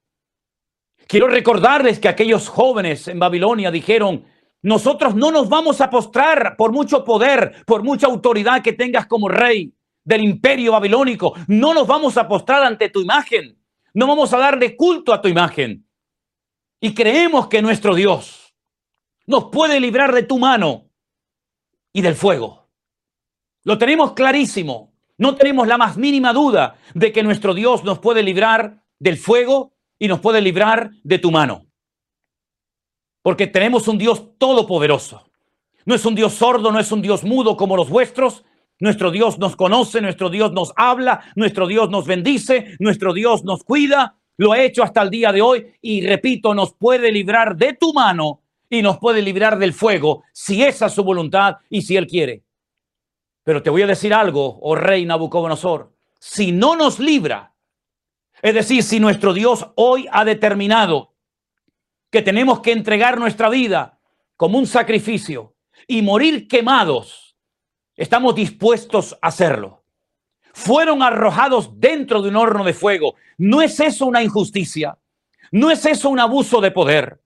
Quiero 1.08 1.27
recordarles 1.27 1.99
que 1.99 2.10
aquellos 2.10 2.49
jóvenes 2.49 3.08
en 3.08 3.19
Babilonia 3.19 3.71
dijeron, 3.71 4.25
nosotros 4.62 5.15
no 5.15 5.32
nos 5.32 5.47
vamos 5.47 5.80
a 5.80 5.89
postrar 5.89 6.56
por 6.58 6.73
mucho 6.73 7.06
poder, 7.06 7.63
por 7.65 7.84
mucha 7.84 8.08
autoridad 8.08 8.62
que 8.62 8.73
tengas 8.73 9.08
como 9.08 9.30
rey 9.30 9.76
del 10.07 10.23
imperio 10.23 10.71
babilónico. 10.71 11.33
No 11.47 11.73
nos 11.73 11.85
vamos 11.85 12.15
a 12.15 12.27
postrar 12.29 12.63
ante 12.63 12.89
tu 12.89 13.01
imagen. 13.01 13.61
No 13.93 14.07
vamos 14.07 14.33
a 14.33 14.37
darle 14.37 14.77
culto 14.77 15.13
a 15.13 15.21
tu 15.21 15.27
imagen. 15.27 15.85
Y 16.79 16.93
creemos 16.93 17.47
que 17.47 17.61
nuestro 17.61 17.93
Dios 17.93 18.55
nos 19.25 19.45
puede 19.45 19.81
librar 19.81 20.13
de 20.13 20.23
tu 20.23 20.39
mano 20.39 20.89
y 21.91 22.01
del 22.01 22.15
fuego. 22.15 22.69
Lo 23.65 23.77
tenemos 23.77 24.13
clarísimo. 24.13 24.93
No 25.17 25.35
tenemos 25.35 25.67
la 25.67 25.77
más 25.77 25.97
mínima 25.97 26.31
duda 26.31 26.77
de 26.93 27.11
que 27.11 27.23
nuestro 27.23 27.53
Dios 27.53 27.83
nos 27.83 27.99
puede 27.99 28.23
librar 28.23 28.81
del 28.99 29.17
fuego 29.17 29.73
y 29.99 30.07
nos 30.07 30.21
puede 30.21 30.39
librar 30.39 30.91
de 31.03 31.19
tu 31.19 31.31
mano. 31.31 31.65
Porque 33.23 33.47
tenemos 33.47 33.89
un 33.89 33.97
Dios 33.97 34.37
todopoderoso. 34.37 35.29
No 35.83 35.95
es 35.95 36.05
un 36.05 36.15
Dios 36.15 36.33
sordo, 36.33 36.71
no 36.71 36.79
es 36.79 36.93
un 36.93 37.01
Dios 37.01 37.25
mudo 37.25 37.57
como 37.57 37.75
los 37.75 37.89
vuestros. 37.89 38.45
Nuestro 38.79 39.11
Dios 39.11 39.39
nos 39.39 39.55
conoce, 39.55 40.01
nuestro 40.01 40.29
Dios 40.29 40.51
nos 40.51 40.71
habla, 40.75 41.21
nuestro 41.35 41.67
Dios 41.67 41.89
nos 41.89 42.05
bendice, 42.05 42.75
nuestro 42.79 43.13
Dios 43.13 43.43
nos 43.43 43.63
cuida. 43.63 44.17
Lo 44.37 44.51
ha 44.51 44.59
hecho 44.59 44.83
hasta 44.83 45.01
el 45.01 45.09
día 45.09 45.31
de 45.31 45.41
hoy 45.41 45.73
y 45.81 46.05
repito, 46.05 46.53
nos 46.53 46.73
puede 46.73 47.11
librar 47.11 47.55
de 47.55 47.73
tu 47.73 47.91
mano 47.93 48.41
y 48.69 48.81
nos 48.81 48.99
puede 48.99 49.21
librar 49.21 49.57
del 49.57 49.73
fuego 49.73 50.23
si 50.31 50.63
esa 50.63 50.87
es 50.87 50.93
su 50.93 51.03
voluntad 51.03 51.57
y 51.69 51.81
si 51.81 51.95
Él 51.95 52.05
quiere. 52.05 52.43
Pero 53.43 53.63
te 53.63 53.69
voy 53.69 53.81
a 53.81 53.87
decir 53.87 54.13
algo, 54.13 54.59
oh 54.61 54.75
rey 54.75 55.05
Nabucodonosor, 55.05 55.91
si 56.19 56.51
no 56.51 56.75
nos 56.75 56.99
libra, 56.99 57.53
es 58.41 58.53
decir, 58.53 58.83
si 58.83 58.99
nuestro 58.99 59.33
Dios 59.33 59.67
hoy 59.75 60.07
ha 60.11 60.23
determinado 60.23 61.15
que 62.11 62.21
tenemos 62.21 62.59
que 62.59 62.71
entregar 62.71 63.17
nuestra 63.17 63.49
vida 63.49 63.99
como 64.35 64.59
un 64.59 64.67
sacrificio 64.67 65.55
y 65.87 66.01
morir 66.03 66.47
quemados, 66.47 67.26
estamos 67.97 68.36
dispuestos 68.36 69.17
a 69.21 69.27
hacerlo. 69.27 69.83
Fueron 70.53 71.03
arrojados 71.03 71.79
dentro 71.79 72.21
de 72.21 72.29
un 72.29 72.36
horno 72.36 72.63
de 72.63 72.73
fuego. 72.73 73.15
¿No 73.38 73.62
es 73.62 73.79
eso 73.79 74.05
una 74.05 74.23
injusticia? 74.23 74.97
¿No 75.51 75.69
es 75.69 75.86
eso 75.86 76.10
un 76.10 76.19
abuso 76.19 76.62
de 76.62 76.71
poder? 76.71 77.21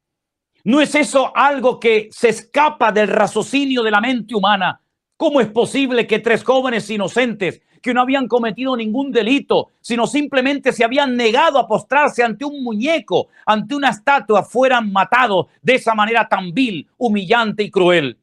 ¿No 0.64 0.82
es 0.82 0.96
eso 0.96 1.36
algo 1.36 1.80
que 1.80 2.10
se 2.12 2.30
escapa 2.30 2.92
del 2.92 3.08
raciocinio 3.08 3.84
de 3.84 3.92
la 3.92 4.02
mente 4.02 4.36
humana? 4.36 4.82
¿Cómo 5.18 5.42
es 5.42 5.48
posible 5.48 6.08
que 6.08 6.20
tres 6.20 6.44
jóvenes 6.44 6.90
inocentes 6.90 7.62
que 7.82 7.94
no 7.94 8.02
habían 8.02 8.28
cometido 8.28 8.78
ningún 8.78 9.12
delito, 9.12 9.70
sino 9.82 10.06
simplemente 10.06 10.72
se 10.72 10.84
habían 10.84 11.18
negado 11.18 11.58
a 11.58 11.68
postrarse 11.68 12.24
ante 12.24 12.46
un 12.46 12.64
muñeco, 12.64 13.30
ante 13.46 13.76
una 13.76 13.90
estatua, 13.90 14.44
fueran 14.44 14.92
matados 14.92 15.48
de 15.62 15.76
esa 15.76 15.96
manera 15.96 16.28
tan 16.28 16.54
vil, 16.54 16.88
humillante 16.98 17.64
y 17.64 17.72
cruel? 17.72 18.18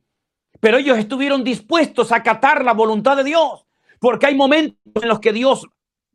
Pero 0.60 0.78
ellos 0.78 0.98
estuvieron 0.98 1.44
dispuestos 1.44 2.12
a 2.12 2.16
acatar 2.16 2.64
la 2.64 2.72
voluntad 2.72 3.16
de 3.16 3.24
Dios, 3.24 3.66
porque 4.00 4.26
hay 4.26 4.34
momentos 4.34 5.02
en 5.02 5.08
los 5.08 5.20
que 5.20 5.32
Dios 5.32 5.66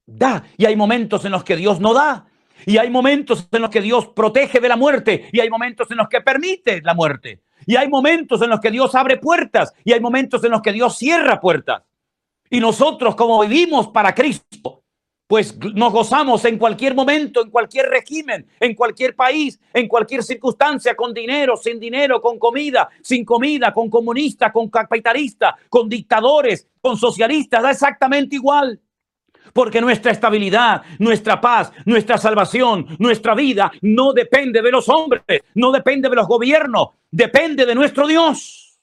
da 0.05 0.43
y 0.57 0.65
hay 0.65 0.75
momentos 0.75 1.25
en 1.25 1.31
los 1.31 1.43
que 1.43 1.55
Dios 1.55 1.79
no 1.79 1.93
da. 1.93 2.27
Y 2.65 2.77
hay 2.77 2.89
momentos 2.89 3.47
en 3.51 3.61
los 3.61 3.69
que 3.69 3.81
Dios 3.81 4.07
protege 4.09 4.59
de 4.59 4.69
la 4.69 4.77
muerte 4.77 5.27
y 5.31 5.39
hay 5.39 5.49
momentos 5.49 5.89
en 5.91 5.97
los 5.97 6.07
que 6.07 6.21
permite 6.21 6.81
la 6.81 6.93
muerte. 6.93 7.41
Y 7.65 7.75
hay 7.75 7.87
momentos 7.87 8.41
en 8.41 8.49
los 8.49 8.59
que 8.59 8.71
Dios 8.71 8.93
abre 8.95 9.17
puertas 9.17 9.73
y 9.83 9.93
hay 9.93 9.99
momentos 9.99 10.43
en 10.43 10.51
los 10.51 10.61
que 10.61 10.73
Dios 10.73 10.97
cierra 10.97 11.39
puertas. 11.39 11.83
Y 12.49 12.59
nosotros 12.59 13.15
como 13.15 13.41
vivimos 13.41 13.87
para 13.89 14.13
Cristo, 14.13 14.82
pues 15.33 15.57
nos 15.73 15.91
gozamos 15.91 16.45
en 16.45 16.59
cualquier 16.59 16.93
momento, 16.93 17.41
en 17.41 17.49
cualquier 17.49 17.87
régimen, 17.87 18.45
en 18.59 18.75
cualquier 18.75 19.15
país, 19.15 19.59
en 19.73 19.87
cualquier 19.87 20.21
circunstancia, 20.21 20.95
con 20.95 21.11
dinero, 21.11 21.57
sin 21.57 21.79
dinero, 21.79 22.21
con 22.21 22.37
comida, 22.37 22.87
sin 23.01 23.25
comida, 23.25 23.73
con 23.73 23.89
comunista, 23.89 24.51
con 24.51 24.69
capitalista, 24.69 25.55
con 25.69 25.89
dictadores, 25.89 26.67
con 26.79 26.97
socialistas, 26.97 27.63
da 27.63 27.71
exactamente 27.71 28.35
igual. 28.35 28.79
Porque 29.53 29.81
nuestra 29.81 30.11
estabilidad, 30.11 30.83
nuestra 30.99 31.41
paz, 31.41 31.71
nuestra 31.83 32.19
salvación, 32.19 32.95
nuestra 32.99 33.33
vida 33.33 33.71
no 33.81 34.13
depende 34.13 34.61
de 34.61 34.69
los 34.69 34.87
hombres, 34.87 35.23
no 35.55 35.71
depende 35.71 36.09
de 36.09 36.15
los 36.15 36.27
gobiernos, 36.27 36.89
depende 37.09 37.65
de 37.65 37.73
nuestro 37.73 38.05
Dios. 38.05 38.77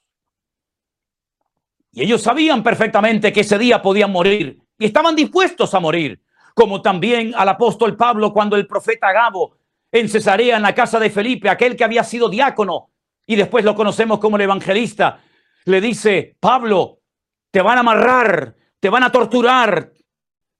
Y 1.93 2.03
ellos 2.03 2.21
sabían 2.21 2.61
perfectamente 2.61 3.31
que 3.31 3.39
ese 3.39 3.57
día 3.57 3.81
podían 3.81 4.11
morir 4.11 4.59
y 4.77 4.83
estaban 4.83 5.15
dispuestos 5.15 5.73
a 5.73 5.79
morir, 5.79 6.21
como 6.53 6.81
también 6.81 7.33
al 7.35 7.49
apóstol 7.49 7.95
Pablo 7.95 8.33
cuando 8.33 8.55
el 8.55 8.67
profeta 8.67 9.11
Gabo 9.11 9.57
en 9.91 10.07
Cesarea, 10.07 10.57
en 10.57 10.63
la 10.63 10.75
casa 10.75 10.99
de 10.99 11.09
Felipe, 11.09 11.49
aquel 11.49 11.75
que 11.75 11.83
había 11.83 12.03
sido 12.03 12.29
diácono 12.29 12.89
y 13.25 13.35
después 13.35 13.63
lo 13.65 13.75
conocemos 13.75 14.19
como 14.19 14.37
el 14.37 14.43
evangelista, 14.43 15.19
le 15.65 15.81
dice, 15.81 16.35
Pablo, 16.39 16.99
te 17.51 17.61
van 17.61 17.77
a 17.77 17.81
amarrar, 17.81 18.55
te 18.79 18.89
van 18.89 19.03
a 19.03 19.11
torturar, 19.11 19.91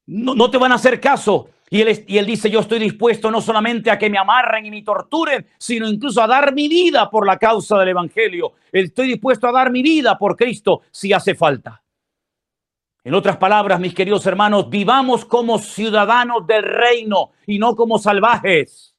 no, 0.06 0.52
te 0.52 0.58
van 0.58 0.72
a 0.72 0.76
hacer 0.76 1.00
caso. 1.00 1.50
Y 1.70 1.82
él, 1.82 2.04
y 2.06 2.18
él 2.18 2.26
dice, 2.26 2.50
yo 2.50 2.60
estoy 2.60 2.80
dispuesto 2.80 3.32
no 3.32 3.40
solamente 3.40 3.90
a 3.90 3.98
que 3.98 4.10
me 4.10 4.18
amarren 4.18 4.66
y 4.66 4.72
me 4.72 4.82
torturen, 4.82 5.48
sino 5.58 5.88
incluso 5.88 6.22
a 6.22 6.28
dar 6.28 6.54
mi 6.54 6.68
vida 6.68 7.10
por 7.10 7.26
la 7.26 7.38
causa 7.38 7.78
del 7.80 7.90
Evangelio. 7.90 8.54
Estoy 8.72 9.08
dispuesto 9.08 9.48
a 9.48 9.54
dar 9.54 9.72
mi 9.72 9.82
vida 9.82 10.18
por 10.18 10.36
Cristo 10.36 10.82
si 10.92 11.14
hace 11.14 11.34
falta. 11.34 11.81
En 13.04 13.16
otras 13.16 13.38
palabras, 13.38 13.80
mis 13.80 13.96
queridos 13.96 14.26
hermanos, 14.28 14.70
vivamos 14.70 15.26
como 15.26 15.58
ciudadanos 15.58 16.46
del 16.46 16.64
reino 16.64 17.32
y 17.48 17.58
no 17.58 17.76
como 17.76 17.98
salvajes 17.98 18.92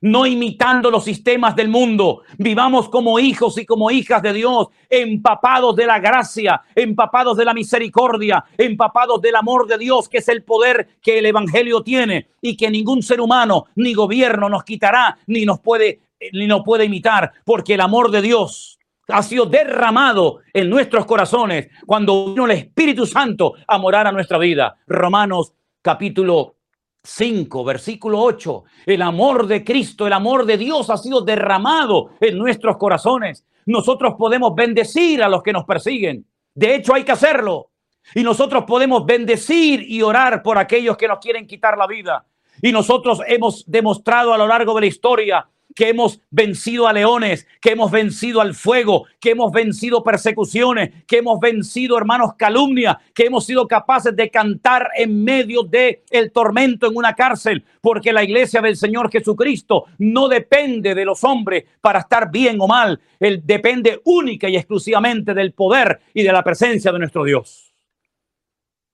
no 0.00 0.26
imitando 0.26 0.90
los 0.90 1.04
sistemas 1.04 1.56
del 1.56 1.68
mundo. 1.68 2.22
Vivamos 2.36 2.88
como 2.88 3.18
hijos 3.18 3.58
y 3.58 3.66
como 3.66 3.90
hijas 3.90 4.22
de 4.22 4.32
Dios, 4.32 4.68
empapados 4.88 5.74
de 5.76 5.86
la 5.86 5.98
gracia, 5.98 6.62
empapados 6.74 7.36
de 7.36 7.44
la 7.44 7.54
misericordia, 7.54 8.44
empapados 8.56 9.20
del 9.20 9.36
amor 9.36 9.66
de 9.66 9.78
Dios, 9.78 10.08
que 10.08 10.18
es 10.18 10.28
el 10.28 10.44
poder 10.44 10.88
que 11.02 11.18
el 11.18 11.26
Evangelio 11.26 11.82
tiene 11.82 12.28
y 12.40 12.56
que 12.56 12.70
ningún 12.70 13.02
ser 13.02 13.20
humano 13.20 13.66
ni 13.74 13.94
gobierno 13.94 14.48
nos 14.48 14.64
quitará 14.64 15.18
ni 15.26 15.44
nos 15.44 15.60
puede 15.60 16.00
ni 16.32 16.48
nos 16.48 16.62
puede 16.64 16.84
imitar, 16.84 17.32
porque 17.44 17.74
el 17.74 17.80
amor 17.80 18.10
de 18.10 18.22
Dios 18.22 18.77
ha 19.08 19.22
sido 19.22 19.46
derramado 19.46 20.40
en 20.52 20.68
nuestros 20.68 21.06
corazones 21.06 21.68
cuando 21.86 22.26
vino 22.26 22.44
el 22.44 22.52
Espíritu 22.52 23.06
Santo 23.06 23.54
a 23.66 23.78
morar 23.78 24.06
a 24.06 24.12
nuestra 24.12 24.38
vida. 24.38 24.76
Romanos 24.86 25.54
capítulo 25.80 26.56
5, 27.02 27.64
versículo 27.64 28.20
8. 28.20 28.64
El 28.86 29.02
amor 29.02 29.46
de 29.46 29.64
Cristo, 29.64 30.06
el 30.06 30.12
amor 30.12 30.44
de 30.44 30.58
Dios 30.58 30.90
ha 30.90 30.98
sido 30.98 31.22
derramado 31.22 32.10
en 32.20 32.36
nuestros 32.36 32.76
corazones. 32.76 33.46
Nosotros 33.64 34.14
podemos 34.18 34.54
bendecir 34.54 35.22
a 35.22 35.28
los 35.28 35.42
que 35.42 35.52
nos 35.52 35.64
persiguen. 35.64 36.26
De 36.54 36.74
hecho, 36.74 36.94
hay 36.94 37.04
que 37.04 37.12
hacerlo. 37.12 37.70
Y 38.14 38.22
nosotros 38.22 38.64
podemos 38.66 39.06
bendecir 39.06 39.82
y 39.82 40.02
orar 40.02 40.42
por 40.42 40.58
aquellos 40.58 40.96
que 40.96 41.08
nos 41.08 41.18
quieren 41.18 41.46
quitar 41.46 41.78
la 41.78 41.86
vida. 41.86 42.26
Y 42.60 42.72
nosotros 42.72 43.20
hemos 43.26 43.64
demostrado 43.70 44.34
a 44.34 44.38
lo 44.38 44.46
largo 44.46 44.74
de 44.74 44.80
la 44.82 44.86
historia 44.86 45.48
que 45.74 45.90
hemos 45.90 46.20
vencido 46.30 46.88
a 46.88 46.92
leones, 46.92 47.46
que 47.60 47.70
hemos 47.70 47.90
vencido 47.90 48.40
al 48.40 48.54
fuego, 48.54 49.06
que 49.20 49.30
hemos 49.30 49.52
vencido 49.52 50.02
persecuciones, 50.02 51.04
que 51.06 51.18
hemos 51.18 51.38
vencido, 51.40 51.96
hermanos, 51.96 52.32
calumnia, 52.36 52.98
que 53.14 53.26
hemos 53.26 53.46
sido 53.46 53.68
capaces 53.68 54.16
de 54.16 54.30
cantar 54.30 54.88
en 54.96 55.22
medio 55.22 55.62
de 55.62 56.02
el 56.10 56.32
tormento 56.32 56.88
en 56.88 56.96
una 56.96 57.14
cárcel, 57.14 57.64
porque 57.80 58.12
la 58.12 58.24
iglesia 58.24 58.60
del 58.60 58.76
Señor 58.76 59.10
Jesucristo 59.10 59.84
no 59.98 60.28
depende 60.28 60.94
de 60.94 61.04
los 61.04 61.22
hombres 61.24 61.64
para 61.80 62.00
estar 62.00 62.30
bien 62.30 62.56
o 62.60 62.66
mal, 62.66 63.00
él 63.20 63.42
depende 63.44 64.00
única 64.04 64.48
y 64.48 64.56
exclusivamente 64.56 65.34
del 65.34 65.52
poder 65.52 66.00
y 66.14 66.22
de 66.22 66.32
la 66.32 66.42
presencia 66.42 66.92
de 66.92 66.98
nuestro 66.98 67.24
Dios. 67.24 67.72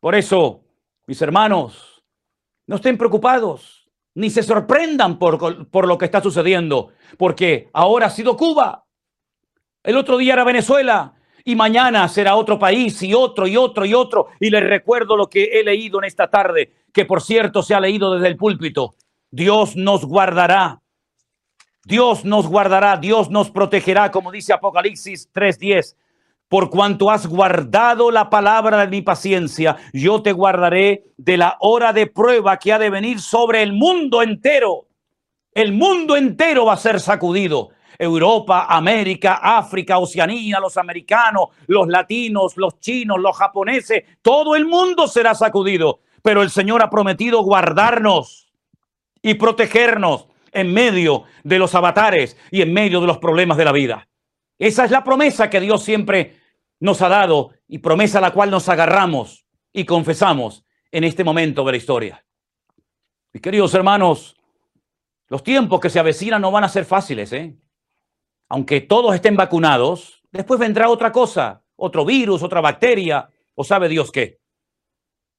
Por 0.00 0.14
eso, 0.14 0.60
mis 1.06 1.20
hermanos, 1.22 2.04
no 2.66 2.76
estén 2.76 2.98
preocupados 2.98 3.83
ni 4.14 4.30
se 4.30 4.42
sorprendan 4.42 5.18
por, 5.18 5.68
por, 5.68 5.86
lo 5.86 5.98
que 5.98 6.04
está 6.04 6.22
sucediendo, 6.22 6.90
porque 7.18 7.68
ahora 7.72 8.06
ha 8.06 8.10
sido 8.10 8.36
Cuba, 8.36 8.84
el 9.82 9.96
otro 9.96 10.16
día 10.16 10.32
era 10.32 10.44
Venezuela 10.44 11.14
y 11.44 11.56
mañana 11.56 12.08
será 12.08 12.36
otro 12.36 12.58
país 12.58 13.02
y 13.02 13.12
otro 13.12 13.46
y 13.46 13.56
otro 13.56 13.84
y 13.84 13.92
otro. 13.92 14.28
Y 14.40 14.48
les 14.48 14.64
recuerdo 14.64 15.16
lo 15.16 15.28
que 15.28 15.44
he 15.44 15.62
leído 15.62 15.98
en 15.98 16.04
esta 16.06 16.28
tarde, 16.28 16.72
que 16.92 17.04
por 17.04 17.20
cierto 17.20 17.62
se 17.62 17.74
ha 17.74 17.80
leído 17.80 18.14
desde 18.14 18.28
el 18.28 18.36
púlpito. 18.36 18.94
Dios 19.30 19.76
nos 19.76 20.06
guardará. 20.06 20.80
Dios 21.84 22.24
nos 22.24 22.46
guardará, 22.46 22.96
Dios 22.96 23.28
nos 23.28 23.50
protegerá, 23.50 24.10
como 24.10 24.32
dice 24.32 24.54
Apocalipsis 24.54 25.30
3:10 25.34 25.96
por 26.48 26.70
cuanto 26.70 27.10
has 27.10 27.26
guardado 27.26 28.10
la 28.10 28.30
palabra 28.30 28.78
de 28.78 28.88
mi 28.88 29.02
paciencia, 29.02 29.76
yo 29.92 30.22
te 30.22 30.32
guardaré 30.32 31.04
de 31.16 31.36
la 31.36 31.56
hora 31.60 31.92
de 31.92 32.06
prueba 32.06 32.58
que 32.58 32.72
ha 32.72 32.78
de 32.78 32.90
venir 32.90 33.20
sobre 33.20 33.62
el 33.62 33.72
mundo 33.72 34.22
entero. 34.22 34.86
El 35.52 35.72
mundo 35.72 36.16
entero 36.16 36.66
va 36.66 36.74
a 36.74 36.78
ser 36.78 37.00
sacudido. 37.00 37.70
Europa, 37.98 38.66
América, 38.68 39.40
África, 39.42 39.98
Oceanía, 39.98 40.58
los 40.58 40.76
americanos, 40.76 41.48
los 41.66 41.86
latinos, 41.88 42.56
los 42.56 42.80
chinos, 42.80 43.20
los 43.20 43.36
japoneses, 43.36 44.04
todo 44.20 44.56
el 44.56 44.66
mundo 44.66 45.06
será 45.06 45.34
sacudido. 45.34 46.00
Pero 46.22 46.42
el 46.42 46.50
Señor 46.50 46.82
ha 46.82 46.90
prometido 46.90 47.42
guardarnos 47.42 48.52
y 49.22 49.34
protegernos 49.34 50.26
en 50.52 50.72
medio 50.72 51.24
de 51.42 51.58
los 51.58 51.74
avatares 51.74 52.36
y 52.50 52.62
en 52.62 52.72
medio 52.72 53.00
de 53.00 53.06
los 53.06 53.18
problemas 53.18 53.56
de 53.56 53.64
la 53.64 53.72
vida. 53.72 54.08
Esa 54.58 54.84
es 54.84 54.90
la 54.90 55.02
promesa 55.02 55.50
que 55.50 55.60
Dios 55.60 55.82
siempre 55.82 56.38
nos 56.80 57.02
ha 57.02 57.08
dado 57.08 57.52
y 57.66 57.78
promesa 57.78 58.18
a 58.18 58.20
la 58.20 58.32
cual 58.32 58.50
nos 58.50 58.68
agarramos 58.68 59.46
y 59.72 59.84
confesamos 59.84 60.64
en 60.90 61.04
este 61.04 61.24
momento 61.24 61.64
de 61.64 61.72
la 61.72 61.78
historia. 61.78 62.24
Mis 63.32 63.42
queridos 63.42 63.74
hermanos, 63.74 64.36
los 65.28 65.42
tiempos 65.42 65.80
que 65.80 65.90
se 65.90 65.98
avecinan 65.98 66.40
no 66.40 66.52
van 66.52 66.64
a 66.64 66.68
ser 66.68 66.84
fáciles, 66.84 67.32
¿eh? 67.32 67.56
Aunque 68.48 68.80
todos 68.80 69.14
estén 69.14 69.34
vacunados, 69.34 70.22
después 70.30 70.60
vendrá 70.60 70.88
otra 70.88 71.10
cosa, 71.10 71.64
otro 71.74 72.04
virus, 72.04 72.42
otra 72.42 72.60
bacteria, 72.60 73.28
o 73.54 73.64
sabe 73.64 73.88
Dios 73.88 74.12
qué. 74.12 74.40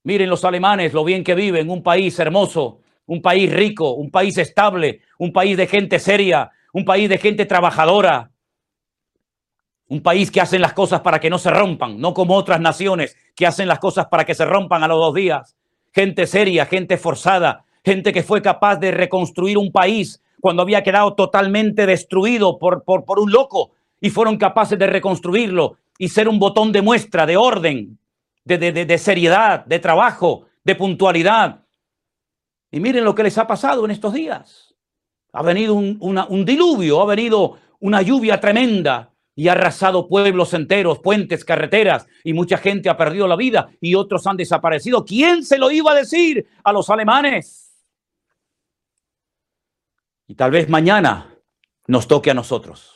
Miren 0.03 0.29
los 0.29 0.43
alemanes, 0.43 0.93
lo 0.93 1.03
bien 1.03 1.23
que 1.23 1.35
viven, 1.35 1.69
un 1.69 1.83
país 1.83 2.19
hermoso, 2.19 2.81
un 3.05 3.21
país 3.21 3.51
rico, 3.53 3.91
un 3.91 4.11
país 4.11 4.37
estable, 4.37 5.01
un 5.17 5.31
país 5.31 5.55
de 5.55 5.67
gente 5.67 5.99
seria, 5.99 6.51
un 6.73 6.83
país 6.83 7.07
de 7.07 7.17
gente 7.17 7.45
trabajadora, 7.45 8.31
un 9.87 10.01
país 10.01 10.31
que 10.31 10.41
hacen 10.41 10.61
las 10.61 10.73
cosas 10.73 11.01
para 11.01 11.19
que 11.19 11.29
no 11.29 11.37
se 11.37 11.51
rompan, 11.51 11.99
no 11.99 12.13
como 12.13 12.35
otras 12.35 12.59
naciones 12.59 13.15
que 13.35 13.45
hacen 13.45 13.67
las 13.67 13.79
cosas 13.79 14.07
para 14.07 14.25
que 14.25 14.33
se 14.33 14.45
rompan 14.45 14.83
a 14.83 14.87
los 14.87 14.99
dos 14.99 15.13
días. 15.13 15.55
Gente 15.93 16.27
seria, 16.27 16.65
gente 16.65 16.97
forzada, 16.97 17.63
gente 17.83 18.11
que 18.11 18.23
fue 18.23 18.41
capaz 18.41 18.77
de 18.77 18.91
reconstruir 18.91 19.57
un 19.57 19.71
país 19.71 20.21
cuando 20.41 20.63
había 20.63 20.83
quedado 20.83 21.13
totalmente 21.13 21.85
destruido 21.85 22.57
por, 22.57 22.83
por, 22.83 23.05
por 23.05 23.19
un 23.19 23.31
loco 23.31 23.71
y 24.01 24.09
fueron 24.09 24.37
capaces 24.37 24.77
de 24.77 24.87
reconstruirlo 24.87 25.77
y 25.97 26.09
ser 26.09 26.27
un 26.27 26.39
botón 26.39 26.71
de 26.71 26.81
muestra, 26.81 27.25
de 27.25 27.37
orden, 27.37 27.97
de, 28.43 28.57
de, 28.57 28.85
de 28.85 28.97
seriedad, 28.97 29.65
de 29.65 29.79
trabajo, 29.79 30.45
de 30.63 30.75
puntualidad. 30.75 31.63
Y 32.71 32.79
miren 32.79 33.05
lo 33.05 33.15
que 33.15 33.23
les 33.23 33.37
ha 33.37 33.47
pasado 33.47 33.85
en 33.85 33.91
estos 33.91 34.13
días. 34.13 34.75
Ha 35.31 35.43
venido 35.43 35.75
un, 35.75 35.97
un 36.01 36.45
diluvio, 36.45 37.01
ha 37.01 37.05
venido 37.05 37.57
una 37.79 38.01
lluvia 38.01 38.39
tremenda, 38.39 39.11
y 39.35 39.49
ha 39.49 39.51
arrasado 39.51 40.07
pueblos 40.07 40.53
enteros, 40.53 40.99
puentes, 40.99 41.43
carreteras, 41.43 42.07
y 42.23 42.33
mucha 42.33 42.57
gente 42.57 42.89
ha 42.89 42.97
perdido 42.97 43.27
la 43.27 43.35
vida 43.35 43.69
y 43.81 43.95
otros 43.95 44.25
han 44.27 44.37
desaparecido. 44.37 45.03
¿Quién 45.03 45.43
se 45.43 45.57
lo 45.57 45.69
iba 45.71 45.91
a 45.91 45.95
decir 45.95 46.47
a 46.63 46.71
los 46.71 46.89
alemanes? 46.89 47.85
Y 50.27 50.35
tal 50.35 50.51
vez 50.51 50.69
mañana 50.69 51.35
nos 51.87 52.07
toque 52.07 52.31
a 52.31 52.33
nosotros, 52.33 52.95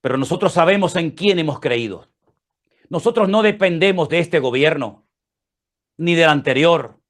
pero 0.00 0.16
nosotros 0.18 0.52
sabemos 0.52 0.94
en 0.94 1.10
quién 1.10 1.38
hemos 1.38 1.58
creído. 1.58 2.08
Nosotros 2.88 3.28
no 3.28 3.42
dependemos 3.42 4.08
de 4.08 4.20
este 4.20 4.38
gobierno, 4.38 5.06
ni 5.96 6.14
del 6.14 6.28
anterior, 6.28 7.00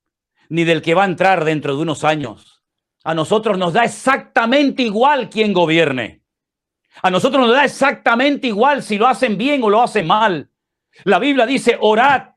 ni 0.48 0.64
del 0.64 0.80
que 0.80 0.94
va 0.94 1.02
a 1.02 1.06
entrar 1.06 1.44
dentro 1.44 1.76
de 1.76 1.82
unos 1.82 2.04
años. 2.04 2.62
A 3.04 3.14
nosotros 3.14 3.58
nos 3.58 3.72
da 3.72 3.84
exactamente 3.84 4.82
igual 4.82 5.28
quién 5.28 5.52
gobierne. 5.52 6.22
A 7.02 7.10
nosotros 7.10 7.46
nos 7.46 7.54
da 7.54 7.64
exactamente 7.64 8.46
igual 8.46 8.82
si 8.82 8.98
lo 8.98 9.06
hacen 9.06 9.36
bien 9.36 9.62
o 9.62 9.70
lo 9.70 9.82
hacen 9.82 10.06
mal. 10.06 10.48
La 11.04 11.18
Biblia 11.18 11.46
dice, 11.46 11.76
orad, 11.80 12.30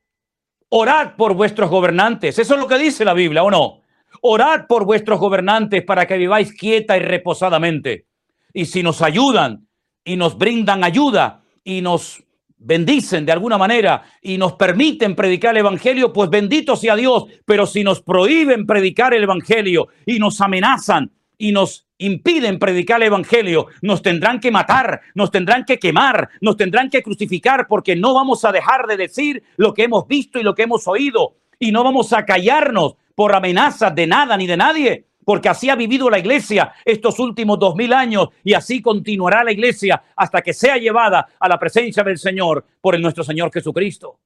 orad 0.70 1.16
por 1.16 1.34
vuestros 1.34 1.70
gobernantes. 1.70 2.38
Eso 2.40 2.54
es 2.56 2.60
lo 2.60 2.68
que 2.68 2.78
dice 2.78 3.06
la 3.06 3.14
Biblia, 3.14 3.44
¿o 3.44 3.52
no? 3.52 3.82
Orad 4.22 4.68
por 4.68 4.86
vuestros 4.86 5.20
gobernantes 5.20 5.84
para 5.84 6.06
que 6.06 6.18
viváis 6.18 6.54
quieta 6.54 6.98
y 6.98 7.02
reposadamente. 7.02 8.08
Y 8.54 8.66
si 8.66 8.84
nos 8.84 9.02
ayudan 9.02 9.68
y 10.04 10.18
nos 10.18 10.38
brindan 10.38 10.84
ayuda 10.84 11.44
y 11.64 11.82
nos 11.82 12.24
bendicen 12.58 13.26
de 13.26 13.32
alguna 13.32 13.58
manera 13.58 14.04
y 14.22 14.38
nos 14.38 14.54
permiten 14.54 15.16
predicar 15.16 15.52
el 15.52 15.62
Evangelio, 15.62 16.12
pues 16.12 16.30
bendito 16.30 16.76
sea 16.76 16.96
Dios. 16.96 17.26
Pero 17.46 17.66
si 17.66 17.84
nos 17.84 18.02
prohíben 18.02 18.66
predicar 18.66 19.14
el 19.14 19.24
Evangelio 19.24 19.88
y 20.06 20.20
nos 20.20 20.42
amenazan 20.42 21.12
y 21.38 21.52
nos 21.52 21.88
impiden 22.00 22.58
predicar 22.58 23.02
el 23.02 23.08
Evangelio, 23.08 23.68
nos 23.82 24.02
tendrán 24.02 24.40
que 24.40 24.52
matar, 24.52 25.02
nos 25.14 25.30
tendrán 25.30 25.66
que 25.66 25.78
quemar, 25.78 26.30
nos 26.42 26.58
tendrán 26.58 26.90
que 26.90 27.04
crucificar, 27.04 27.68
porque 27.68 27.96
no 27.96 28.14
vamos 28.14 28.44
a 28.46 28.52
dejar 28.52 28.88
de 28.88 28.98
decir 28.98 29.44
lo 29.58 29.74
que 29.74 29.84
hemos 29.84 30.08
visto 30.08 30.40
y 30.40 30.44
lo 30.44 30.56
que 30.56 30.64
hemos 30.64 30.88
oído, 30.88 31.36
y 31.60 31.72
no 31.72 31.84
vamos 31.84 32.12
a 32.14 32.26
callarnos 32.26 32.96
por 33.14 33.36
amenazas 33.36 33.94
de 33.94 34.08
nada 34.08 34.38
ni 34.38 34.48
de 34.48 34.58
nadie, 34.58 35.06
porque 35.26 35.50
así 35.50 35.70
ha 35.70 35.76
vivido 35.76 36.10
la 36.10 36.18
iglesia 36.18 36.74
estos 36.86 37.20
últimos 37.20 37.60
dos 37.60 37.76
mil 37.76 37.94
años, 37.94 38.30
y 38.44 38.54
así 38.54 38.82
continuará 38.82 39.44
la 39.44 39.52
iglesia 39.52 40.02
hasta 40.16 40.42
que 40.42 40.54
sea 40.54 40.78
llevada 40.78 41.28
a 41.40 41.50
la 41.50 41.60
presencia 41.60 42.02
del 42.04 42.18
Señor 42.18 42.66
por 42.82 42.96
el 42.96 43.02
nuestro 43.02 43.24
Señor 43.24 43.52
Jesucristo. 43.54 44.20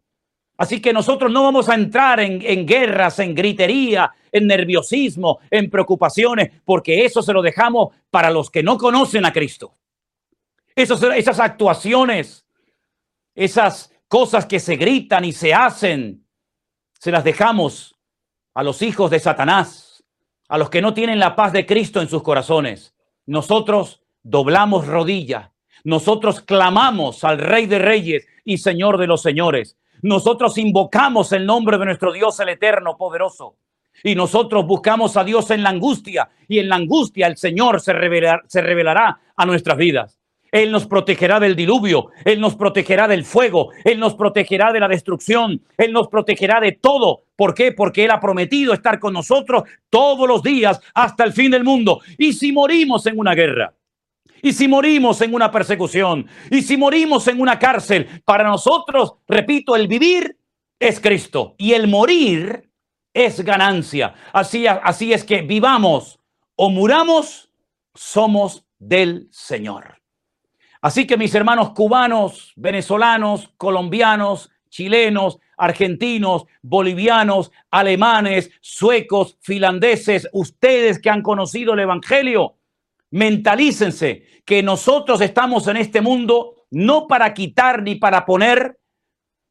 Así 0.58 0.82
que 0.82 0.94
nosotros 0.94 1.32
no 1.32 1.44
vamos 1.44 1.68
a 1.68 1.76
entrar 1.76 2.20
en, 2.20 2.42
en, 2.44 2.66
guerras, 2.66 3.20
en 3.20 3.34
gritería, 3.34 4.12
en 4.32 4.48
nerviosismo, 4.48 5.40
en 5.50 5.70
preocupaciones, 5.70 6.52
porque 6.64 7.06
eso 7.06 7.22
se 7.22 7.34
lo 7.34 7.42
dejamos 7.42 7.96
para 8.10 8.30
los 8.30 8.52
que 8.52 8.62
no 8.62 8.78
conocen 8.78 9.26
a 9.26 9.34
Cristo. 9.34 9.76
Esos, 10.76 11.02
esas 11.04 11.40
actuaciones, 11.40 12.46
esas 13.36 13.92
cosas 14.08 14.46
que 14.46 14.60
se 14.60 14.76
gritan 14.76 15.26
y 15.26 15.34
se 15.34 15.54
hacen, 15.54 16.26
se 17.00 17.12
las 17.12 17.24
dejamos 17.24 17.96
a 18.54 18.64
los 18.64 18.82
hijos 18.84 19.10
de 19.10 19.20
Satanás, 19.20 20.04
a 20.48 20.58
los 20.58 20.70
que 20.70 20.82
no 20.82 20.94
tienen 20.94 21.20
la 21.20 21.36
paz 21.36 21.52
de 21.52 21.66
Cristo 21.66 22.00
en 22.00 22.10
sus 22.10 22.22
corazones. 22.22 22.96
Nosotros 23.26 24.02
doblamos 24.22 24.88
rodilla, 24.88 25.54
nosotros 25.84 26.42
clamamos 26.42 27.24
al 27.24 27.40
Rey 27.40 27.66
de 27.66 27.80
Reyes 27.80 28.28
y 28.46 28.60
Señor 28.60 29.00
de 29.00 29.08
los 29.08 29.22
Señores 29.22 29.78
nosotros 30.04 30.58
invocamos 30.58 31.32
el 31.32 31.46
nombre 31.46 31.78
de 31.78 31.86
nuestro 31.86 32.12
Dios 32.12 32.40
el 32.40 32.50
eterno, 32.50 32.98
poderoso. 32.98 33.56
Y 34.04 34.16
nosotros 34.16 34.66
buscamos 34.66 35.16
a 35.16 35.24
Dios 35.24 35.50
en 35.50 35.64
la 35.64 35.70
angustia. 35.70 36.30
Y 36.48 36.60
en 36.60 36.68
la 36.68 36.76
angustia 36.76 37.26
el 37.28 37.38
Señor 37.38 37.80
se 37.80 37.94
revelará, 37.94 38.44
se 38.48 38.62
revelará 38.62 39.20
a 39.36 39.46
nuestras 39.46 39.78
vidas. 39.78 40.20
Él 40.52 40.72
nos 40.72 40.86
protegerá 40.86 41.40
del 41.40 41.56
diluvio, 41.56 42.10
Él 42.26 42.40
nos 42.40 42.56
protegerá 42.56 43.08
del 43.08 43.26
fuego, 43.26 43.70
Él 43.84 44.00
nos 44.00 44.14
protegerá 44.14 44.72
de 44.72 44.80
la 44.80 44.88
destrucción, 44.88 45.64
Él 45.78 45.92
nos 45.92 46.10
protegerá 46.10 46.60
de 46.60 46.74
todo. 46.74 47.24
¿Por 47.36 47.56
qué? 47.56 47.72
Porque 47.72 48.06
Él 48.06 48.12
ha 48.12 48.20
prometido 48.20 48.72
estar 48.74 49.00
con 49.00 49.14
nosotros 49.14 49.64
todos 49.90 50.28
los 50.28 50.44
días 50.44 50.80
hasta 50.94 51.24
el 51.24 51.34
fin 51.34 51.50
del 51.50 51.64
mundo. 51.64 52.02
Y 52.20 52.34
si 52.34 52.52
morimos 52.52 53.08
en 53.08 53.18
una 53.18 53.34
guerra, 53.34 53.74
y 54.44 54.52
si 54.52 54.68
morimos 54.68 55.22
en 55.22 55.34
una 55.34 55.50
persecución, 55.50 56.28
y 56.52 56.62
si 56.62 56.76
morimos 56.76 57.28
en 57.30 57.40
una 57.40 57.58
cárcel, 57.58 58.22
para 58.26 58.44
nosotros, 58.44 59.14
repito, 59.26 59.76
el 59.76 59.88
vivir 59.88 60.38
es 60.78 61.00
Cristo 61.00 61.56
y 61.58 61.72
el 61.72 61.88
morir 61.88 62.70
es 63.14 63.40
ganancia. 63.44 64.14
Así, 64.34 64.68
así 64.68 65.14
es 65.14 65.24
que 65.24 65.42
vivamos 65.44 66.20
o 66.56 66.70
muramos, 66.70 67.50
somos 67.96 68.66
del 68.78 69.30
Señor. 69.32 70.02
Así 70.82 71.08
que 71.08 71.16
mis 71.16 71.34
hermanos 71.34 71.72
cubanos, 71.72 72.52
venezolanos, 72.58 73.50
colombianos, 73.56 74.52
chilenos, 74.70 75.40
argentinos, 75.56 76.44
bolivianos, 76.62 77.54
alemanes, 77.72 78.52
suecos, 78.60 79.38
finlandeses, 79.40 80.28
ustedes 80.34 81.00
que 81.00 81.10
han 81.10 81.22
conocido 81.22 81.76
el 81.76 81.80
Evangelio, 81.80 82.58
mentalícense 83.14 84.24
que 84.44 84.64
nosotros 84.64 85.22
estamos 85.22 85.68
en 85.68 85.78
este 85.78 86.02
mundo 86.02 86.66
no 86.72 87.08
para 87.08 87.34
quitar 87.34 87.84
ni 87.84 87.96
para 87.96 88.26
poner, 88.26 88.80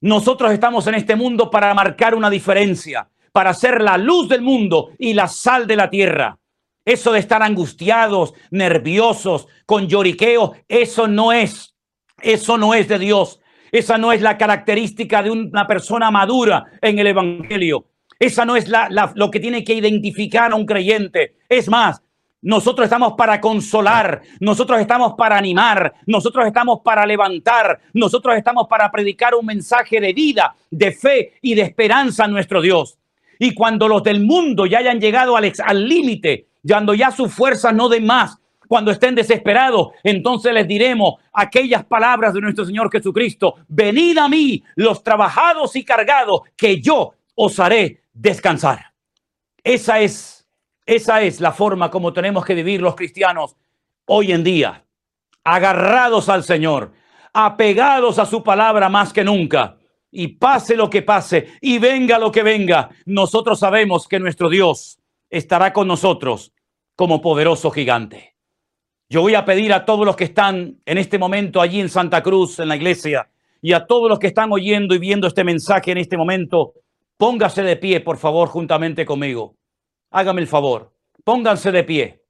nosotros 0.01 0.51
estamos 0.51 0.87
en 0.89 0.97
este 0.97 1.15
mundo 1.15 1.49
para 1.49 1.73
marcar 1.73 2.17
una 2.17 2.29
diferencia, 2.29 3.09
para 3.31 3.55
ser 3.55 3.81
la 3.81 3.97
luz 3.97 4.29
del 4.29 4.43
mundo 4.43 4.91
y 4.99 5.15
la 5.15 5.29
sal 5.29 5.69
de 5.69 5.77
la 5.77 5.89
tierra. 5.89 6.39
Eso 6.85 7.13
de 7.13 7.21
estar 7.21 7.41
angustiados, 7.41 8.35
nerviosos, 8.51 9.47
con 9.65 9.87
lloriqueo, 9.87 10.55
eso 10.67 11.07
no 11.07 11.33
es, 11.33 11.77
eso 12.21 12.59
no 12.59 12.75
es 12.75 12.89
de 12.89 12.99
Dios. 12.99 13.39
Esa 13.71 13.97
no 13.97 14.13
es 14.13 14.21
la 14.21 14.37
característica 14.37 15.23
de 15.23 15.31
una 15.31 15.67
persona 15.69 16.11
madura 16.11 16.65
en 16.83 16.99
el 16.99 17.07
Evangelio. 17.07 17.87
Esa 18.19 18.45
no 18.45 18.57
es 18.57 18.67
lo 19.15 19.31
que 19.31 19.41
tiene 19.41 19.63
que 19.63 19.75
identificar 19.75 20.53
a 20.53 20.57
un 20.57 20.67
creyente. 20.67 21.37
Es 21.49 21.69
más, 21.69 22.03
nosotros 22.43 22.85
estamos 22.85 23.15
para 23.15 23.41
consolar, 23.41 24.23
nosotros 24.41 24.81
estamos 24.81 25.15
para 25.15 25.39
animar, 25.39 25.95
nosotros 26.07 26.45
estamos 26.47 26.81
para 26.85 27.07
levantar, 27.07 27.81
nosotros 27.95 28.37
estamos 28.37 28.67
para 28.69 28.91
predicar 28.91 29.35
un 29.35 29.47
mensaje 29.47 30.01
de 30.01 30.13
vida, 30.13 30.55
de 30.71 30.93
fe 30.93 31.35
y 31.41 31.55
de 31.55 31.63
esperanza 31.63 32.25
a 32.25 32.29
nuestro 32.29 32.61
Dios. 32.61 32.99
Y 33.39 33.55
cuando 33.55 33.87
los 33.89 34.03
del 34.03 34.21
mundo 34.21 34.67
ya 34.67 34.79
hayan 34.79 35.01
llegado 35.01 35.37
al 35.37 35.89
límite, 35.89 36.49
cuando 36.69 36.95
ya 36.95 37.11
su 37.13 37.29
fuerza 37.29 37.73
no 37.73 37.89
de 37.89 38.01
más, 38.01 38.37
cuando 38.67 38.91
estén 38.91 39.15
desesperados, 39.15 39.89
entonces 40.03 40.53
les 40.53 40.67
diremos 40.67 41.17
aquellas 41.33 41.85
palabras 41.85 42.35
de 42.35 42.41
nuestro 42.41 42.65
Señor 42.65 42.91
Jesucristo, 42.91 43.57
venid 43.69 44.19
a 44.19 44.29
mí 44.29 44.63
los 44.77 45.03
trabajados 45.03 45.77
y 45.77 45.85
cargados, 45.85 46.41
que 46.57 46.81
yo 46.81 47.15
os 47.35 47.61
haré 47.61 48.03
descansar. 48.13 48.93
Esa 49.63 50.01
es 50.01 50.42
esa 50.87 51.23
es 51.23 51.41
la 51.41 51.53
forma 51.53 51.91
como 51.91 52.13
tenemos 52.13 52.45
que 52.45 52.55
vivir 52.55 52.83
los 52.83 52.97
cristianos 52.97 53.57
hoy 54.07 54.33
en 54.33 54.43
día, 54.43 54.85
agarrados 55.45 56.29
al 56.29 56.43
Señor, 56.43 56.93
apegados 57.33 58.19
a 58.19 58.27
su 58.27 58.43
palabra 58.43 58.89
más 58.89 59.13
que 59.13 59.25
nunca. 59.25 59.79
Y 60.15 60.29
pase 60.29 60.77
lo 60.77 60.91
que 60.91 61.01
pase 61.01 61.49
y 61.63 61.79
venga 61.79 62.19
lo 62.19 62.31
que 62.31 62.43
venga, 62.43 62.91
nosotros 63.07 63.59
sabemos 63.59 64.07
que 64.07 64.19
nuestro 64.19 64.51
Dios 64.51 64.99
estará 65.31 65.73
con 65.73 65.89
nosotros 65.89 66.53
como 66.95 67.23
poderoso 67.23 67.71
gigante. 67.71 68.35
Yo 69.09 69.23
voy 69.23 69.35
a 69.35 69.47
pedir 69.47 69.73
a 69.73 69.87
todos 69.87 70.05
los 70.05 70.17
que 70.17 70.25
están 70.25 70.79
en 70.85 70.99
este 70.99 71.19
momento 71.19 71.63
allí 71.63 71.81
en 71.81 71.89
Santa 71.89 72.23
Cruz, 72.23 72.59
en 72.59 72.69
la 72.69 72.77
iglesia, 72.77 73.31
y 73.63 73.73
a 73.73 73.87
todos 73.87 74.11
los 74.11 74.19
que 74.19 74.27
están 74.27 74.53
oyendo 74.53 74.95
y 74.95 74.99
viendo 74.99 75.27
este 75.27 75.45
mensaje 75.45 75.93
en 75.93 75.99
este 75.99 76.19
momento, 76.19 76.75
póngase 77.17 77.63
de 77.63 77.77
pie, 77.77 78.01
por 78.01 78.19
favor, 78.19 78.49
juntamente 78.49 79.07
conmigo 79.07 79.55
hágame 80.13 80.43
el 80.43 80.47
favor, 80.47 80.95
pónganse 81.25 81.73
de 81.73 81.85
pie, 81.85 82.25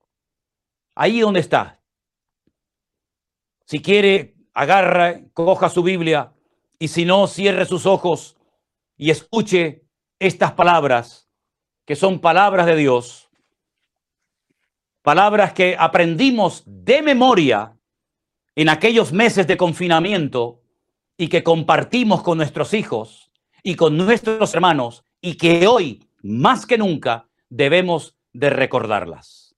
ahí 0.95 1.20
donde 1.20 1.41
está. 1.41 1.80
Si 3.66 3.80
quiere, 3.80 4.37
agarra, 4.55 5.20
coja 5.33 5.68
su 5.68 5.83
Biblia 5.83 6.33
y 6.78 6.89
si 6.89 7.05
no, 7.05 7.26
cierre 7.26 7.66
sus 7.66 7.87
ojos 7.87 8.37
y 8.97 9.11
escuche 9.11 9.85
estas 10.18 10.53
palabras, 10.53 11.28
que 11.85 11.97
son 11.97 12.20
palabras 12.20 12.66
de 12.66 12.76
Dios, 12.76 13.28
palabras 15.03 15.53
que 15.53 15.76
aprendimos 15.78 16.62
de 16.66 17.03
memoria 17.03 17.76
en 18.55 18.68
aquellos 18.68 19.12
meses 19.12 19.47
de 19.47 19.57
confinamiento 19.57 20.62
y 21.16 21.28
que 21.28 21.43
compartimos 21.43 22.22
con 22.22 22.39
nuestros 22.39 22.74
hijos 22.74 23.33
y 23.62 23.74
con 23.74 23.97
nuestros 23.97 24.55
hermanos 24.55 25.05
y 25.20 25.37
que 25.37 25.66
hoy, 25.66 26.09
más 26.22 26.66
que 26.66 26.78
nunca, 26.78 27.28
debemos 27.53 28.16
de 28.32 28.48
recordarlas. 28.48 29.55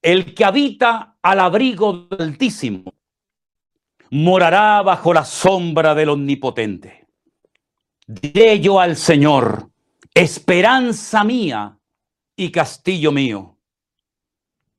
El 0.00 0.34
que 0.34 0.46
habita 0.46 1.18
al 1.20 1.40
abrigo 1.40 2.06
del 2.08 2.30
Altísimo 2.30 2.94
morará 4.10 4.80
bajo 4.82 5.12
la 5.12 5.26
sombra 5.26 5.94
del 5.94 6.08
Omnipotente. 6.08 7.06
Diré 8.06 8.60
yo 8.60 8.80
al 8.80 8.96
Señor, 8.96 9.70
esperanza 10.14 11.22
mía 11.22 11.78
y 12.34 12.50
castillo 12.50 13.12
mío, 13.12 13.58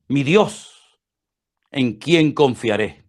mi 0.07 0.23
Dios, 0.23 0.99
en 1.69 1.99
quien 1.99 2.33
confiaré. 2.33 3.05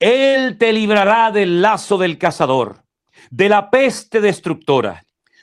Él 0.00 0.56
te 0.56 0.72
librará 0.72 1.30
del 1.30 1.60
lazo 1.60 1.98
del 1.98 2.16
cazador, 2.16 2.82
de 3.30 3.48
la 3.50 3.70
peste 3.70 4.22
destructora 4.22 5.04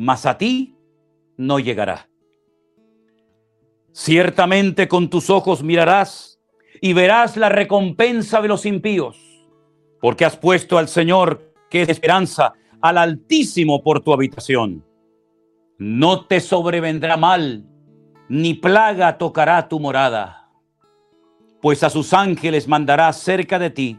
mas 0.00 0.24
a 0.24 0.38
ti 0.38 0.78
no 1.36 1.58
llegará. 1.58 2.08
Ciertamente 3.92 4.88
con 4.88 5.10
tus 5.10 5.28
ojos 5.28 5.62
mirarás 5.62 6.40
y 6.80 6.94
verás 6.94 7.36
la 7.36 7.50
recompensa 7.50 8.40
de 8.40 8.48
los 8.48 8.64
impíos, 8.64 9.18
porque 10.00 10.24
has 10.24 10.38
puesto 10.38 10.78
al 10.78 10.88
Señor, 10.88 11.52
que 11.68 11.82
es 11.82 11.90
esperanza, 11.90 12.54
al 12.80 12.96
Altísimo 12.96 13.82
por 13.82 14.00
tu 14.00 14.14
habitación. 14.14 14.86
No 15.76 16.24
te 16.24 16.40
sobrevendrá 16.40 17.18
mal, 17.18 17.66
ni 18.26 18.54
plaga 18.54 19.18
tocará 19.18 19.68
tu 19.68 19.78
morada, 19.80 20.50
pues 21.60 21.84
a 21.84 21.90
sus 21.90 22.14
ángeles 22.14 22.66
mandará 22.66 23.12
cerca 23.12 23.58
de 23.58 23.68
ti, 23.68 23.98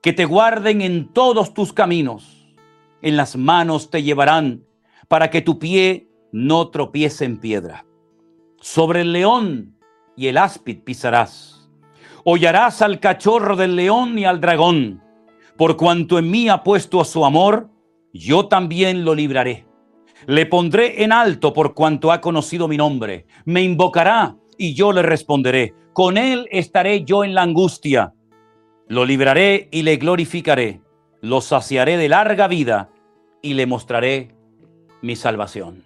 que 0.00 0.12
te 0.12 0.26
guarden 0.26 0.80
en 0.80 1.12
todos 1.12 1.54
tus 1.54 1.72
caminos, 1.72 2.54
en 3.02 3.16
las 3.16 3.34
manos 3.34 3.90
te 3.90 4.04
llevarán 4.04 4.67
para 5.08 5.30
que 5.30 5.42
tu 5.42 5.58
pie 5.58 6.08
no 6.32 6.68
tropiece 6.68 7.24
en 7.24 7.38
piedra. 7.38 7.86
Sobre 8.60 9.00
el 9.00 9.12
león 9.12 9.78
y 10.16 10.28
el 10.28 10.36
áspid 10.36 10.80
pisarás. 10.84 11.70
Hollarás 12.24 12.82
al 12.82 13.00
cachorro 13.00 13.56
del 13.56 13.74
león 13.76 14.18
y 14.18 14.26
al 14.26 14.40
dragón. 14.40 15.02
Por 15.56 15.76
cuanto 15.76 16.18
en 16.18 16.30
mí 16.30 16.48
ha 16.48 16.62
puesto 16.62 17.00
a 17.00 17.04
su 17.04 17.24
amor, 17.24 17.70
yo 18.12 18.48
también 18.48 19.04
lo 19.04 19.14
libraré. 19.14 19.66
Le 20.26 20.44
pondré 20.46 21.02
en 21.02 21.12
alto 21.12 21.52
por 21.52 21.74
cuanto 21.74 22.12
ha 22.12 22.20
conocido 22.20 22.68
mi 22.68 22.76
nombre. 22.76 23.26
Me 23.44 23.62
invocará 23.62 24.36
y 24.58 24.74
yo 24.74 24.92
le 24.92 25.02
responderé. 25.02 25.74
Con 25.92 26.18
él 26.18 26.46
estaré 26.50 27.04
yo 27.04 27.24
en 27.24 27.34
la 27.34 27.42
angustia. 27.42 28.12
Lo 28.88 29.04
libraré 29.04 29.68
y 29.70 29.82
le 29.82 29.96
glorificaré. 29.96 30.82
Lo 31.20 31.40
saciaré 31.40 31.96
de 31.96 32.08
larga 32.08 32.46
vida 32.46 32.90
y 33.42 33.54
le 33.54 33.66
mostraré 33.66 34.37
mi 35.02 35.16
salvación. 35.16 35.84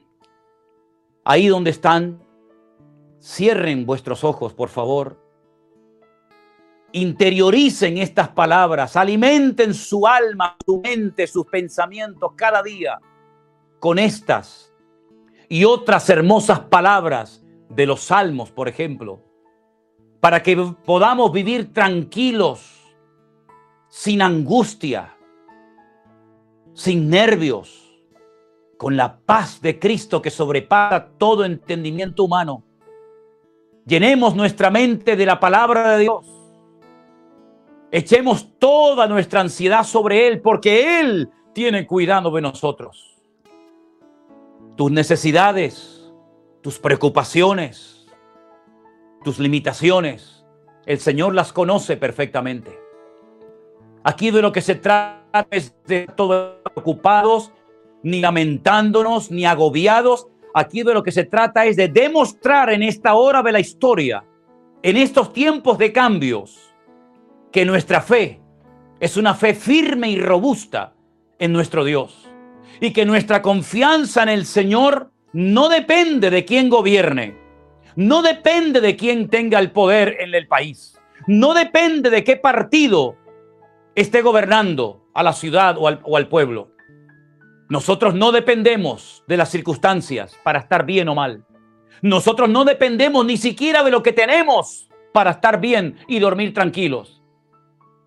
Ahí 1.25 1.49
donde 1.49 1.71
están, 1.71 2.23
cierren 3.21 3.87
vuestros 3.87 4.25
ojos, 4.25 4.53
por 4.53 4.69
favor. 4.69 5.21
Interioricen 6.93 7.99
estas 7.99 8.29
palabras, 8.29 8.97
alimenten 8.97 9.73
su 9.73 10.07
alma, 10.07 10.57
su 10.65 10.81
mente, 10.81 11.27
sus 11.27 11.47
pensamientos 11.47 12.33
cada 12.37 12.63
día 12.63 12.99
con 13.79 13.99
estas 13.99 14.73
y 15.49 15.65
otras 15.65 16.09
hermosas 16.09 16.61
palabras 16.61 17.45
de 17.69 17.87
los 17.87 18.03
salmos, 18.03 18.51
por 18.51 18.69
ejemplo, 18.69 19.21
para 20.21 20.43
que 20.43 20.57
podamos 20.57 21.33
vivir 21.33 21.73
tranquilos, 21.73 22.95
sin 23.89 24.23
angustia, 24.23 25.17
sin 26.75 27.11
nervios, 27.11 27.82
con 28.83 28.97
la 28.97 29.17
paz 29.17 29.63
de 29.63 29.79
Cristo 29.79 30.21
que 30.21 30.31
sobrepasa 30.31 31.11
todo 31.17 31.45
entendimiento 31.45 32.25
humano. 32.25 32.65
Llenemos 33.87 34.35
nuestra 34.35 34.71
mente 34.71 35.15
de 35.15 35.25
la 35.25 35.39
palabra 35.39 35.93
de 35.93 36.01
Dios 36.01 36.43
echemos 37.93 38.59
toda 38.59 39.07
nuestra 39.07 39.43
ansiedad 39.43 39.85
sobre 39.85 40.27
Él, 40.27 40.41
porque 40.41 40.99
Él 41.01 41.31
tiene 41.53 41.87
cuidado 41.87 42.31
de 42.33 42.41
nosotros. 42.41 43.19
Tus 44.77 44.91
necesidades, 44.91 46.13
tus 46.63 46.79
preocupaciones, 46.79 48.07
tus 49.23 49.39
limitaciones, 49.39 50.45
el 50.87 50.99
Señor 50.99 51.35
las 51.35 51.53
conoce 51.53 51.97
perfectamente. 51.99 52.81
Aquí 54.03 54.31
de 54.31 54.43
lo 54.43 54.51
que 54.51 54.63
se 54.63 54.75
trata 54.75 55.47
es 55.51 55.77
de 55.85 56.07
todos 56.17 56.57
ocupados, 56.75 57.53
ni 58.03 58.21
lamentándonos, 58.21 59.31
ni 59.31 59.45
agobiados. 59.45 60.29
Aquí 60.55 60.83
de 60.83 60.95
lo 60.95 61.03
que 61.03 61.13
se 61.13 61.25
trata 61.25 61.65
es 61.67 61.77
de 61.77 61.89
demostrar 61.89 62.71
en 62.71 62.83
esta 62.83 63.15
hora 63.15 63.43
de 63.43 63.53
la 63.53 63.61
historia, 63.61 64.25
en 64.83 64.97
estos 64.97 65.33
tiempos 65.33 65.79
de 65.79 65.93
cambios, 65.93 66.75
que 67.51 67.65
nuestra 67.65 68.01
fe 68.01 68.41
es 69.01 69.17
una 69.17 69.35
fe 69.35 69.55
firme 69.55 70.11
y 70.11 70.21
robusta 70.21 70.95
en 71.39 71.53
nuestro 71.53 71.85
Dios. 71.85 72.29
Y 72.81 72.93
que 72.93 73.05
nuestra 73.05 73.43
confianza 73.43 74.23
en 74.23 74.29
el 74.29 74.47
Señor 74.47 75.11
no 75.33 75.69
depende 75.69 76.31
de 76.31 76.45
quién 76.45 76.69
gobierne, 76.69 77.37
no 77.97 78.23
depende 78.23 78.81
de 78.81 78.97
quién 78.97 79.29
tenga 79.29 79.59
el 79.59 79.71
poder 79.71 80.17
en 80.21 80.35
el 80.35 80.47
país, 80.47 80.99
no 81.27 81.55
depende 81.55 82.11
de 82.11 82.25
qué 82.25 82.37
partido 82.37 83.17
esté 83.95 84.23
gobernando 84.23 85.05
a 85.15 85.23
la 85.23 85.33
ciudad 85.33 85.77
o 85.79 86.17
al, 86.17 86.29
pueblo. 86.29 86.72
Nosotros 87.73 88.15
no 88.15 88.33
dependemos 88.33 89.25
de 89.27 89.39
las 89.39 89.49
circunstancias 89.49 90.39
para 90.43 90.59
estar 90.59 90.85
bien 90.85 91.09
o 91.09 91.15
mal. 91.15 91.47
Nosotros 92.03 92.51
no 92.51 92.67
dependemos 92.67 93.25
ni 93.25 93.39
siquiera 93.39 93.83
de 93.83 93.91
lo 93.91 94.03
que 94.03 94.13
tenemos 94.13 94.91
para 95.15 95.31
estar 95.31 95.59
bien 95.59 95.97
y 96.07 96.19
dormir 96.19 96.53
tranquilos. 96.53 97.23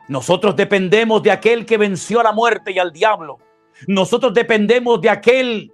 Nosotros 0.07 0.55
dependemos 0.55 1.24
de 1.24 1.32
aquel 1.32 1.66
que 1.66 1.80
venció 1.80 2.20
a 2.20 2.24
la 2.26 2.32
muerte 2.32 2.74
y 2.74 2.78
al 2.78 2.91
diablo. 2.91 3.39
Nosotros 3.88 4.36
dependemos 4.36 5.01
de 5.01 5.09
aquel 5.09 5.74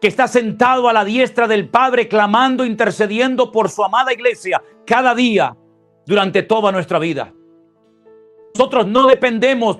que 0.00 0.06
está 0.06 0.28
sentado 0.28 0.88
a 0.88 0.92
la 0.92 1.04
diestra 1.04 1.48
del 1.48 1.68
Padre, 1.68 2.06
clamando, 2.06 2.64
intercediendo 2.64 3.50
por 3.50 3.68
su 3.68 3.82
amada 3.82 4.12
iglesia 4.12 4.62
cada 4.86 5.12
día 5.16 5.56
durante 6.06 6.44
toda 6.44 6.70
nuestra 6.70 7.00
vida. 7.00 7.34
Nosotros 8.54 8.86
no 8.86 9.08
dependemos 9.08 9.78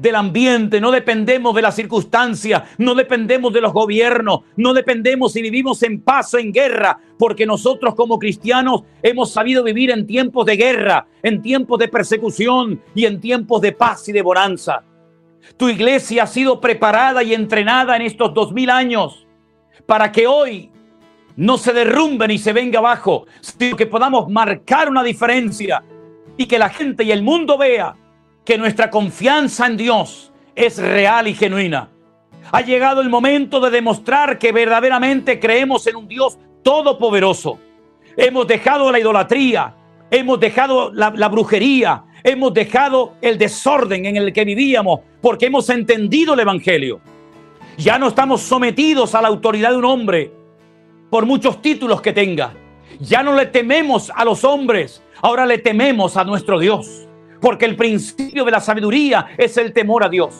del 0.00 0.14
ambiente, 0.14 0.80
no 0.80 0.90
dependemos 0.90 1.54
de 1.54 1.62
las 1.62 1.76
circunstancias, 1.76 2.62
no 2.78 2.94
dependemos 2.94 3.52
de 3.52 3.60
los 3.60 3.72
gobiernos, 3.72 4.40
no 4.56 4.72
dependemos 4.72 5.32
si 5.32 5.42
vivimos 5.42 5.82
en 5.82 6.00
paz 6.00 6.32
o 6.32 6.38
en 6.38 6.52
guerra, 6.52 6.98
porque 7.18 7.44
nosotros 7.44 7.94
como 7.94 8.18
cristianos 8.18 8.82
hemos 9.02 9.30
sabido 9.30 9.62
vivir 9.62 9.90
en 9.90 10.06
tiempos 10.06 10.46
de 10.46 10.56
guerra, 10.56 11.06
en 11.22 11.42
tiempos 11.42 11.78
de 11.78 11.88
persecución 11.88 12.80
y 12.94 13.04
en 13.04 13.20
tiempos 13.20 13.60
de 13.60 13.72
paz 13.72 14.08
y 14.08 14.12
de 14.12 14.22
bonanza. 14.22 14.82
Tu 15.58 15.68
iglesia 15.68 16.22
ha 16.22 16.26
sido 16.26 16.60
preparada 16.60 17.22
y 17.22 17.34
entrenada 17.34 17.94
en 17.96 18.02
estos 18.02 18.32
dos 18.32 18.52
mil 18.52 18.70
años 18.70 19.26
para 19.84 20.12
que 20.12 20.26
hoy 20.26 20.70
no 21.36 21.58
se 21.58 21.74
derrumbe 21.74 22.26
ni 22.26 22.38
se 22.38 22.54
venga 22.54 22.78
abajo, 22.78 23.26
sino 23.40 23.76
que 23.76 23.86
podamos 23.86 24.30
marcar 24.30 24.88
una 24.88 25.02
diferencia 25.02 25.82
y 26.38 26.46
que 26.46 26.58
la 26.58 26.70
gente 26.70 27.04
y 27.04 27.12
el 27.12 27.22
mundo 27.22 27.58
vea 27.58 27.94
que 28.44 28.58
nuestra 28.58 28.90
confianza 28.90 29.66
en 29.66 29.76
Dios 29.76 30.32
es 30.54 30.78
real 30.78 31.28
y 31.28 31.34
genuina. 31.34 31.90
Ha 32.52 32.62
llegado 32.62 33.00
el 33.00 33.08
momento 33.08 33.60
de 33.60 33.70
demostrar 33.70 34.38
que 34.38 34.52
verdaderamente 34.52 35.38
creemos 35.38 35.86
en 35.86 35.96
un 35.96 36.08
Dios 36.08 36.38
todopoderoso. 36.62 37.58
Hemos 38.16 38.46
dejado 38.46 38.90
la 38.90 38.98
idolatría, 38.98 39.74
hemos 40.10 40.40
dejado 40.40 40.90
la, 40.92 41.12
la, 41.14 41.28
brujería, 41.28 42.04
hemos 42.24 42.52
dejado 42.52 43.14
el 43.20 43.38
desorden 43.38 44.06
en 44.06 44.16
el 44.16 44.32
que 44.32 44.44
vivíamos 44.44 45.00
porque 45.20 45.46
hemos 45.46 45.68
entendido 45.70 46.34
el 46.34 46.40
Evangelio. 46.40 47.00
Ya 47.76 47.98
no 47.98 48.08
estamos 48.08 48.40
sometidos 48.42 49.14
a 49.14 49.22
la 49.22 49.28
autoridad 49.28 49.70
de 49.70 49.76
un 49.76 49.84
hombre 49.84 50.32
por 51.08 51.24
muchos 51.24 51.62
títulos 51.62 52.02
que 52.02 52.12
tenga. 52.12 52.52
Ya 52.98 53.22
no 53.22 53.34
le 53.34 53.46
tememos 53.46 54.10
a 54.14 54.24
los 54.24 54.44
hombres, 54.44 55.02
ahora 55.22 55.46
le 55.46 55.58
tememos 55.58 56.16
a 56.16 56.24
nuestro 56.24 56.58
Dios 56.58 57.06
porque 57.40 57.64
el 57.64 57.76
principio 57.76 58.44
de 58.44 58.50
la 58.50 58.60
sabiduría 58.60 59.28
es 59.36 59.56
el 59.56 59.72
temor 59.72 60.04
a 60.04 60.08
Dios. 60.08 60.34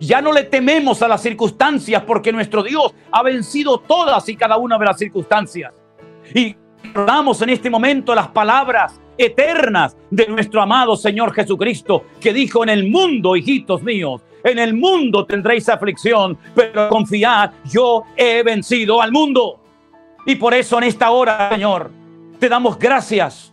Ya 0.00 0.22
no 0.22 0.32
le 0.32 0.44
tememos 0.44 1.02
a 1.02 1.08
las 1.08 1.22
circunstancias 1.22 2.02
porque 2.06 2.32
nuestro 2.32 2.62
Dios 2.62 2.94
ha 3.10 3.22
vencido 3.22 3.78
todas 3.80 4.28
y 4.28 4.36
cada 4.36 4.56
una 4.56 4.78
de 4.78 4.86
las 4.86 4.98
circunstancias. 4.98 5.74
Y 6.34 6.56
recordamos 6.82 7.42
en 7.42 7.50
este 7.50 7.68
momento 7.68 8.14
las 8.14 8.28
palabras 8.28 8.98
eternas 9.18 9.96
de 10.10 10.26
nuestro 10.28 10.62
amado 10.62 10.96
Señor 10.96 11.34
Jesucristo, 11.34 12.04
que 12.18 12.32
dijo 12.32 12.62
en 12.62 12.70
el 12.70 12.88
mundo, 12.88 13.36
hijitos 13.36 13.82
míos, 13.82 14.22
en 14.42 14.58
el 14.58 14.72
mundo 14.72 15.26
tendréis 15.26 15.68
aflicción, 15.68 16.38
pero 16.54 16.88
confiad, 16.88 17.50
yo 17.70 18.04
he 18.16 18.42
vencido 18.42 19.02
al 19.02 19.12
mundo. 19.12 19.60
Y 20.24 20.36
por 20.36 20.54
eso 20.54 20.78
en 20.78 20.84
esta 20.84 21.10
hora, 21.10 21.50
Señor, 21.50 21.90
te 22.38 22.48
damos 22.48 22.78
gracias 22.78 23.52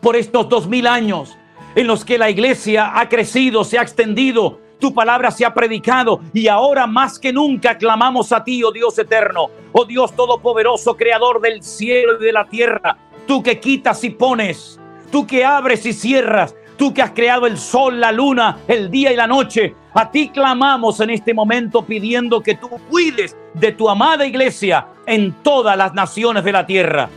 por 0.00 0.14
estos 0.14 0.48
dos 0.48 0.68
mil 0.68 0.86
años 0.86 1.36
en 1.74 1.86
los 1.86 2.04
que 2.04 2.18
la 2.18 2.30
iglesia 2.30 2.98
ha 2.98 3.08
crecido, 3.08 3.64
se 3.64 3.78
ha 3.78 3.82
extendido, 3.82 4.60
tu 4.78 4.92
palabra 4.92 5.30
se 5.30 5.44
ha 5.44 5.54
predicado 5.54 6.20
y 6.32 6.48
ahora 6.48 6.86
más 6.86 7.18
que 7.18 7.32
nunca 7.32 7.78
clamamos 7.78 8.32
a 8.32 8.42
ti, 8.42 8.62
oh 8.64 8.72
Dios 8.72 8.98
eterno, 8.98 9.48
oh 9.72 9.84
Dios 9.84 10.14
todopoderoso, 10.14 10.96
creador 10.96 11.40
del 11.40 11.62
cielo 11.62 12.20
y 12.20 12.24
de 12.24 12.32
la 12.32 12.46
tierra, 12.46 12.96
tú 13.26 13.42
que 13.42 13.60
quitas 13.60 14.02
y 14.04 14.10
pones, 14.10 14.80
tú 15.10 15.26
que 15.26 15.44
abres 15.44 15.86
y 15.86 15.92
cierras, 15.92 16.56
tú 16.76 16.92
que 16.92 17.00
has 17.00 17.12
creado 17.12 17.46
el 17.46 17.58
sol, 17.58 18.00
la 18.00 18.10
luna, 18.10 18.58
el 18.66 18.90
día 18.90 19.12
y 19.12 19.16
la 19.16 19.26
noche. 19.26 19.74
A 19.94 20.10
ti 20.10 20.30
clamamos 20.30 20.98
en 21.00 21.10
este 21.10 21.32
momento 21.32 21.84
pidiendo 21.84 22.40
que 22.40 22.56
tú 22.56 22.68
cuides 22.90 23.36
de 23.54 23.72
tu 23.72 23.88
amada 23.88 24.26
iglesia 24.26 24.88
en 25.06 25.32
todas 25.42 25.76
las 25.76 25.94
naciones 25.94 26.42
de 26.42 26.52
la 26.52 26.66
tierra. 26.66 27.08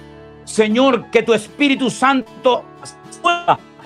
Señor, 0.44 1.10
que 1.10 1.24
tu 1.24 1.34
Espíritu 1.34 1.90
Santo 1.90 2.64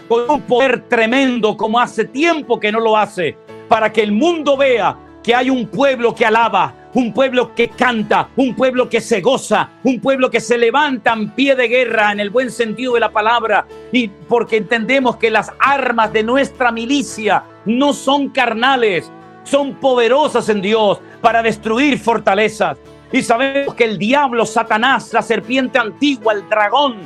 con 0.09 0.29
un 0.29 0.41
poder 0.41 0.89
tremendo 0.89 1.55
como 1.55 1.79
hace 1.79 2.03
tiempo 2.03 2.59
que 2.59 2.71
no 2.71 2.79
lo 2.79 2.97
hace, 2.97 3.37
para 3.69 3.93
que 3.93 4.01
el 4.01 4.11
mundo 4.11 4.57
vea 4.57 4.97
que 5.23 5.35
hay 5.35 5.51
un 5.51 5.67
pueblo 5.67 6.15
que 6.15 6.25
alaba, 6.25 6.73
un 6.95 7.13
pueblo 7.13 7.53
que 7.53 7.69
canta, 7.69 8.29
un 8.35 8.55
pueblo 8.55 8.89
que 8.89 9.01
se 9.01 9.21
goza, 9.21 9.69
un 9.83 9.99
pueblo 9.99 10.31
que 10.31 10.39
se 10.39 10.57
levanta 10.57 11.13
en 11.13 11.29
pie 11.29 11.55
de 11.55 11.67
guerra 11.67 12.11
en 12.11 12.19
el 12.19 12.31
buen 12.31 12.49
sentido 12.49 12.95
de 12.95 13.01
la 13.01 13.11
palabra, 13.11 13.67
y 13.91 14.07
porque 14.07 14.57
entendemos 14.57 15.17
que 15.17 15.29
las 15.29 15.53
armas 15.59 16.11
de 16.11 16.23
nuestra 16.23 16.71
milicia 16.71 17.43
no 17.65 17.93
son 17.93 18.29
carnales, 18.29 19.11
son 19.43 19.75
poderosas 19.75 20.49
en 20.49 20.61
Dios 20.61 20.99
para 21.21 21.43
destruir 21.43 21.99
fortalezas. 21.99 22.79
Y 23.11 23.21
sabemos 23.21 23.75
que 23.75 23.83
el 23.83 23.99
diablo, 23.99 24.45
Satanás, 24.45 25.13
la 25.13 25.21
serpiente 25.21 25.77
antigua, 25.77 26.33
el 26.33 26.49
dragón, 26.49 26.97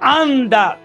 anda 0.00 0.78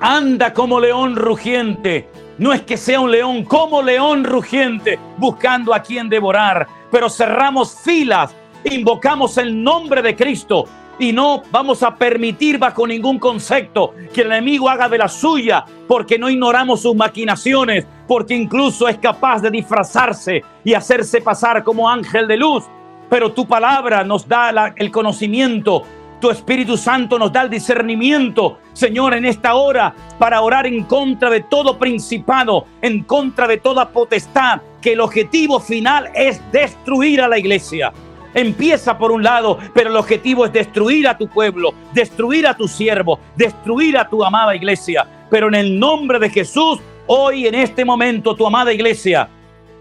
anda 0.00 0.52
como 0.52 0.80
león 0.80 1.16
rugiente. 1.16 2.08
No 2.38 2.52
es 2.52 2.62
que 2.62 2.76
sea 2.76 3.00
un 3.00 3.10
león, 3.10 3.44
como 3.44 3.82
león 3.82 4.24
rugiente, 4.24 4.98
buscando 5.18 5.72
a 5.72 5.80
quien 5.80 6.08
devorar. 6.08 6.66
Pero 6.90 7.08
cerramos 7.08 7.76
filas, 7.80 8.34
invocamos 8.64 9.38
el 9.38 9.62
nombre 9.62 10.02
de 10.02 10.16
Cristo 10.16 10.64
y 10.98 11.12
no 11.12 11.42
vamos 11.50 11.82
a 11.82 11.94
permitir 11.96 12.58
bajo 12.58 12.86
ningún 12.86 13.18
concepto 13.18 13.94
que 14.12 14.22
el 14.22 14.28
enemigo 14.28 14.68
haga 14.68 14.88
de 14.88 14.98
la 14.98 15.08
suya, 15.08 15.64
porque 15.88 16.18
no 16.18 16.30
ignoramos 16.30 16.82
sus 16.82 16.94
maquinaciones, 16.94 17.86
porque 18.06 18.34
incluso 18.34 18.88
es 18.88 18.98
capaz 18.98 19.40
de 19.40 19.50
disfrazarse 19.50 20.42
y 20.62 20.74
hacerse 20.74 21.20
pasar 21.20 21.64
como 21.64 21.88
ángel 21.88 22.28
de 22.28 22.36
luz. 22.36 22.64
Pero 23.10 23.32
tu 23.32 23.46
palabra 23.46 24.04
nos 24.04 24.26
da 24.26 24.72
el 24.76 24.90
conocimiento 24.90 25.82
tu 26.24 26.30
Espíritu 26.30 26.78
Santo 26.78 27.18
nos 27.18 27.30
da 27.30 27.42
el 27.42 27.50
discernimiento, 27.50 28.56
Señor, 28.72 29.12
en 29.12 29.26
esta 29.26 29.56
hora 29.56 29.94
para 30.18 30.40
orar 30.40 30.66
en 30.66 30.84
contra 30.84 31.28
de 31.28 31.42
todo 31.42 31.78
principado, 31.78 32.64
en 32.80 33.02
contra 33.02 33.46
de 33.46 33.58
toda 33.58 33.90
potestad, 33.90 34.62
que 34.80 34.94
el 34.94 35.00
objetivo 35.00 35.60
final 35.60 36.08
es 36.14 36.40
destruir 36.50 37.20
a 37.20 37.28
la 37.28 37.38
iglesia. 37.38 37.92
Empieza 38.32 38.96
por 38.96 39.12
un 39.12 39.22
lado, 39.22 39.58
pero 39.74 39.90
el 39.90 39.96
objetivo 39.98 40.46
es 40.46 40.52
destruir 40.54 41.06
a 41.08 41.18
tu 41.18 41.28
pueblo, 41.28 41.74
destruir 41.92 42.46
a 42.46 42.56
tu 42.56 42.68
siervo, 42.68 43.20
destruir 43.36 43.98
a 43.98 44.08
tu 44.08 44.24
amada 44.24 44.56
iglesia. 44.56 45.06
Pero 45.28 45.48
en 45.48 45.56
el 45.56 45.78
nombre 45.78 46.18
de 46.18 46.30
Jesús, 46.30 46.78
hoy 47.06 47.46
en 47.46 47.54
este 47.54 47.84
momento, 47.84 48.34
tu 48.34 48.46
amada 48.46 48.72
iglesia, 48.72 49.28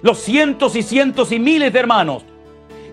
los 0.01 0.19
cientos 0.19 0.75
y 0.75 0.83
cientos 0.83 1.31
y 1.31 1.39
miles 1.39 1.71
de 1.71 1.79
hermanos 1.79 2.25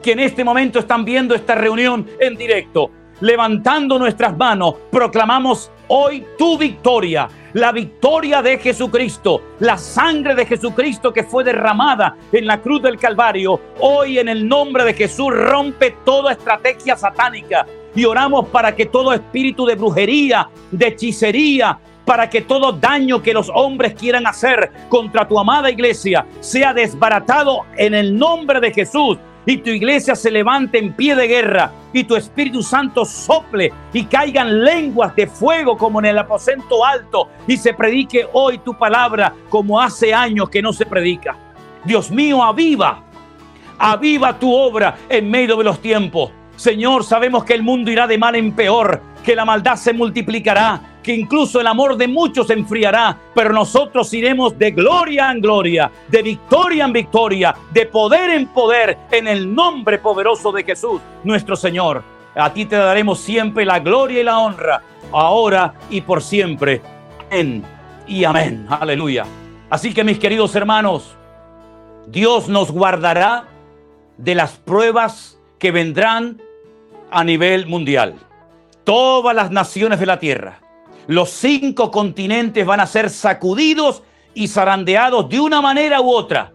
que 0.02 0.12
en 0.12 0.20
este 0.20 0.44
momento 0.44 0.78
están 0.78 1.04
viendo 1.04 1.34
esta 1.34 1.54
reunión 1.54 2.06
en 2.20 2.36
directo, 2.36 2.90
levantando 3.20 3.98
nuestras 3.98 4.36
manos, 4.36 4.74
proclamamos 4.90 5.70
hoy 5.88 6.24
tu 6.38 6.56
victoria, 6.56 7.28
la 7.52 7.72
victoria 7.72 8.42
de 8.42 8.58
Jesucristo, 8.58 9.42
la 9.60 9.76
sangre 9.76 10.34
de 10.34 10.46
Jesucristo 10.46 11.12
que 11.12 11.24
fue 11.24 11.44
derramada 11.44 12.16
en 12.32 12.46
la 12.46 12.60
cruz 12.60 12.82
del 12.82 12.98
Calvario. 12.98 13.60
Hoy 13.80 14.18
en 14.18 14.28
el 14.28 14.46
nombre 14.46 14.84
de 14.84 14.94
Jesús 14.94 15.30
rompe 15.32 15.96
toda 16.04 16.32
estrategia 16.32 16.96
satánica 16.96 17.66
y 17.94 18.04
oramos 18.04 18.48
para 18.48 18.74
que 18.74 18.86
todo 18.86 19.12
espíritu 19.12 19.66
de 19.66 19.74
brujería, 19.74 20.48
de 20.70 20.88
hechicería, 20.88 21.78
para 22.04 22.30
que 22.30 22.40
todo 22.40 22.72
daño 22.72 23.22
que 23.22 23.34
los 23.34 23.50
hombres 23.54 23.94
quieran 23.94 24.26
hacer 24.26 24.70
contra 24.88 25.28
tu 25.28 25.38
amada 25.38 25.70
iglesia 25.70 26.26
sea 26.40 26.72
desbaratado 26.72 27.66
en 27.76 27.94
el 27.94 28.18
nombre 28.18 28.60
de 28.60 28.72
Jesús 28.72 29.18
y 29.50 29.58
tu 29.58 29.70
iglesia 29.70 30.14
se 30.14 30.30
levante 30.30 30.78
en 30.78 30.92
pie 30.92 31.16
de 31.16 31.26
guerra 31.26 31.72
y 31.92 32.04
tu 32.04 32.14
Espíritu 32.14 32.62
Santo 32.62 33.04
sople 33.04 33.72
y 33.92 34.04
caigan 34.04 34.62
lenguas 34.62 35.16
de 35.16 35.26
fuego 35.26 35.76
como 35.76 35.98
en 35.98 36.06
el 36.06 36.18
aposento 36.18 36.86
alto 36.86 37.28
y 37.48 37.56
se 37.56 37.74
predique 37.74 38.28
hoy 38.32 38.58
tu 38.58 38.78
palabra 38.78 39.34
como 39.48 39.80
hace 39.80 40.14
años 40.14 40.48
que 40.50 40.62
no 40.62 40.72
se 40.72 40.86
predica. 40.86 41.36
Dios 41.84 42.12
mío, 42.12 42.44
aviva, 42.44 43.02
aviva 43.76 44.38
tu 44.38 44.54
obra 44.54 44.96
en 45.08 45.28
medio 45.28 45.56
de 45.56 45.64
los 45.64 45.80
tiempos. 45.80 46.30
Señor, 46.54 47.02
sabemos 47.02 47.42
que 47.42 47.54
el 47.54 47.64
mundo 47.64 47.90
irá 47.90 48.06
de 48.06 48.18
mal 48.18 48.36
en 48.36 48.52
peor, 48.52 49.02
que 49.24 49.34
la 49.34 49.44
maldad 49.44 49.74
se 49.74 49.92
multiplicará, 49.92 50.99
que 51.02 51.14
incluso 51.14 51.60
el 51.60 51.66
amor 51.66 51.96
de 51.96 52.08
muchos 52.08 52.46
se 52.46 52.54
enfriará, 52.54 53.16
pero 53.34 53.52
nosotros 53.52 54.12
iremos 54.12 54.58
de 54.58 54.70
gloria 54.70 55.30
en 55.30 55.40
gloria, 55.40 55.90
de 56.08 56.22
victoria 56.22 56.84
en 56.84 56.92
victoria, 56.92 57.54
de 57.72 57.86
poder 57.86 58.30
en 58.30 58.46
poder, 58.48 58.98
en 59.10 59.26
el 59.26 59.52
nombre 59.54 59.98
poderoso 59.98 60.52
de 60.52 60.64
Jesús, 60.64 61.00
nuestro 61.24 61.56
Señor. 61.56 62.02
A 62.34 62.52
ti 62.52 62.66
te 62.66 62.76
daremos 62.76 63.20
siempre 63.20 63.64
la 63.64 63.80
gloria 63.80 64.20
y 64.20 64.24
la 64.24 64.38
honra, 64.38 64.82
ahora 65.12 65.74
y 65.90 66.00
por 66.00 66.22
siempre. 66.22 66.80
Amén 67.30 67.64
y 68.06 68.24
amén. 68.24 68.66
Aleluya. 68.68 69.24
Así 69.68 69.94
que 69.94 70.04
mis 70.04 70.18
queridos 70.18 70.54
hermanos, 70.54 71.16
Dios 72.06 72.48
nos 72.48 72.70
guardará 72.70 73.44
de 74.16 74.34
las 74.34 74.52
pruebas 74.52 75.38
que 75.58 75.70
vendrán 75.70 76.40
a 77.10 77.24
nivel 77.24 77.66
mundial. 77.66 78.14
Todas 78.84 79.34
las 79.34 79.50
naciones 79.50 80.00
de 80.00 80.06
la 80.06 80.18
tierra 80.18 80.60
los 81.10 81.30
cinco 81.30 81.90
continentes 81.90 82.64
van 82.64 82.78
a 82.78 82.86
ser 82.86 83.10
sacudidos 83.10 84.04
y 84.32 84.46
zarandeados 84.46 85.28
de 85.28 85.40
una 85.40 85.60
manera 85.60 86.00
u 86.00 86.08
otra. 86.08 86.52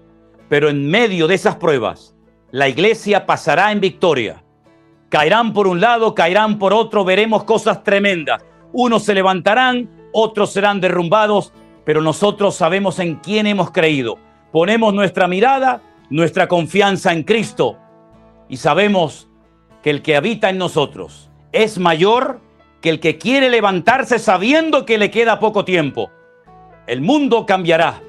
Pero 0.48 0.70
en 0.70 0.90
medio 0.90 1.28
de 1.28 1.36
esas 1.36 1.58
pruebas, 1.58 2.16
la 2.52 2.70
iglesia 2.70 3.26
pasará 3.26 3.74
en 3.74 3.82
victoria. 3.82 4.46
Caerán 5.10 5.52
por 5.52 5.68
un 5.68 5.82
lado, 5.82 6.16
caerán 6.16 6.58
por 6.58 6.72
otro, 6.72 7.04
veremos 7.04 7.44
cosas 7.44 7.84
tremendas. 7.84 8.46
Unos 8.72 9.04
se 9.04 9.14
levantarán, 9.14 9.90
otros 10.14 10.54
serán 10.54 10.80
derrumbados, 10.80 11.52
pero 11.84 12.02
nosotros 12.02 12.56
sabemos 12.56 13.00
en 13.00 13.16
quién 13.16 13.48
hemos 13.48 13.72
creído. 13.72 14.18
Ponemos 14.54 14.94
nuestra 14.94 15.28
mirada, 15.28 15.82
nuestra 16.10 16.48
confianza 16.48 17.12
en 17.12 17.24
Cristo 17.24 17.78
y 18.48 18.56
sabemos 18.56 19.28
que 19.84 19.90
el 19.90 20.02
que 20.02 20.16
habita 20.16 20.50
en 20.50 20.58
nosotros 20.58 21.30
es 21.52 21.78
mayor 21.78 22.45
que 22.86 22.92
el 22.92 23.00
que 23.00 23.18
quiere 23.18 23.50
levantarse 23.50 24.20
sabiendo 24.20 24.86
que 24.86 25.00
le 25.00 25.10
queda 25.10 25.40
poco 25.40 25.66
tiempo. 25.66 26.12
El 26.86 27.02
mundo 27.02 27.48
cambiará, 27.48 28.00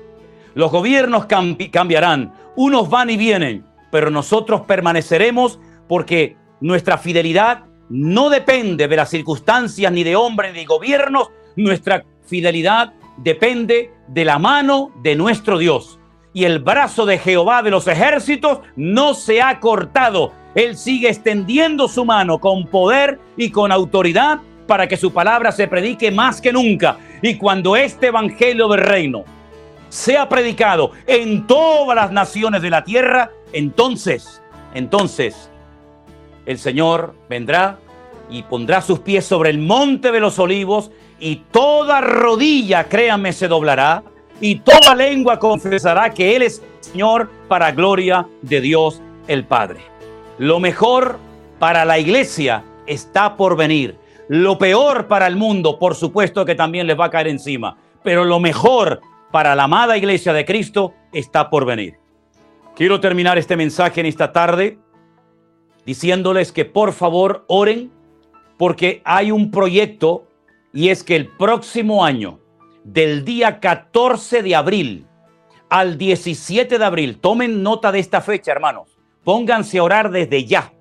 los 0.52 0.70
gobiernos 0.70 1.24
cambiarán, 1.72 2.34
unos 2.56 2.90
van 2.90 3.08
y 3.08 3.16
vienen, 3.16 3.64
pero 3.90 4.10
nosotros 4.10 4.60
permaneceremos 4.66 5.58
porque 5.88 6.36
nuestra 6.60 6.98
fidelidad 6.98 7.64
no 7.88 8.28
depende 8.28 8.86
de 8.86 8.96
las 8.96 9.08
circunstancias 9.08 9.90
ni 9.90 10.04
de 10.04 10.14
hombres 10.14 10.52
ni 10.52 10.58
de 10.58 10.64
gobiernos, 10.66 11.30
nuestra 11.56 12.04
fidelidad 12.26 12.92
depende 13.16 13.94
de 14.08 14.26
la 14.26 14.38
mano 14.38 14.92
de 15.02 15.16
nuestro 15.16 15.56
Dios. 15.56 15.98
Y 16.34 16.44
el 16.44 16.58
brazo 16.58 17.06
de 17.06 17.16
Jehová 17.16 17.62
de 17.62 17.70
los 17.70 17.88
ejércitos 17.88 18.58
no 18.76 19.14
se 19.14 19.40
ha 19.40 19.58
cortado. 19.58 20.34
Él 20.54 20.76
sigue 20.76 21.08
extendiendo 21.08 21.88
su 21.88 22.04
mano 22.04 22.40
con 22.40 22.66
poder 22.66 23.18
y 23.38 23.50
con 23.50 23.72
autoridad 23.72 24.40
para 24.66 24.86
que 24.86 24.96
su 24.96 25.12
palabra 25.12 25.52
se 25.52 25.68
predique 25.68 26.10
más 26.10 26.40
que 26.40 26.52
nunca. 26.52 26.98
Y 27.22 27.36
cuando 27.36 27.76
este 27.76 28.08
evangelio 28.08 28.68
del 28.68 28.80
reino 28.80 29.24
sea 29.88 30.28
predicado 30.28 30.92
en 31.06 31.46
todas 31.46 31.96
las 31.96 32.12
naciones 32.12 32.62
de 32.62 32.70
la 32.70 32.84
tierra, 32.84 33.30
entonces, 33.52 34.42
entonces, 34.74 35.50
el 36.44 36.58
Señor 36.58 37.14
vendrá 37.28 37.78
y 38.28 38.42
pondrá 38.42 38.82
sus 38.82 39.00
pies 39.00 39.24
sobre 39.24 39.50
el 39.50 39.58
monte 39.58 40.12
de 40.12 40.20
los 40.20 40.38
olivos 40.38 40.90
y 41.18 41.36
toda 41.50 42.00
rodilla, 42.00 42.84
créanme, 42.84 43.32
se 43.32 43.48
doblará 43.48 44.02
y 44.40 44.56
toda 44.56 44.94
lengua 44.94 45.38
confesará 45.38 46.10
que 46.10 46.36
Él 46.36 46.42
es 46.42 46.62
Señor 46.80 47.30
para 47.48 47.72
gloria 47.72 48.26
de 48.42 48.60
Dios 48.60 49.00
el 49.28 49.44
Padre. 49.44 49.80
Lo 50.38 50.60
mejor 50.60 51.18
para 51.58 51.84
la 51.84 51.98
iglesia 51.98 52.62
está 52.86 53.36
por 53.36 53.56
venir. 53.56 53.96
Lo 54.28 54.58
peor 54.58 55.06
para 55.06 55.26
el 55.26 55.36
mundo, 55.36 55.78
por 55.78 55.94
supuesto 55.94 56.44
que 56.44 56.56
también 56.56 56.86
les 56.86 56.98
va 56.98 57.06
a 57.06 57.10
caer 57.10 57.28
encima, 57.28 57.76
pero 58.02 58.24
lo 58.24 58.40
mejor 58.40 59.00
para 59.30 59.54
la 59.54 59.64
amada 59.64 59.96
iglesia 59.96 60.32
de 60.32 60.44
Cristo 60.44 60.94
está 61.12 61.48
por 61.48 61.64
venir. 61.64 61.98
Quiero 62.74 63.00
terminar 63.00 63.38
este 63.38 63.56
mensaje 63.56 64.00
en 64.00 64.06
esta 64.06 64.32
tarde 64.32 64.78
diciéndoles 65.84 66.50
que 66.50 66.64
por 66.64 66.92
favor 66.92 67.44
oren 67.46 67.92
porque 68.58 69.00
hay 69.04 69.30
un 69.30 69.50
proyecto 69.50 70.26
y 70.72 70.88
es 70.88 71.04
que 71.04 71.16
el 71.16 71.28
próximo 71.28 72.04
año, 72.04 72.40
del 72.82 73.24
día 73.24 73.60
14 73.60 74.42
de 74.42 74.54
abril 74.56 75.06
al 75.68 75.98
17 75.98 76.78
de 76.78 76.84
abril, 76.84 77.18
tomen 77.18 77.62
nota 77.62 77.92
de 77.92 78.00
esta 78.00 78.20
fecha, 78.20 78.52
hermanos, 78.52 78.98
pónganse 79.24 79.78
a 79.78 79.84
orar 79.84 80.10
desde 80.10 80.44
ya 80.44 80.72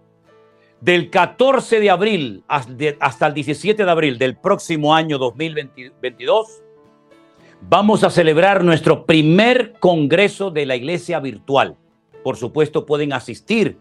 del 0.86 1.09
14 1.09 1.79
de 1.79 1.89
abril 1.89 2.43
hasta 2.47 3.25
el 3.25 3.33
17 3.33 3.86
de 3.86 3.89
abril 3.89 4.19
del 4.19 4.38
próximo 4.38 4.93
año 4.93 5.17
2022, 5.17 6.61
vamos 7.61 8.03
a 8.03 8.11
celebrar 8.11 8.63
nuestro 8.63 9.07
primer 9.07 9.73
congreso 9.79 10.51
de 10.51 10.67
la 10.67 10.75
iglesia 10.75 11.19
virtual. 11.19 11.75
Por 12.23 12.38
supuesto, 12.38 12.86
pueden 12.86 13.13
asistir 13.13 13.79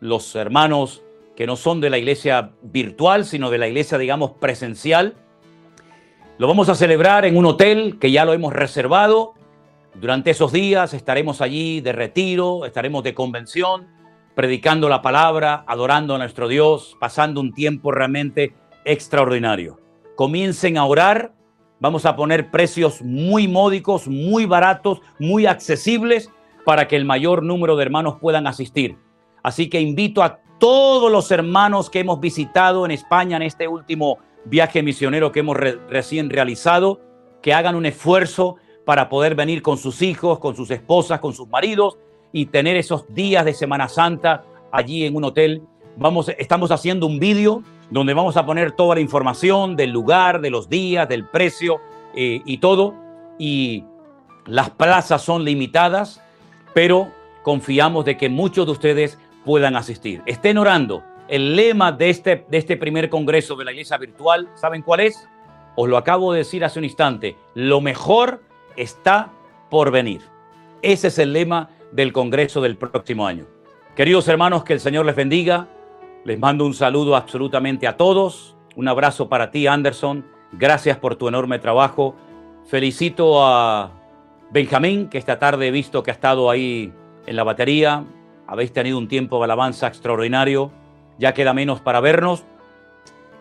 los 0.00 0.36
hermanos 0.36 1.02
que 1.36 1.46
no 1.46 1.56
son 1.56 1.80
de 1.80 1.88
la 1.88 1.96
iglesia 1.96 2.50
virtual, 2.60 3.24
sino 3.24 3.48
de 3.48 3.56
la 3.56 3.68
iglesia, 3.68 3.96
digamos, 3.96 4.32
presencial. 4.32 5.14
Lo 6.36 6.48
vamos 6.48 6.68
a 6.68 6.74
celebrar 6.74 7.24
en 7.24 7.38
un 7.38 7.46
hotel 7.46 7.98
que 7.98 8.10
ya 8.10 8.26
lo 8.26 8.34
hemos 8.34 8.52
reservado. 8.52 9.32
Durante 9.94 10.32
esos 10.32 10.52
días 10.52 10.92
estaremos 10.92 11.40
allí 11.40 11.80
de 11.80 11.92
retiro, 11.92 12.66
estaremos 12.66 13.02
de 13.04 13.14
convención 13.14 13.86
predicando 14.34 14.88
la 14.88 15.02
palabra, 15.02 15.64
adorando 15.66 16.14
a 16.14 16.18
nuestro 16.18 16.48
Dios, 16.48 16.96
pasando 16.98 17.40
un 17.40 17.52
tiempo 17.52 17.92
realmente 17.92 18.54
extraordinario. 18.84 19.78
Comiencen 20.16 20.78
a 20.78 20.84
orar, 20.84 21.32
vamos 21.80 22.06
a 22.06 22.16
poner 22.16 22.50
precios 22.50 23.02
muy 23.02 23.48
módicos, 23.48 24.08
muy 24.08 24.46
baratos, 24.46 25.00
muy 25.18 25.46
accesibles 25.46 26.30
para 26.64 26.88
que 26.88 26.96
el 26.96 27.04
mayor 27.04 27.42
número 27.42 27.76
de 27.76 27.82
hermanos 27.82 28.16
puedan 28.20 28.46
asistir. 28.46 28.96
Así 29.42 29.68
que 29.68 29.80
invito 29.80 30.22
a 30.22 30.38
todos 30.58 31.10
los 31.10 31.30
hermanos 31.30 31.90
que 31.90 32.00
hemos 32.00 32.20
visitado 32.20 32.84
en 32.84 32.92
España 32.92 33.36
en 33.36 33.42
este 33.42 33.66
último 33.66 34.18
viaje 34.44 34.82
misionero 34.82 35.32
que 35.32 35.40
hemos 35.40 35.56
recién 35.56 36.30
realizado, 36.30 37.00
que 37.42 37.52
hagan 37.52 37.74
un 37.74 37.86
esfuerzo 37.86 38.56
para 38.86 39.08
poder 39.08 39.34
venir 39.34 39.62
con 39.62 39.76
sus 39.76 40.02
hijos, 40.02 40.38
con 40.38 40.54
sus 40.54 40.70
esposas, 40.70 41.20
con 41.20 41.34
sus 41.34 41.48
maridos 41.48 41.98
y 42.32 42.46
tener 42.46 42.76
esos 42.76 43.12
días 43.14 43.44
de 43.44 43.54
Semana 43.54 43.88
Santa 43.88 44.44
allí 44.70 45.04
en 45.04 45.16
un 45.16 45.24
hotel. 45.24 45.62
Vamos, 45.96 46.30
estamos 46.38 46.70
haciendo 46.70 47.06
un 47.06 47.18
vídeo 47.18 47.62
donde 47.90 48.14
vamos 48.14 48.36
a 48.36 48.46
poner 48.46 48.72
toda 48.72 48.94
la 48.94 49.00
información 49.00 49.76
del 49.76 49.90
lugar, 49.90 50.40
de 50.40 50.50
los 50.50 50.68
días, 50.68 51.08
del 51.08 51.26
precio 51.26 51.80
eh, 52.14 52.40
y 52.46 52.58
todo. 52.58 52.94
Y 53.38 53.84
las 54.46 54.70
plazas 54.70 55.22
son 55.22 55.44
limitadas, 55.44 56.22
pero 56.72 57.12
confiamos 57.42 58.04
de 58.04 58.16
que 58.16 58.28
muchos 58.28 58.66
de 58.66 58.72
ustedes 58.72 59.18
puedan 59.44 59.76
asistir. 59.76 60.22
Estén 60.26 60.58
orando. 60.58 61.04
El 61.28 61.54
lema 61.56 61.92
de 61.92 62.10
este, 62.10 62.46
de 62.50 62.58
este 62.58 62.76
primer 62.76 63.08
congreso 63.08 63.56
de 63.56 63.64
la 63.64 63.72
iglesia 63.72 63.96
virtual, 63.98 64.48
¿saben 64.54 64.82
cuál 64.82 65.00
es? 65.00 65.28
Os 65.76 65.88
lo 65.88 65.96
acabo 65.96 66.32
de 66.32 66.38
decir 66.38 66.64
hace 66.64 66.78
un 66.78 66.84
instante. 66.84 67.36
Lo 67.54 67.80
mejor 67.80 68.42
está 68.76 69.32
por 69.70 69.90
venir. 69.90 70.20
Ese 70.82 71.08
es 71.08 71.18
el 71.18 71.32
lema 71.32 71.70
del 71.92 72.12
Congreso 72.12 72.60
del 72.60 72.76
próximo 72.76 73.26
año. 73.26 73.46
Queridos 73.94 74.26
hermanos, 74.28 74.64
que 74.64 74.72
el 74.72 74.80
Señor 74.80 75.06
les 75.06 75.14
bendiga. 75.14 75.68
Les 76.24 76.38
mando 76.38 76.64
un 76.64 76.74
saludo 76.74 77.14
absolutamente 77.14 77.86
a 77.86 77.96
todos. 77.96 78.56
Un 78.74 78.88
abrazo 78.88 79.28
para 79.28 79.50
ti, 79.50 79.66
Anderson. 79.66 80.24
Gracias 80.52 80.96
por 80.96 81.16
tu 81.16 81.28
enorme 81.28 81.58
trabajo. 81.58 82.16
Felicito 82.64 83.44
a 83.44 83.92
Benjamín, 84.50 85.08
que 85.08 85.18
esta 85.18 85.38
tarde 85.38 85.68
he 85.68 85.70
visto 85.70 86.02
que 86.02 86.10
ha 86.10 86.14
estado 86.14 86.50
ahí 86.50 86.92
en 87.26 87.36
la 87.36 87.44
batería. 87.44 88.04
Habéis 88.46 88.72
tenido 88.72 88.98
un 88.98 89.08
tiempo 89.08 89.38
de 89.38 89.44
alabanza 89.44 89.86
extraordinario. 89.86 90.70
Ya 91.18 91.34
queda 91.34 91.52
menos 91.52 91.80
para 91.80 92.00
vernos. 92.00 92.44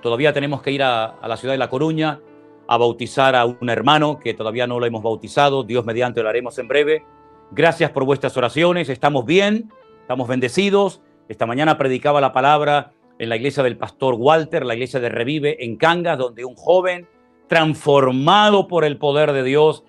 Todavía 0.01 0.33
tenemos 0.33 0.61
que 0.61 0.71
ir 0.71 0.83
a, 0.83 1.05
a 1.05 1.27
la 1.27 1.37
ciudad 1.37 1.53
de 1.53 1.59
La 1.59 1.69
Coruña 1.69 2.19
a 2.67 2.77
bautizar 2.77 3.35
a 3.35 3.45
un 3.45 3.69
hermano 3.69 4.19
que 4.19 4.33
todavía 4.33 4.67
no 4.67 4.79
lo 4.79 4.85
hemos 4.85 5.03
bautizado. 5.03 5.63
Dios 5.63 5.85
mediante 5.85 6.23
lo 6.23 6.29
haremos 6.29 6.57
en 6.57 6.67
breve. 6.67 7.05
Gracias 7.53 7.91
por 7.91 8.05
vuestras 8.05 8.37
oraciones. 8.37 8.87
Estamos 8.87 9.25
bien, 9.25 9.71
estamos 9.99 10.29
bendecidos. 10.29 11.01
Esta 11.27 11.45
mañana 11.45 11.77
predicaba 11.77 12.21
la 12.21 12.31
palabra 12.31 12.93
en 13.19 13.27
la 13.27 13.35
iglesia 13.35 13.61
del 13.61 13.77
pastor 13.77 14.15
Walter, 14.17 14.65
la 14.65 14.73
iglesia 14.73 15.01
de 15.01 15.09
Revive 15.09 15.65
en 15.65 15.75
Cangas, 15.75 16.17
donde 16.17 16.45
un 16.45 16.55
joven 16.55 17.09
transformado 17.47 18.69
por 18.69 18.85
el 18.85 18.97
poder 18.97 19.33
de 19.33 19.43
Dios, 19.43 19.83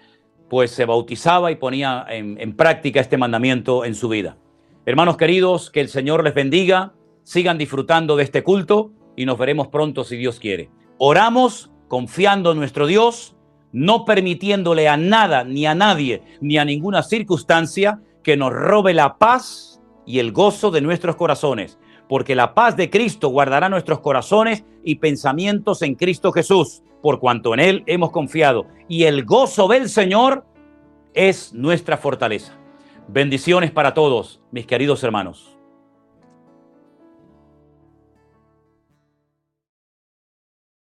pues 0.51 0.73
se 0.73 0.87
bautizaba 0.87 1.53
y 1.53 1.55
ponía 1.55 2.05
en, 2.09 2.37
en 2.41 2.57
práctica 2.57 2.99
este 2.99 3.17
mandamiento 3.17 3.85
en 3.85 3.95
su 3.95 4.09
vida. 4.09 4.37
Hermanos 4.85 5.17
queridos, 5.17 5.71
que 5.71 5.81
el 5.81 5.89
Señor 5.89 6.25
les 6.25 6.35
bendiga, 6.35 6.95
sigan 7.23 7.59
disfrutando 7.59 8.17
de 8.17 8.25
este 8.25 8.43
culto 8.43 8.91
y 9.15 9.25
nos 9.25 9.39
veremos 9.39 9.69
pronto 9.69 10.03
si 10.03 10.17
Dios 10.17 10.41
quiere. 10.41 10.69
Oramos 10.99 11.71
confiando 11.87 12.51
en 12.51 12.59
nuestro 12.59 12.89
Dios, 12.89 13.37
no 13.73 14.05
permitiéndole 14.05 14.89
a 14.89 14.97
nada, 14.97 15.45
ni 15.45 15.67
a 15.67 15.75
nadie, 15.75 16.23
ni 16.41 16.59
a 16.59 16.65
ninguna 16.65 17.03
circunstancia 17.03 18.01
que 18.23 18.37
nos 18.37 18.53
robe 18.53 18.95
la 18.95 19.17
paz 19.19 19.81
y 20.07 20.19
el 20.19 20.33
gozo 20.33 20.71
de 20.71 20.81
nuestros 20.81 21.17
corazones, 21.17 21.79
porque 22.09 22.35
la 22.35 22.55
paz 22.55 22.77
de 22.77 22.91
Cristo 22.91 23.29
guardará 23.29 23.69
nuestros 23.69 24.01
corazones 24.01 24.65
y 24.85 24.97
pensamientos 24.97 25.83
en 25.83 25.95
Cristo 25.95 26.33
Jesús, 26.33 26.83
por 27.01 27.19
cuanto 27.19 27.55
en 27.55 27.61
Él 27.61 27.83
hemos 27.87 28.11
confiado, 28.11 28.67
y 28.89 29.05
el 29.05 29.25
gozo 29.25 29.67
del 29.69 29.89
Señor 29.89 30.45
es 31.15 31.53
nuestra 31.53 31.97
fortaleza. 31.97 32.53
Bendiciones 33.09 33.71
para 33.71 33.95
todos, 33.95 34.41
mis 34.53 34.67
queridos 34.67 35.03
hermanos. 35.03 35.52